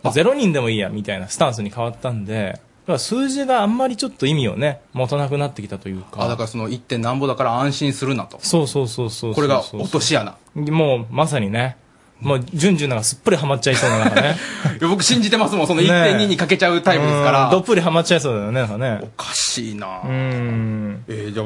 [0.03, 6.23] 0人でもいいや、みたいなスタンスに変わったんで、だから数字があんまりちょっと意味をね、持たなくなってきたというか。
[6.23, 6.79] あ、だからその 1.
[6.81, 8.37] 点なんぼだから安心するなと。
[8.41, 10.35] そうそうそうそうそうこれが落とし穴。
[10.55, 11.77] もう、まさにね。
[12.23, 14.35] もう、順々なんかすっぷりハマっちゃいそうななんかね。
[14.79, 17.45] いや僕信じてますもん、その1.2にかけちゃうタイプですから。
[17.45, 18.99] うんどっぷりハマっちゃいそうだよね、なんかね。
[19.01, 21.03] おかしいなうん。
[21.07, 21.45] えーじゃあ、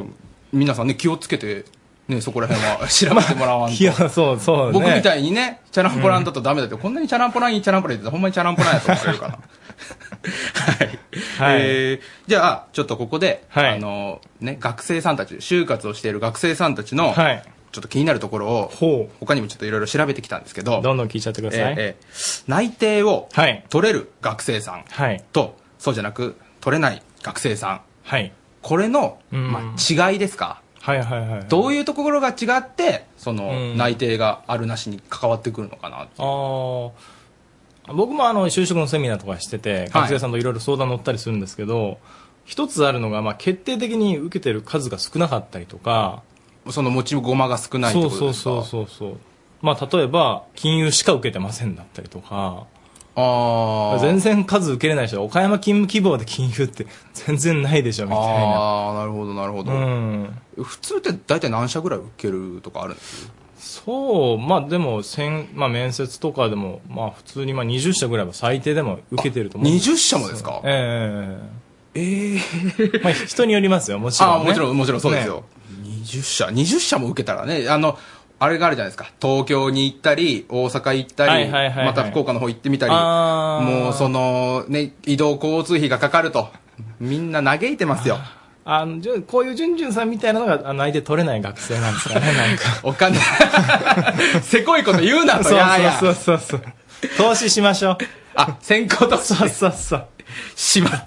[0.54, 1.66] 皆さんね、気をつけて、
[2.08, 3.76] ね、そこら辺は調べてもらわんと。
[3.82, 4.72] いや、そうそう、ね。
[4.74, 9.38] 僕みたいにね、チャランポランだとダメだって、こんなにチャランポランいいチャランポラン言ってほんまにチャランポランやと思われるかな。
[11.38, 17.14] はいえーじゃあちょっとここで、あのね、学生さんたち就活をしている学生さんたちの、
[17.78, 21.62] ちょっと気になるところを他にもちょっといろいろ調べてきたんですけどどんどん聞いちゃってください。
[21.62, 23.30] えーえー内定を
[23.70, 24.86] 取れる学生さん
[25.32, 27.82] と、そうじゃなく取れない学生さん、
[28.64, 31.46] これの、まあ、違いですか、はいはいはい。
[31.48, 36.92] どういうところが違ってその内定があるなしに関わってくるのかなあー。
[37.94, 42.00] 僕もあの就職のセミナーとかしてて学生さんといろいろ相談乗ったりするんですけど、
[42.44, 46.24] 一つあるのが、まあ、決定的に受けてる数が少なかったりとか
[46.72, 48.44] その持ち駒が少ないってことですか？
[48.44, 49.18] そうそうそうそう
[49.62, 52.66] まあ例えば金融しか受けてませんだったりとか。
[53.20, 56.86] あ全然数受けれない人岡山勤務希望で金融って
[57.16, 58.26] 全然ないでしょみたいな。
[58.28, 60.38] ああなるほどなるほど、うん。
[60.62, 69.90] 普通って大体何社ぐらい受けるとかあるんですそうまあでも先、まあ、面接とかでもまあ普通にまあ20社ぐらいは最低でも受けてると思うんです。
[69.90, 70.62] 20社もですか？
[70.64, 71.40] え
[71.96, 72.36] ええ
[72.94, 75.42] えまあ人によりますよもちろん、ね、あもちろんもちろんそうですよ、ね
[76.08, 77.98] 20社20社も受けたらねあの
[78.40, 79.12] あれがあるじゃないですか。
[79.20, 81.86] 東京に行ったり大阪行ったり、はいはいはいはい。
[81.88, 82.92] また福岡の方行ってみたり。
[82.94, 83.66] あー。
[83.66, 86.50] もうそのね移動交通費がかかると。
[87.00, 88.20] みんな嘆いてますよ。
[88.64, 92.64] あのじゅこういうじゅんじゅんさんみたいなのがあの相手取れない学生なんですかね なんか。
[92.84, 93.18] お金。
[94.44, 95.46] せこいこと言うなと。
[95.46, 95.94] そういやいや。
[95.94, 96.62] そうそうそう。
[97.18, 97.98] 投資しましょう。
[98.36, 99.34] あ先行投資。
[99.34, 100.08] そうそうそう。
[100.56, 101.04] しまっ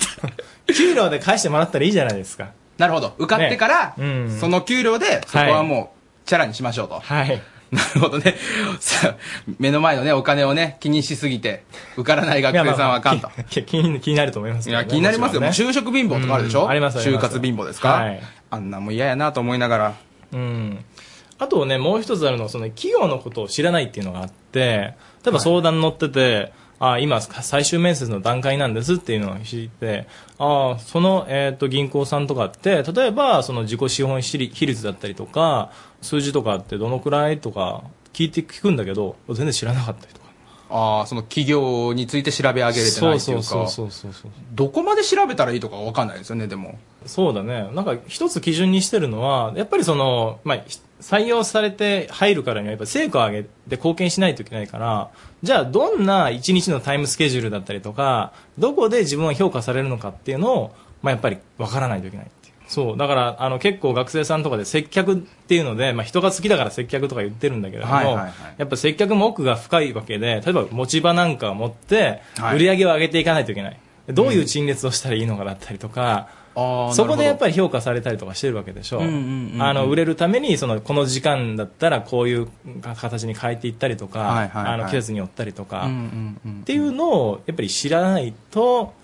[0.67, 0.73] た。
[0.73, 2.49] 給料で返してもらったらいいじゃないですか
[2.81, 3.15] なるほど。
[3.19, 4.05] 受かってから、ね。
[4.05, 4.31] うん。
[4.31, 5.93] その給料でそこはも
[6.25, 7.43] うチャラにしましょうと、はい。
[7.71, 8.37] なるほどね。
[8.81, 9.17] さ
[9.59, 11.63] 目の前のねお金をね気にしすぎて
[11.99, 13.29] 受からない学生さんはあかんと。
[13.29, 14.79] いや 気に気になると思いますけど。
[14.79, 15.79] ねいや気になりますよ、もちろんね。
[15.79, 17.27] もう就職貧乏とかあるでしょ、うんありますあります。
[17.27, 18.21] 就活貧乏ですか、はい。
[18.51, 19.95] あんなもん嫌やなと思いながら。
[20.33, 20.85] うん。
[21.39, 26.53] あとね、もう一つあるのは、その企業のことを知らないっていうのがあって、例えば相談乗ってて、
[26.83, 30.07] あ今、最終面接の段階なんですっていうのを知って、
[30.39, 35.71] あその、えっ、と、銀行さんとかって、例えば、その自己資本比率だったりとか、
[36.01, 37.85] 数字とかってどのくらいとか
[38.15, 40.31] 聞いて聞くんだけど、全然知らなかったりとか。
[40.73, 43.43] ああその企業について調べ上げれてないっていうか。
[43.43, 44.31] そうそうそうそうそう。
[44.53, 47.71] どこまで調べたらいいとかわかんないですよねでもそうだね。
[47.73, 55.11] なんか一つ基準にしてるのは、やっぱりその、まあ、ひ採用されて入るからにはやっぱ成果を上げて貢献しないといけないから、
[55.43, 62.55] じゃあどんな一日のタイムスケジュールだったりとか、どこで自分は評価されるのかっていうのを、まあ、やっぱり分からないといけないっていう。
[62.69, 62.97] そう。
[62.99, 73.81] だから、あの、結構学生さんとかで接客っていうので、まあ、人が好きだから接客とか言ってるんだけれども、はいはいはいやっぱ接客も奥が深いわけで、例えば持ち場なんかを持って、はい売り上げを上げていかないといけない。
[74.09, 82.49] どういう陳列をしたらいいのかだったりとか、あーそこでやっぱりり評価されたりとかしてるわけでしょ、売れるためにそのこの時間だったらこういう
[82.83, 85.89] 形に変えていったりとか、あの季節によったりとか、
[86.63, 88.95] っていうのをやっぱり知らないと、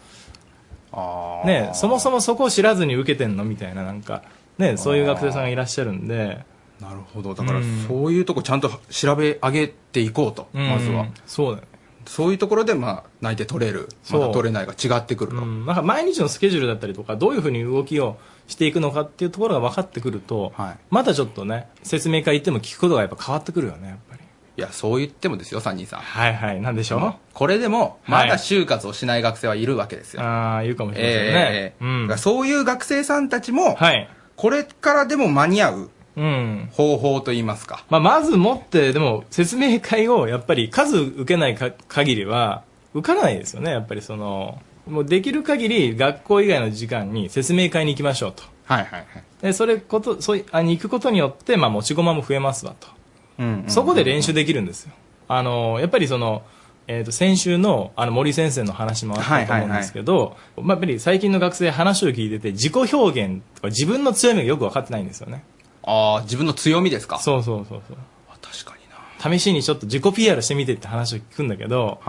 [1.45, 4.23] ね、そもそもそこを知らずに受けてんのみたいななんか、
[4.59, 6.45] ね、そういう学生さんがいらっしゃるんで。
[6.81, 7.35] なるほど。
[7.35, 10.69] だからうんそういうとこちゃんと調べ上げていこうと、うん。
[10.69, 11.07] まずは。
[11.27, 11.69] そうだね
[12.07, 13.89] そういうところでまあ内定取れる。
[14.11, 15.67] また取れないが違ってくると、うん。
[15.67, 18.17] なんか毎日のスケジュールだったりとかどういうふうに動きを
[18.47, 20.53] していくのかっていうところが分かってくると、
[20.91, 24.23] またちょっとね説明会行っても聞くことがやっぱ変わってくるよねやっぱり。
[24.59, 26.01] いやそう言ってもですよ三人さん。
[26.01, 26.61] はいはい。
[26.63, 27.15] なんでしょう？
[27.35, 28.31] これでもまはい。
[28.31, 32.01] だ就活をしない学生はいるわけですよ、ああいるかもしれないですよね、ええ。
[32.03, 33.77] だからそういう学生さんたちも、
[34.37, 36.69] これからでも間に合ううん。
[36.73, 42.65] 方法といいますか、まあ、まずもってでも説明会をやっぱり数受けないか限りは
[42.95, 48.45] 受からないですよねやっぱりそのもうできる限り学校以外の時間に説明会に行きましょうと。
[48.65, 49.07] はいはいはい。
[49.43, 52.89] でそれことそういあに行くことによって、まあ、持ち駒も増えますわと、
[53.39, 54.93] うんそこで練習できるんですよ。
[55.29, 56.43] あのやっぱりその
[56.89, 65.43] えー、と先週のあの森先生の話もあったと思うんですけど、まあ、やっぱり最近の学生話を聞いてて自己表現とか自分の強みがよく分かってないんですよね
[65.87, 67.19] ああ自分の強みですか？
[67.19, 67.97] そうそうそうそう。
[68.43, 69.39] 確かにな。
[69.39, 72.01] 試しにちょっと自己 PR してみてって話を聞くんだけど、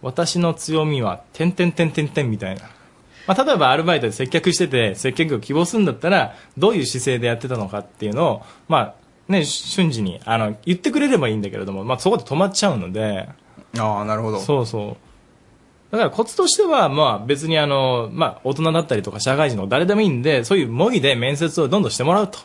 [0.00, 2.62] 私の強みは点々点々点みたいな。
[3.26, 8.94] まあ、例えばアルバイトで接客してて接客を希望するんだったらどういう姿勢でやってたのかっていうのを、まあ
[9.32, 13.28] ね、瞬時にあの言ってくれればいいんだけれども、まあ、そこで止まっちゃうので。
[13.78, 14.38] ああなるほど。
[14.38, 14.96] そうそう。
[15.90, 22.38] だからコツとしては、まあ、別にあの、まあ、大人だったりとか社会人の誰でもいいんでそういう模擬で面接をどんどんしてもらうと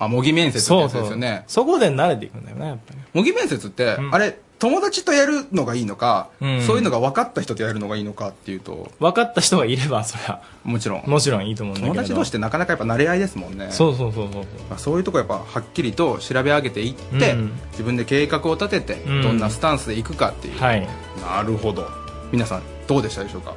[0.00, 1.44] あ模擬面接ってやつですよね。
[1.46, 2.98] そこで慣れていくんだよねやっぱり。
[3.14, 6.62] 模擬面接って、あれ友達とやるのがいいのか、うん。
[6.62, 8.90] そういうのが分かった人とやるのがいいのかっていうと。
[8.98, 11.02] 分かった人がいればそりゃもちろん。
[11.06, 11.94] もちろんいいと思うんだけど。
[11.94, 13.68] 友達同士ってなかなかやっぱ慣れ合いですもんね。
[13.70, 14.44] そうそうそうそう。
[14.68, 17.52] まあそういうとこやっぱはっきりと調べ上げていって、うん。
[17.72, 19.22] 自分で計画を立てて、うん。
[19.22, 20.86] どんなスタンスでいくかっていう、はい。
[21.22, 21.88] なるほど。
[22.30, 23.54] 皆さんどうでしたでしょうか？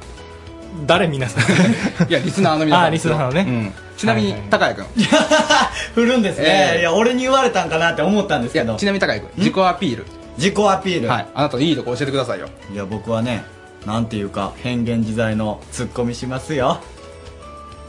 [0.86, 1.44] 誰皆さん？
[2.10, 3.72] いやリスナーの皆さんあリスナーのね、うん。
[3.96, 4.86] ちなみに高谷君。
[5.94, 6.44] 振るんですね、
[6.74, 6.80] ええ。
[6.80, 8.74] いや俺に言われたんかなって思ったんですけど。
[8.76, 10.06] ちなみに高谷君自己アピール。
[10.36, 11.08] 自己アピール。
[11.08, 11.26] はい。
[11.34, 12.48] あなたのいいとこ教えてくださいよ。
[12.72, 13.44] いや僕はね
[13.86, 16.80] なんていうか変幻自在のツッコミしますよ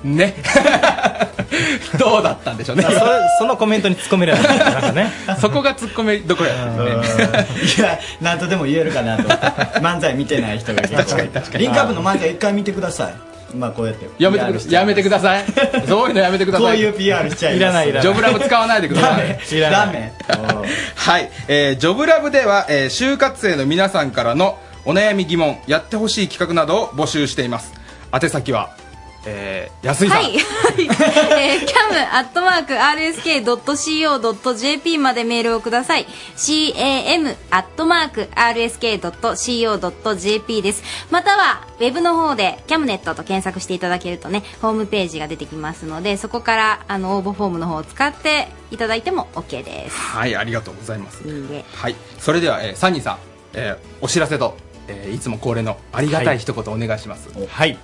[0.06, 0.36] ね。
[1.98, 2.84] どうだったんでしょうね。
[2.84, 2.98] それ
[3.40, 5.11] そのコメントに突っ込めるやつなんかね。
[5.41, 6.56] そこが突っ込めどころや。
[6.65, 7.02] ね。
[7.77, 9.23] いや何とでも言えるかなと。
[9.80, 11.64] 漫才見てない人が結構確かに確かに。
[11.64, 13.14] リンクアップの漫才一回見てください。
[13.56, 14.07] まあこうやって。
[14.19, 15.45] やめてくださいやめてください。
[15.88, 16.68] そういうのやめてください。
[16.68, 17.91] こういう PR しちゃいます。
[18.02, 19.60] ジョブラブ使わないでください。
[19.60, 20.14] ダメ。
[20.27, 20.69] ダメ。
[20.95, 27.73] はい、えージョブラブでは、えー就活生の皆さんからのお悩み疑問やってほしい企画などを募集しています。
[28.14, 28.72] 宛先は、
[29.26, 31.68] えー、安井さん、はい、 えー、
[33.43, 36.06] cam.rsk.co.jp までメールをください。
[36.38, 37.41] cam.rsk.co.jp
[40.61, 40.84] です。
[41.10, 49.97] またはウェブの方でキャムネットと検索していただけるとねホームページが出てきますのでそこからあの応募フォームの方を使っていただいても OK です。
[49.97, 51.23] はいありがとうございます。
[51.27, 51.65] いいえ。
[51.73, 51.95] はい。
[52.19, 53.18] それでは、えーサニーさん、
[53.53, 54.57] えーお知らせと、
[54.88, 57.77] えーいつも恒例のありがたい一言お願いします、はい。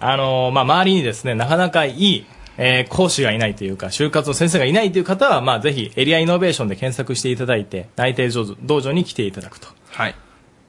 [0.00, 2.26] あのーまあ、周りにですね、なかなかいい、
[2.56, 9.68] えー講師がいないというか、就活の先生がいないという方は、まあ、ぜひ、エリアイノベーションで検索していただいて、内定道場道場に来ていただくと。
[9.90, 10.14] はい。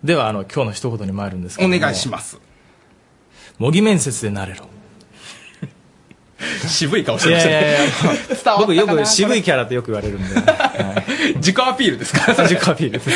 [0.04, 2.40] では、あの、今日の一言に参るんですけどもお願いします。
[3.58, 4.66] 模擬面接でなれろ。
[6.68, 7.78] 渋い顔していましたね
[8.60, 10.36] 僕よく渋いキャラってよく言われるんで。
[11.36, 12.34] 自己アピールですか？
[12.44, 13.10] 自己アピールです。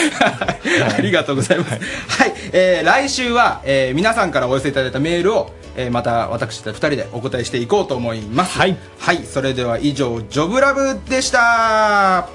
[0.98, 1.72] ありがとうございます。
[1.72, 8.57] はい、えー来週は、えー皆さんからお寄せいただいたメールを、えーまた私たち二人でお答えしていこうと思います。
[8.57, 8.77] はい。
[8.99, 12.27] はい、それでは以上、ジョブラブでした。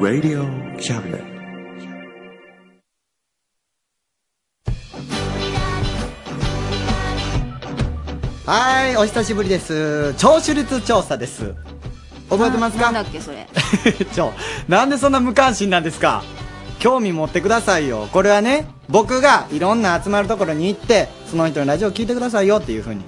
[0.00, 0.44] Radio
[0.78, 1.34] Cabinet.
[8.46, 10.12] はい、お久しぶりです。
[10.18, 11.54] 聴取率調査です。
[12.30, 12.84] 覚えてますか？
[12.90, 13.46] なんだっけそれ
[14.12, 14.32] ちょ、
[14.68, 16.22] なんでそんな無関心なんですか？
[16.78, 18.08] 興味持ってくださいよ。
[18.12, 23.02] これはね、僕がいろんな集まるところに行って、その人のラジオを聞いてくださいよっていうふうに。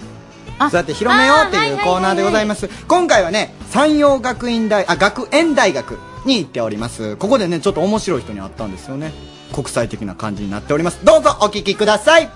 [0.59, 2.69] そうやって広めようっていうコーナーでございます。
[2.89, 7.17] 今回はね、山陽学院大、あ、学園大学に行っております。
[7.17, 9.13] ここでね、ちょっと面白い人に会ったんですよね。
[9.53, 11.01] 国際的な感じになっております。
[11.05, 12.31] どうぞお聞きください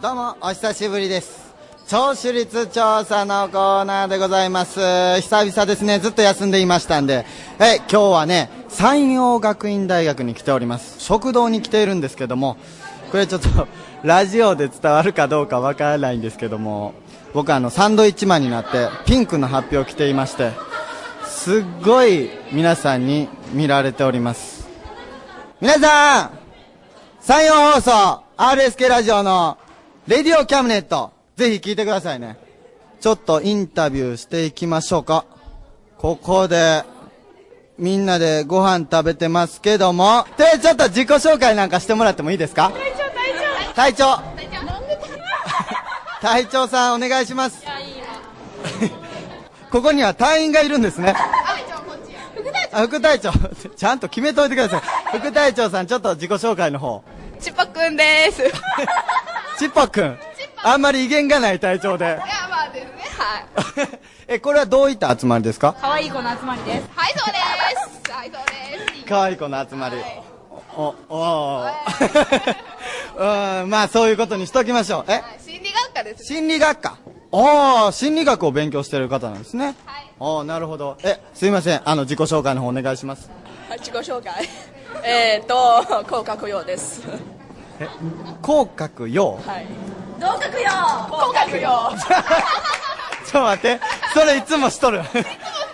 [0.00, 1.51] どうも、お久しぶりです。
[1.92, 4.80] 聴取率調査のコーナーでございます。
[5.20, 7.26] 久々ですね、ずっと休んでいましたんで、
[7.60, 11.00] え、今日はね、山陽学院大学に来ております。
[11.00, 12.56] 食堂に来ているんですけども、
[13.10, 13.68] これちょっと、
[14.04, 16.94] ラジオで伝わるかどうかわからないんですけども、
[17.34, 20.52] 僕あの、サンドイッチマンになって、ピンクの発表を着ていまして、
[21.26, 24.66] すっごい皆さんに見られております。
[25.60, 26.30] 皆さん
[27.20, 29.58] 山陽放送 RSK ラジオの
[30.06, 31.12] レディオキャムネット
[31.42, 32.36] ぜひ聞いてくださいね。
[33.00, 35.24] ちょっとインタビューしていきましょうか。
[35.98, 36.84] ここで、
[37.78, 40.24] みんなでご飯食べてますけども。
[40.36, 42.70] で、ちょっと自己紹介なんかしてもらってもいいですか？
[43.74, 44.20] 隊長
[46.20, 47.64] 隊長さんお願いします。
[49.72, 51.14] ここには隊員がいるんですね。
[52.72, 53.32] あ副隊長、
[53.76, 55.18] ちゃんと決めといてください。
[55.18, 57.02] 副隊長さん、ちょっと自己紹介の方。
[57.40, 58.42] ちっぽくんです。
[59.58, 60.18] ちっぽくん。
[60.64, 62.16] あんまり威厳がない隊長で。
[62.50, 62.92] まあですね。
[63.18, 63.88] はい。
[64.34, 65.74] え、これはどういった集まりですか？
[65.80, 66.88] 可愛い子の集まりです。
[66.94, 67.38] はい、そうで
[68.06, 68.12] す。
[68.12, 68.46] はい、そう
[68.86, 69.04] です。
[69.08, 69.96] 可愛い子の集まり。
[70.76, 72.56] お、おー
[73.62, 75.04] うん、まあそういうことにしときましょう。
[75.12, 75.22] え？
[75.44, 76.24] 心理学科です。
[76.24, 76.96] 心理学科。
[77.34, 79.74] ああ、心理学を勉強している方なんですね。
[79.84, 80.06] はい。
[80.20, 80.96] ああ、なるほど。
[81.02, 81.82] え、すいません。
[81.84, 83.30] あの、自己紹介の方お願いします。
[83.68, 84.48] はい、自己紹介。
[85.04, 87.02] えーっと、口角用です。
[88.42, 89.32] 口角用。
[89.46, 89.66] はい。
[90.22, 90.70] 同角用
[91.10, 91.76] 口角用ちょ
[93.28, 93.80] っと待って。
[94.14, 95.00] それいつもしとる。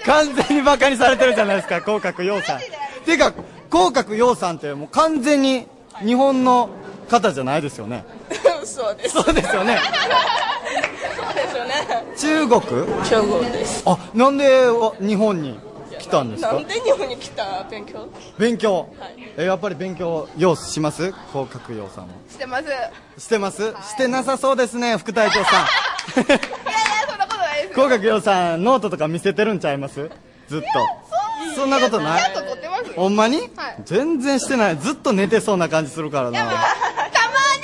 [0.06, 2.60] 完全にバカにされてるじゃないですか、口角陽さん。
[3.04, 3.32] ていうか、
[3.68, 5.66] 口角陽さんってもう完全に
[6.02, 6.70] 日本の
[7.10, 8.04] 方じゃないですよね。
[8.64, 9.22] そうです。
[9.22, 9.78] そうですよね。
[11.16, 11.74] そうですよね。
[12.16, 12.60] 中国？
[13.04, 13.82] 中国です。
[13.84, 15.58] あ、なんでわ日本に？
[16.08, 16.52] 来たんですか？
[16.54, 18.08] なんで日本に来た勉強？
[18.38, 18.74] 勉強？
[18.98, 21.12] はいえ、やっぱり勉強、ようします？
[21.32, 22.14] 口角陽さんも。
[22.28, 22.64] してます。
[23.18, 23.72] してます？
[23.82, 25.66] してなさそうですね、副隊長さん。
[26.14, 27.74] そんなことないです。
[27.74, 30.10] 口角陽さん、ノートとか見せてるんちゃいます？
[30.48, 30.66] ずっと。
[31.54, 32.22] そんなことない？
[32.22, 32.92] ちゃんと撮ってますよ。
[32.96, 33.48] ほんまに、はい
[33.84, 34.76] 全然してない。
[34.78, 36.38] ずっと寝てそうな感じするからな。
[36.40, 36.52] たま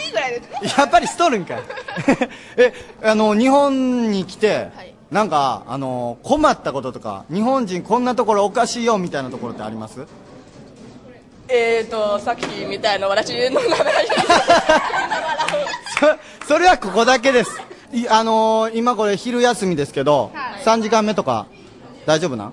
[0.04, 0.78] にぐらいです。
[0.78, 1.62] やっぱりしとるんかい。
[2.56, 2.72] え、
[3.02, 4.68] あの、日本に来て、
[5.14, 10.04] なんか、あのー困ったこととか、日本人こんなところおかしいよみたいなところってあります？
[11.46, 13.78] えーと、さっきみたいな私の名前。
[16.42, 17.62] そそれはここだけです。
[17.92, 20.32] いあのー今これ昼休みですけど、
[20.64, 21.46] 3時間目とか、
[22.06, 22.46] 大丈夫な？
[22.46, 22.52] んい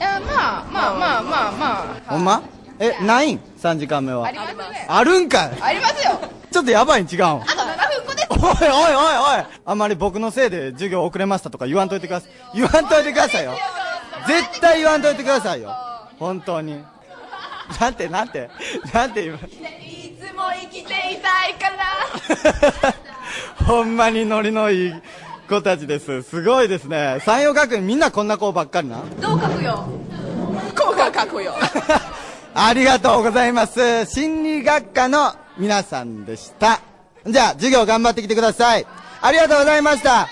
[0.00, 2.42] や、まあ、まあまあまあまほんま？
[2.84, 4.18] え、ないん ?3 時間目あ。
[4.18, 4.30] はあ。
[4.32, 4.86] りますね。
[4.88, 6.18] あるんかいありますよ。
[6.50, 7.06] ちょっとやばいん？
[7.06, 7.36] 違うん？
[7.36, 8.28] おいあと7分後です。
[8.32, 12.30] おいおいおいあんまり僕のせいで授業遅れましたとか言わんといてください。
[12.56, 13.52] 言わんといてくださいよ。
[14.26, 15.72] 絶対言わんといてくださいよ。
[16.18, 16.82] 本当に。
[17.80, 18.50] なんて、なんて、
[18.92, 19.36] なんて言う？
[19.36, 19.38] い
[20.20, 22.94] つも生きていたいから。
[23.64, 24.94] ほんまにノリのいい
[25.48, 26.22] 子たちです。
[26.22, 27.20] すごいですね。
[27.24, 28.98] 山陽学院みんなこんな子ばっかりな。
[29.20, 29.86] どう書くよ？
[30.76, 31.54] こうが書くよ。
[32.54, 34.04] ありがとうございます。
[34.06, 36.80] 心理学科の皆さんでした。
[37.26, 38.86] じゃあ、授業頑張ってきてください。
[39.22, 40.28] ありがとうございました。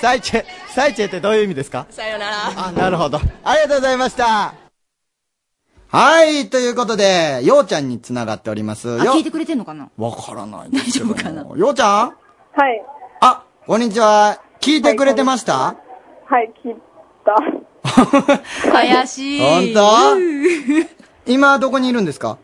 [0.00, 1.86] サイチェ、サイチェってどういう意味ですか？
[1.90, 2.66] さよなら。
[2.66, 3.20] あ、なるほど。
[3.42, 4.54] ありがとうございました。
[5.88, 8.88] はい、ということで、ようちゃんにつながっております。
[8.88, 9.88] 聞いてくれてんのかな？
[9.96, 10.70] わからない。
[10.70, 11.42] 大丈夫かな？
[11.56, 12.08] ようちゃん？
[12.08, 12.84] はい。
[13.20, 14.42] あ、こんにちは。
[14.60, 15.76] 聞いてくれてました、
[16.26, 16.76] はい、聞い
[17.24, 17.36] た。
[18.72, 19.40] 怪しい。
[19.40, 20.16] 本当？
[21.26, 22.38] 今どこにいるんですか？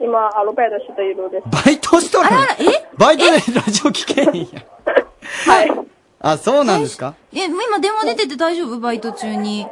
[0.00, 1.64] 今、アルバイトしているです。
[1.64, 2.28] バイトしとる
[2.60, 2.86] え？
[2.98, 4.64] バイトでラジオ聞けへんや。
[5.46, 5.70] はい。
[6.20, 7.14] あ、そうなんですか？
[7.34, 8.78] え、今電話出てて大丈夫？
[8.80, 9.66] バイト中に。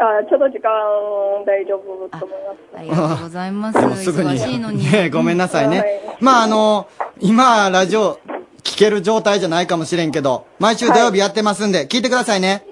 [0.00, 0.70] あちょっと時間
[1.44, 2.78] 大丈夫と思います。
[2.78, 3.80] ありがとうございます。
[3.80, 4.30] でもすぐに。
[4.30, 4.90] 忙しいのに。
[4.92, 6.16] ねごめんなさいね。
[6.20, 6.86] まああの、
[7.20, 8.20] 今、ラジオ
[8.62, 12.64] 聞ける状態じゃないかもしれんけど、毎週土曜日やってますんで、聞いてくださいね。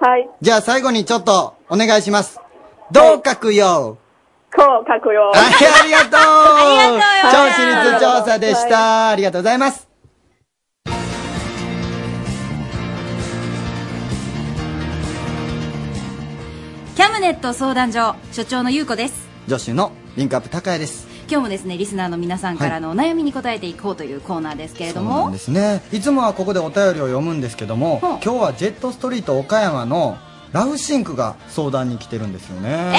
[0.00, 0.28] はい。
[0.42, 2.40] じゃあ最後にちょっとお願いします。
[2.92, 3.96] どう書くよ？
[4.56, 5.30] こう書くよ。
[5.34, 9.10] はい、ありがとうありがとうよ超私立調査でした。
[9.10, 9.86] ありがとうございます。
[16.96, 19.28] キャムネット相談所、所長のゆうこです。
[19.46, 21.06] 女子のリンクアップ高谷です。
[21.28, 25.82] 今日もですね、リスナーの皆さんからのお悩みに答えていこうというコーナーですけれどもそうなんで、すね。
[25.92, 30.16] いつもはここでお便りを読むんですけども、今日はジェットストリート岡山の
[30.52, 32.94] ラフシンクが相談に来てるんですよね。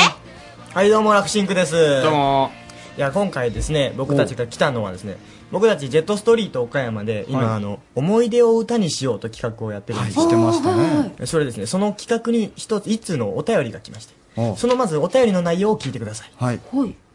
[0.78, 2.04] はいどうもラフシンクです。
[2.04, 2.52] どうも。
[3.00, 5.18] いや今回ですね僕たちが来たのはですね
[5.50, 7.56] 僕たちジェットストリート岡山で今、はい。
[7.56, 10.20] あの思い出を歌にしようと企画をやってるんです。
[10.20, 10.28] はい。
[10.28, 11.16] してましたね。
[11.26, 14.14] それですねその企画に一つ一通のお便りが来まして。
[14.36, 16.32] おそのまずお便りの内容を聞いてください。
[16.38, 16.60] はい。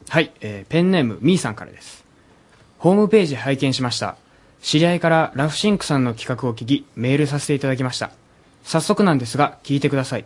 [0.09, 2.05] はい、えーペンネームみーさんからです。
[2.78, 4.16] ホームページ拝見しました。
[4.60, 8.10] 知り合いからラフシンクさんの企画を聞き、メールさせていただきました。
[8.64, 10.24] 早速なんですが、聞いてください。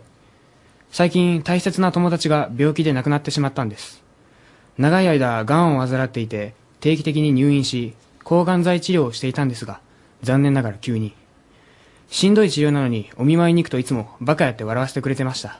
[0.91, 4.01] 最近、大切な友達が病気で亡くなってしまったんです。
[4.77, 7.93] 長い間、癌を患っていて、定期的に入院し、
[8.23, 9.79] 抗がん剤治療をしていたんですが、
[10.23, 11.13] 残念ながら急に。
[12.09, 15.59] しんどい治療なのに、お見舞いに行くといつもバカやって笑わせてくれてました。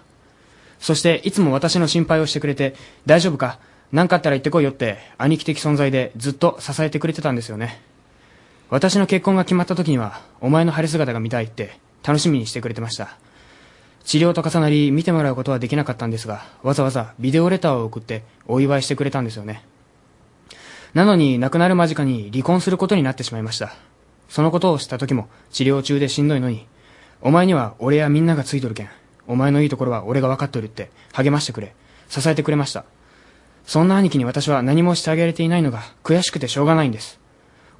[0.80, 2.76] そして、いつも私の心配をしてくれて、
[3.06, 3.60] 大丈夫か
[3.92, 7.82] 何かあったら言ってこいよって、兄貴的存在でずっと支えてくれてたんですよね。
[8.70, 13.18] 私の結婚が決まった時には、お前の晴れ姿が見たいって、楽しみにしてくれてました。
[14.08, 19.66] 治療と重なり、見てもらうことはできなかったんですが、わざわざビデオレターを送って、お祝いしてくれたんですよね。
[20.94, 23.74] なのに、亡くなる間近に離婚することになってしまいました。
[24.30, 26.68] そのことをした時も、治療中でしんどいのに、
[27.22, 28.90] お前には俺やみんながついとるけん。
[29.28, 31.76] お前のいいところは俺が分かってるって励ましてくれ、
[32.08, 32.86] 支えてくれました。
[33.66, 37.20] そんな兄貴に私は何もしてあげられていないのが悔しくてしょうがないんです。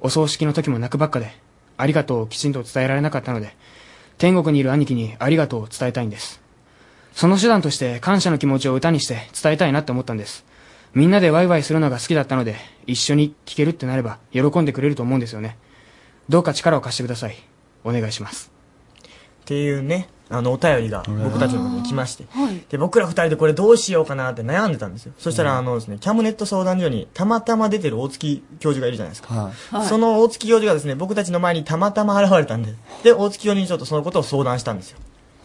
[0.02, 1.34] お葬式の時も泣くばっかで、
[1.78, 3.56] ありがとうをきちんと伝えられなかったので、
[4.18, 6.40] 天国にいる兄貴にありがとうを伝えたいんです。
[7.12, 10.44] その手段として感謝の気持ちを歌にして伝えたいなって思ったんです。
[10.94, 15.56] みんなでワイワイするのが好きだったので、一緒に聴けるってなれば喜んでくれると思うんですよね。
[16.28, 17.36] どうか力を貸してください。
[17.84, 18.50] お願いします。
[19.42, 22.24] っていうねあのお便りが僕たちのところに来まして。
[22.30, 22.62] はい。
[22.68, 25.12] で僕ら二人でこれどうしようかなって悩んでたんですよ。
[25.18, 29.86] そしたらあのですねキャムネット相談所にたまたま出てる大月教授がいるじゃないですか、はい。
[29.86, 32.74] その大月教授がですね僕たちの前にたまたま現れたんで。
[33.02, 34.98] で大月教授にちょっとそのことを相談したんですよ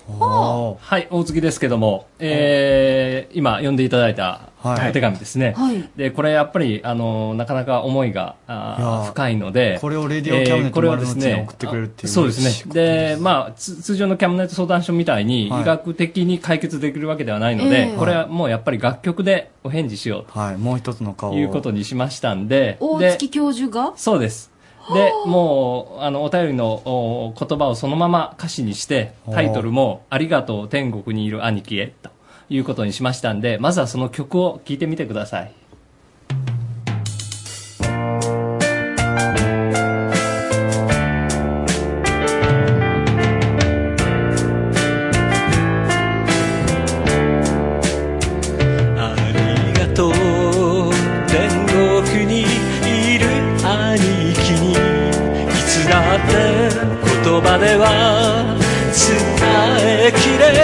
[0.08, 5.54] はい、大月ですけども、えー、今読んでいただいたはいお手紙ですね。
[5.58, 12.74] はいで、これやっぱり、あの、なかなか思いがあい深いので、これをレディオキャムネットこれをですね丸の内に送ってくれるっていうそうですね。
[12.74, 20.38] で、まあ、つ通常のキャムネット相談所みたいに、はい医学的に解決できるわけではないのえで、えこれはもうやっぱり楽曲でお返事しようと。
[20.38, 23.94] はい、もう一つの顔をいうことにしましたんで、で大月教授が？
[23.96, 24.53] そうです。
[24.92, 32.10] で、もう、あの、お便りのお言葉をそのまま歌詞にして、タイトルも、ありがとう天国にいる兄貴へ、と
[32.50, 35.63] いうことにしましたんで、まずはその曲を聴いてみてください。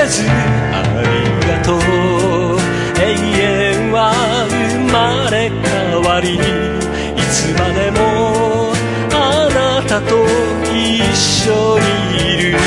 [0.10, 1.08] ずあり
[1.48, 1.80] がとう
[3.00, 3.04] 永
[3.40, 3.98] 遠は
[4.50, 4.54] 生
[4.92, 6.38] まれ変わりい
[7.32, 8.74] つまでも
[9.14, 10.26] あなたと
[10.66, 11.86] 一緒に
[12.40, 12.58] いる。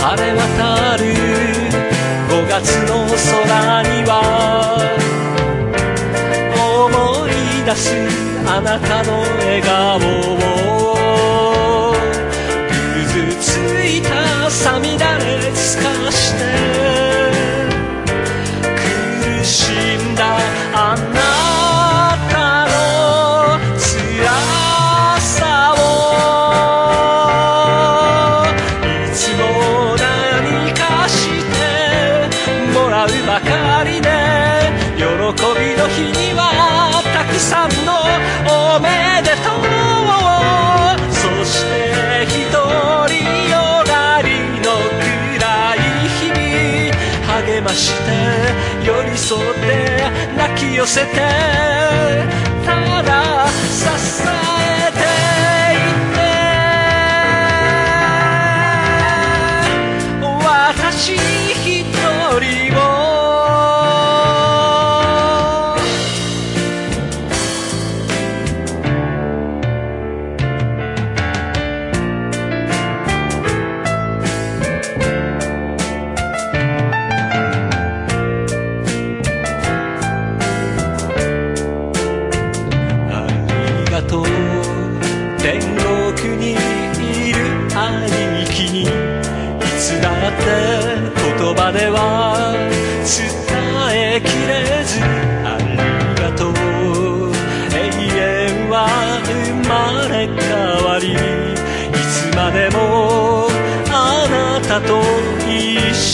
[0.00, 1.04] 晴れ渡る
[2.28, 4.12] 5月の空には
[6.56, 7.30] 思い
[7.64, 7.86] 出す
[8.46, 10.37] あなたの笑顔。
[50.94, 51.57] 泣き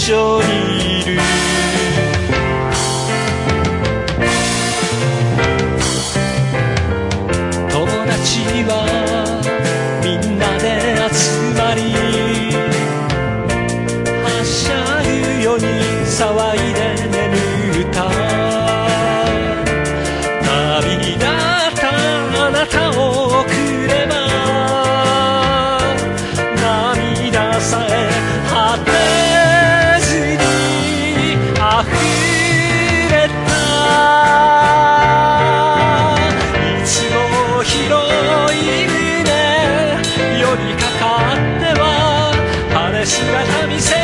[0.06, 0.43] 一
[43.14, 44.03] 晴れ姿見せ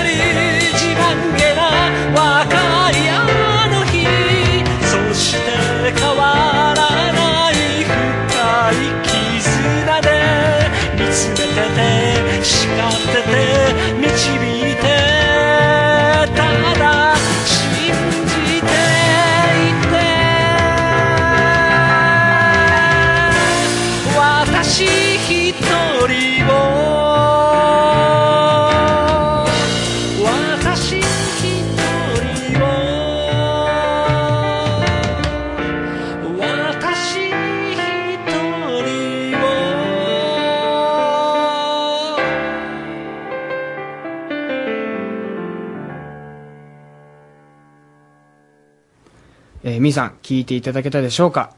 [50.30, 51.50] 聞いていただけたでしょうか？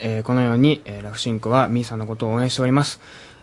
[0.00, 3.00] えーこのように、えーラフシンクはみーさんのことを応援しております。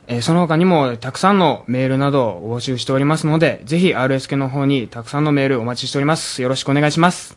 [0.08, 6.44] えーその他にも、たくさんのメールなどを募集しておりますので、ぜひ RSK の方にたくさんのメールお待ちしております。
[6.44, 7.36] よろしくお願いします。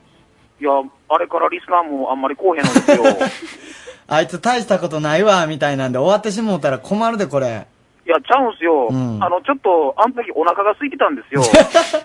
[0.60, 0.70] いや、
[1.08, 3.04] あれからリスナーもあんまり来おへんのですよ。
[4.08, 7.66] あいつ大したことないわみたいなんで終わってしもうたら困るでこれ。
[8.06, 8.88] いや、ちゃうんすよ。
[8.90, 9.22] うん。
[9.22, 11.42] あの、ちょっと、あの時お腹が空いてたんですよ。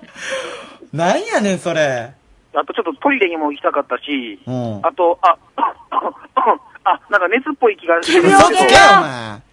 [0.93, 2.13] なんやねんそれ。
[2.53, 4.79] あとちょっとトイレにも行きたかったし、うん。
[4.85, 5.35] あと、あ、
[6.83, 8.63] あ、なんか熱っぽい気がする嘘つけよ
[8.99, 9.09] お前。
[9.09, 9.45] はい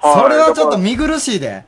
[0.00, 1.64] それはちょっと見苦しいで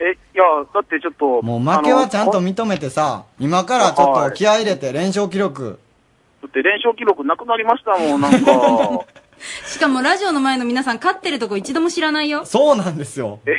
[0.00, 1.42] え、いや、だってちょっと。
[1.42, 5.78] もう負けはちゃんと認めてさ今からちょっと気合い入れて連勝記録
[6.42, 9.06] だって連勝記録なくなりましたもん、なんか。
[9.66, 13.52] しかもラジオの前の皆さん勝ってるとこ一度も知らないよそうなんですよえ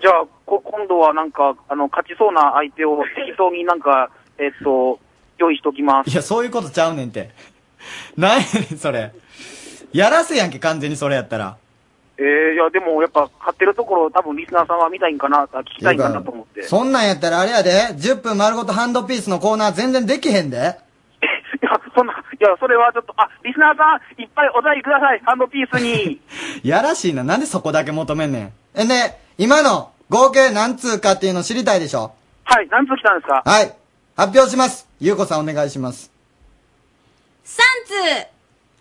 [0.00, 4.98] じゃあ、こ今度はなんか、あの、勝ちそうな相手を適当になんか、えっと、
[5.38, 6.10] 用意しときます。
[6.10, 7.30] いやそういうことちゃうねんて
[8.16, 9.12] なんやねんそれ
[9.92, 11.56] やらせやんけ完全にそれやったら
[12.18, 16.60] えー、いや、でもやっぱ、勝ってるところ多分リスナーさんは見たいんかな、あ聞きたいんかなと思って。
[16.60, 20.56] いそんなんやったらあれやで10分丸ごとハンドピースのコーナー全然できへんで。
[21.60, 26.20] や、そんな、いや、それはちょっと、あ、リスナーさん、いっぱいお題ください、ハンドピースに。
[26.64, 27.22] やらしいな。
[27.24, 28.52] なんでそこだけ求めんねん。
[28.74, 32.12] えんで今の合計何通かっていうの知りたいでしょ？
[32.44, 33.42] はい、何通来たんですか？
[33.44, 33.74] はい。
[34.16, 34.88] 発表します。
[35.00, 36.10] ゆうこさんお願いします。
[37.44, 38.26] 3通。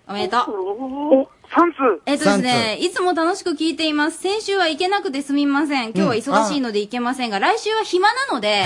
[0.07, 1.27] おめでとう。
[1.45, 4.19] お、3通えっとですね、いつも楽しく聞いています。
[4.19, 5.91] 先週は行けなくてすみません。
[5.93, 8.63] 今日は忙しいので行けませんが、来週は暇なので、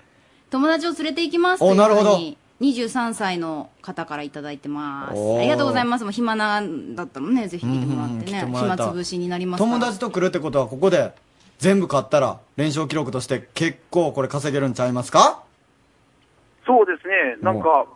[0.50, 5.14] 友達を連れて行きますというおなるほどふうに、23歳の方からいただいてます。
[5.16, 6.04] おーありがとうございます。
[6.04, 9.72] もう暇なんだったらね、ぜひ来てもらってね、うんうん来てもらえた暇つぶしになりますから。
[9.74, 11.12] 友達と来るってことはここで
[11.58, 15.42] 全部買ったら連勝記録として結構これ稼げるんちゃいますか？
[16.66, 17.86] そうですね、なんか、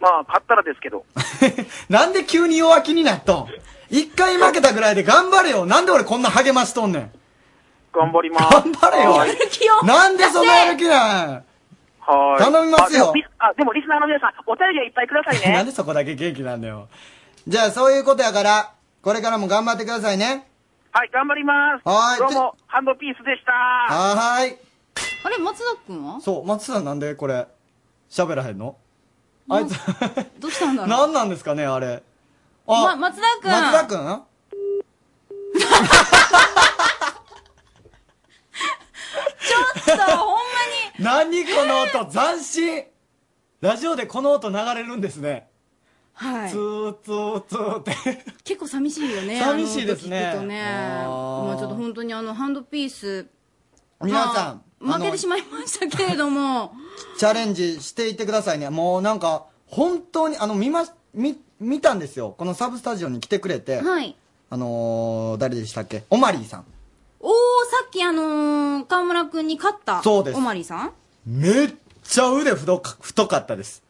[0.00, 1.04] まあ、勝ったらですけど。
[1.88, 3.48] なんで急に弱気になっとん?
[3.90, 5.66] 一回負けたぐらいで頑張れよ。
[5.66, 7.10] なんで俺こんな励ましとんねん?
[7.92, 8.54] 頑張ります。
[8.54, 9.12] 頑張れよ。
[9.12, 9.36] はい。
[9.84, 11.44] なんでそんなやる気なん?
[12.00, 12.42] はい。
[12.42, 13.04] 頼みますよ。
[13.08, 15.70] あでもリスあ、でもリスナーの皆さん、お便りはいっぱいください なんね。
[15.70, 16.88] でそこだけ元気なんだよ。
[17.46, 18.70] じゃあそういうことやから
[19.02, 20.46] これからも頑張ってくださいね。
[20.92, 21.82] はい、頑張ります。
[21.88, 22.18] はい。
[22.18, 23.52] どうも、ハンドピースでした。
[23.52, 24.56] はーい。
[25.24, 26.20] あれ、松田くんは？
[26.20, 27.46] そう松さんなんでこれ
[28.10, 28.76] 喋らへんの？
[29.48, 29.74] あいつ。
[30.38, 30.88] どうしたんだろう？
[30.88, 32.02] 何なんですかねあれ。
[32.66, 33.50] ま、松田くん。
[33.50, 33.98] 松田くん？
[33.98, 39.56] ちょ
[39.94, 40.42] っと、ほんま
[40.98, 42.84] 何この音斬新。
[43.60, 45.48] ラジオでこの音流れるんですね。
[46.12, 46.50] はい。
[46.50, 47.96] ツーツーツーって。
[48.44, 49.40] 結構寂しいよね。
[49.40, 50.26] 寂しいですね。
[50.28, 50.62] あの音聞くとね。
[51.46, 53.26] まあちょっと本当にあの、ハンドピース。
[54.02, 56.72] 皆さん負けてしまいましたけれども。
[57.18, 60.84] チャレンジしていってくださいねもうなんか本当にあの見ま
[61.14, 64.14] 見見たんですよこのサブスタジオに来てくれて、はい。
[64.50, 66.04] あのー、誰でしたっけ？
[66.10, 66.64] オマリーさん
[67.20, 67.30] おー、
[67.70, 70.02] さっきあのー、河村くんに勝った。
[70.02, 70.92] そうですおまりさん？
[71.26, 71.74] めっ
[72.04, 73.82] ちゃ腕太か太かったです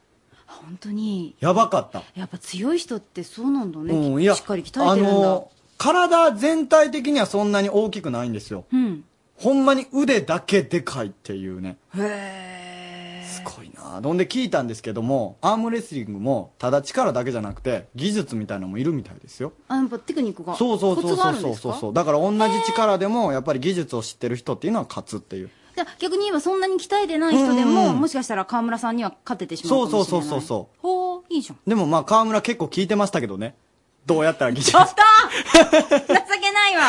[0.46, 1.36] 本当に？
[1.40, 3.94] やばかったやっぱ強い人ってそうなんだね。
[3.94, 5.10] うんいやしっかり鍛えてるんだ。
[5.10, 9.04] あのー体全体的にはそんなに大きくないんですようん。
[9.38, 11.76] ほんまに腕だけでかいっていうね。
[11.96, 14.00] へすごいな。
[14.02, 19.52] ほんで聞いたんですけどもアームレスリングもただ力だけじゃなくて技術みたいなのもいるみたいですよ。
[19.68, 20.56] あ、やっぱテクニックが。
[20.56, 21.94] そうそうそうそうそうそう。
[21.94, 25.50] だから同じ力でもやっぱり技術を知ってる人っていうのは勝つっていう。
[25.76, 28.00] じゃあ逆に言えばそんなに鍛えてない人でも、うん。
[28.00, 30.06] もしかしたら河村さんには勝ててしまうかもしれない。
[30.06, 30.78] そうそうそうそうそう。
[30.82, 31.58] ほう、いいじゃん。
[31.64, 33.54] でもまあ河村結構聞いてましたけどね。
[34.04, 34.94] どうやったら技術ちょっと！
[35.52, 35.76] 情
[36.08, 36.82] けないわ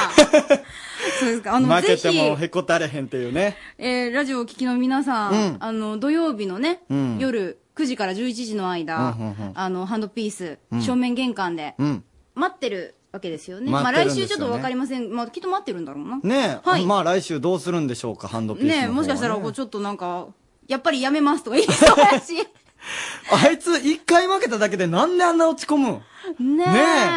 [1.19, 1.55] そうですか。
[1.55, 3.57] あの、負けぜひ、てもへこたれへんっていうね。
[3.77, 5.57] えー、ラジオをお聞きの皆さん、うん。
[5.59, 7.17] あの、土曜日のね、うん。
[7.19, 9.51] 夜9時から11時の間、うんうんうん。
[9.55, 10.81] あの、ハンドピース、うん。
[10.81, 12.03] 正面玄関で、うん。
[12.35, 13.71] 待ってるわけですよね。
[13.71, 14.27] 待まあってるんですよね。
[14.27, 15.13] 来週ちょっとわかりません。
[15.13, 16.19] まあきっと待ってるんだろうな。
[16.23, 16.85] ねえ、はい。
[16.85, 18.85] まあ来週どうするんでしょうかハンドピースの方は。
[18.87, 20.27] ねえもしかしたらこうちょっとなんか、
[20.67, 22.35] やっぱりやめますとか言いそうやし。
[23.31, 26.01] あいつ一回負けただけでなんであんな落ち込むん？
[26.39, 26.72] ねえ。
[26.72, 27.10] ね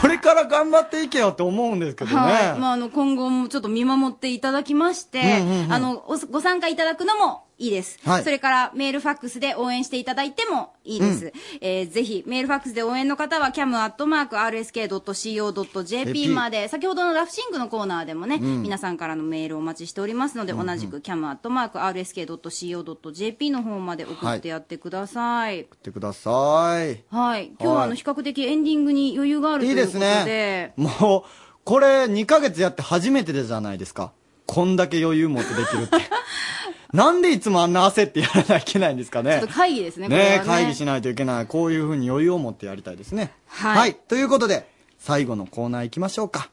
[0.00, 2.16] これから頑張っていけよって思うんですけどね。
[2.16, 2.58] はい。
[2.58, 7.98] まあ、あの、今後もちょっと見守っていただきまして、うんうんうんあの、おご参加いただくのもいいです。
[8.04, 11.24] はいそれからメールファックスで応援していただいてもいいです。
[11.26, 25.62] うんえーぜひ、メールファックスで応援の方は cam.rsk.co.jp まで、先ほどのラフシングのコーナーでもね、うん皆さんからのメールをお待ちしておりますので、同じく cam.rsk.co.jp の方まで送ってやってください。
[25.62, 27.02] ってください。
[27.10, 27.52] はい。
[27.60, 30.74] 今日はあの、比較的エンディングに余裕があるといいですいうことで、ね。
[30.76, 31.22] もう、
[31.64, 34.12] これ2ヶ月やって初めてでじゃないですか。
[34.46, 35.96] こんだけ余裕持ってできるって。
[36.94, 39.40] なんでいつもあんな焦ってやらなきゃいけないんですかね。
[39.40, 40.46] ちょっと会議ですね、これねはね。
[40.46, 41.46] 会議しないといけない。
[41.46, 43.32] こういうふうに余裕を持ってやりたいですね。
[43.48, 46.50] はいということで、最後のコーナー行きましょうか。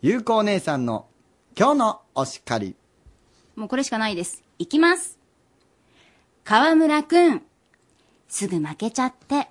[0.00, 1.08] ゆうこお姉さんの
[1.58, 2.76] 今日のお叱り。
[3.56, 4.44] もうこれしかないです。
[4.60, 5.18] いきます。
[6.44, 7.42] 河村くん、
[8.28, 9.48] すぐ負けちゃって。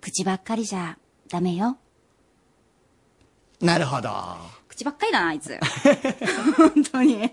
[0.00, 0.96] 口ばっかりじゃ
[1.28, 1.76] ダメよ。
[3.60, 4.08] なるほど。
[4.66, 5.58] 口ばっかりだな、あいつ。
[6.56, 7.30] 本当に。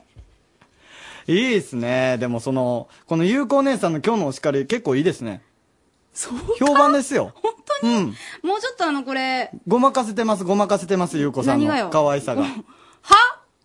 [1.27, 2.17] いいですね。
[2.17, 5.41] でもその、このゆうこお姉さんの今日のお叱り結構いいですね。
[6.13, 7.31] そう評判ですよ。
[7.35, 7.93] 本当に？
[7.95, 8.05] うん。
[8.43, 11.85] もうちょっとあの、これ、ごまかせてます、ごまかせてます、ゆうこさん何がよ？
[11.85, 12.43] の可愛さが。
[12.43, 12.49] は？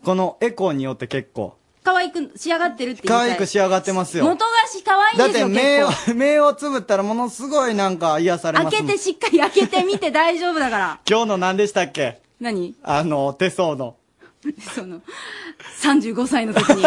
[0.04, 4.24] このエコーによって結構、可愛く仕上がってるって言い可たい愛く仕上がってますよ。
[4.24, 11.00] 元がし可愛いんだっですよ、て目を 目をつぶったらものすごいなんか癒されますもん開けてしっかり開けてみて大丈夫だから。
[11.08, 12.20] 今日の何でしたっけ？
[12.40, 12.76] 何？
[12.84, 13.96] あの、手相の。
[14.74, 15.00] その、
[15.82, 16.84] 35歳の時に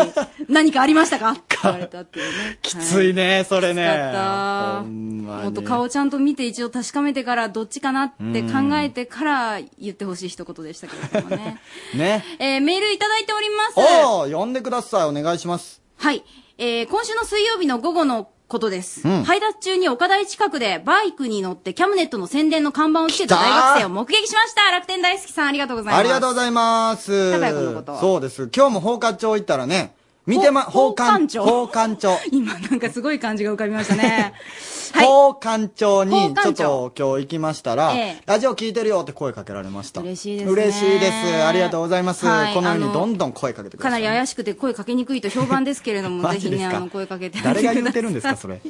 [0.48, 1.31] 何かありましたか？
[1.31, 2.60] って言われたっていうね。
[2.61, 3.86] きついね、それね。
[3.86, 11.60] ったもっと顔ちゃんと見て一応確かめてからどっちかなって考えてから言ってほしい一言でしたけれどもね。
[11.95, 12.23] ね。
[12.40, 13.73] えーメールいただいております。
[13.77, 15.03] おー、呼んでください。
[15.06, 15.81] お願いします。
[15.98, 16.23] はい。
[16.57, 19.07] えー今週の水曜日の午後のことです。
[19.07, 24.69] うん配達中に岡台近くでバイクに乗ってキャムネットの宣伝の看板をつけた大学生を目撃しました。
[24.71, 25.99] 楽天大好きさんありがとうございます。
[25.99, 27.31] ありがとうございます。
[27.31, 28.49] 高谷君のことそうです。
[28.53, 29.95] 今日も放課長行ったらね、
[30.27, 31.43] 見てま、ほ放館長。
[31.43, 32.17] 放館長。
[32.31, 34.33] 今なんかすごい感じが浮かびましたね。
[34.93, 40.01] 放館長に、放ちょっと今日行きましたら、ええラジオ聞いてるよって声かけられました。
[40.01, 41.43] 嬉しいですね嬉しいです。
[41.45, 42.25] ありがとうございます。
[42.25, 43.89] はいこのようにどんどん声かけてくださ。
[43.89, 48.61] かないり怪しくて声かけにくいと評判ですけれども、マ ぜひね、あの、声かけて誰が言ってるんですか、それ？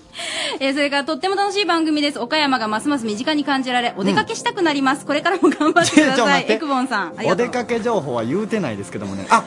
[0.59, 2.19] えーそれからとっても楽しい番組です。
[2.19, 5.05] 岡山がますます身近に感じられ、お出かけしたくなります。
[5.05, 6.45] これからも頑張ってください。
[6.47, 7.13] エクボンさん。
[7.25, 9.25] お出かけ情報は言うてないですけどもね。
[9.29, 9.43] あ、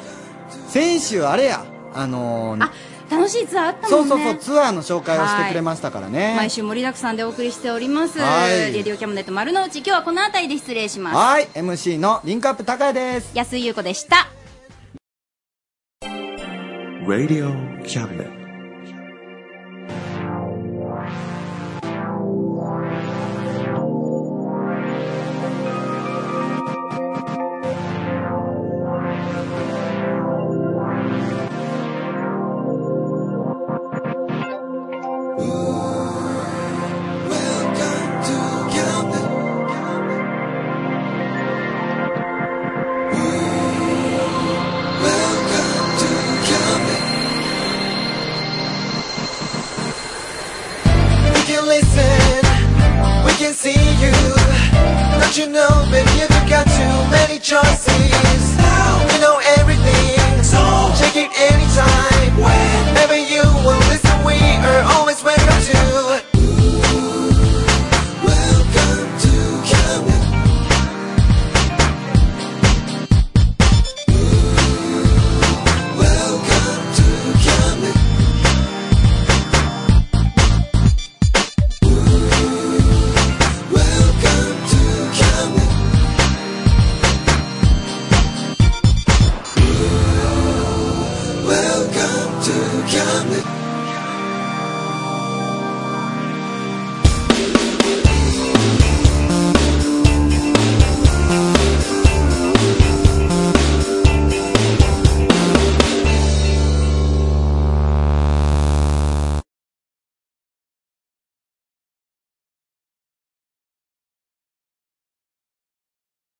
[0.68, 1.64] 先週あれや、
[1.94, 2.70] あのー
[3.10, 4.09] 楽しいツアーあったもんね。
[4.09, 6.32] そうそうそう、ツアーの紹介をしてくれましたからね。
[6.35, 8.19] 毎週盛りだくさんでお送りしております。
[8.19, 11.16] はいレディオキャムネット丸の内、今日はこの辺りで失礼します。
[11.16, 13.32] はい、MC のリンクアップ高谷です。
[13.35, 14.28] 安井優子でした。
[17.06, 17.52] Radio
[17.82, 18.41] Cabinet.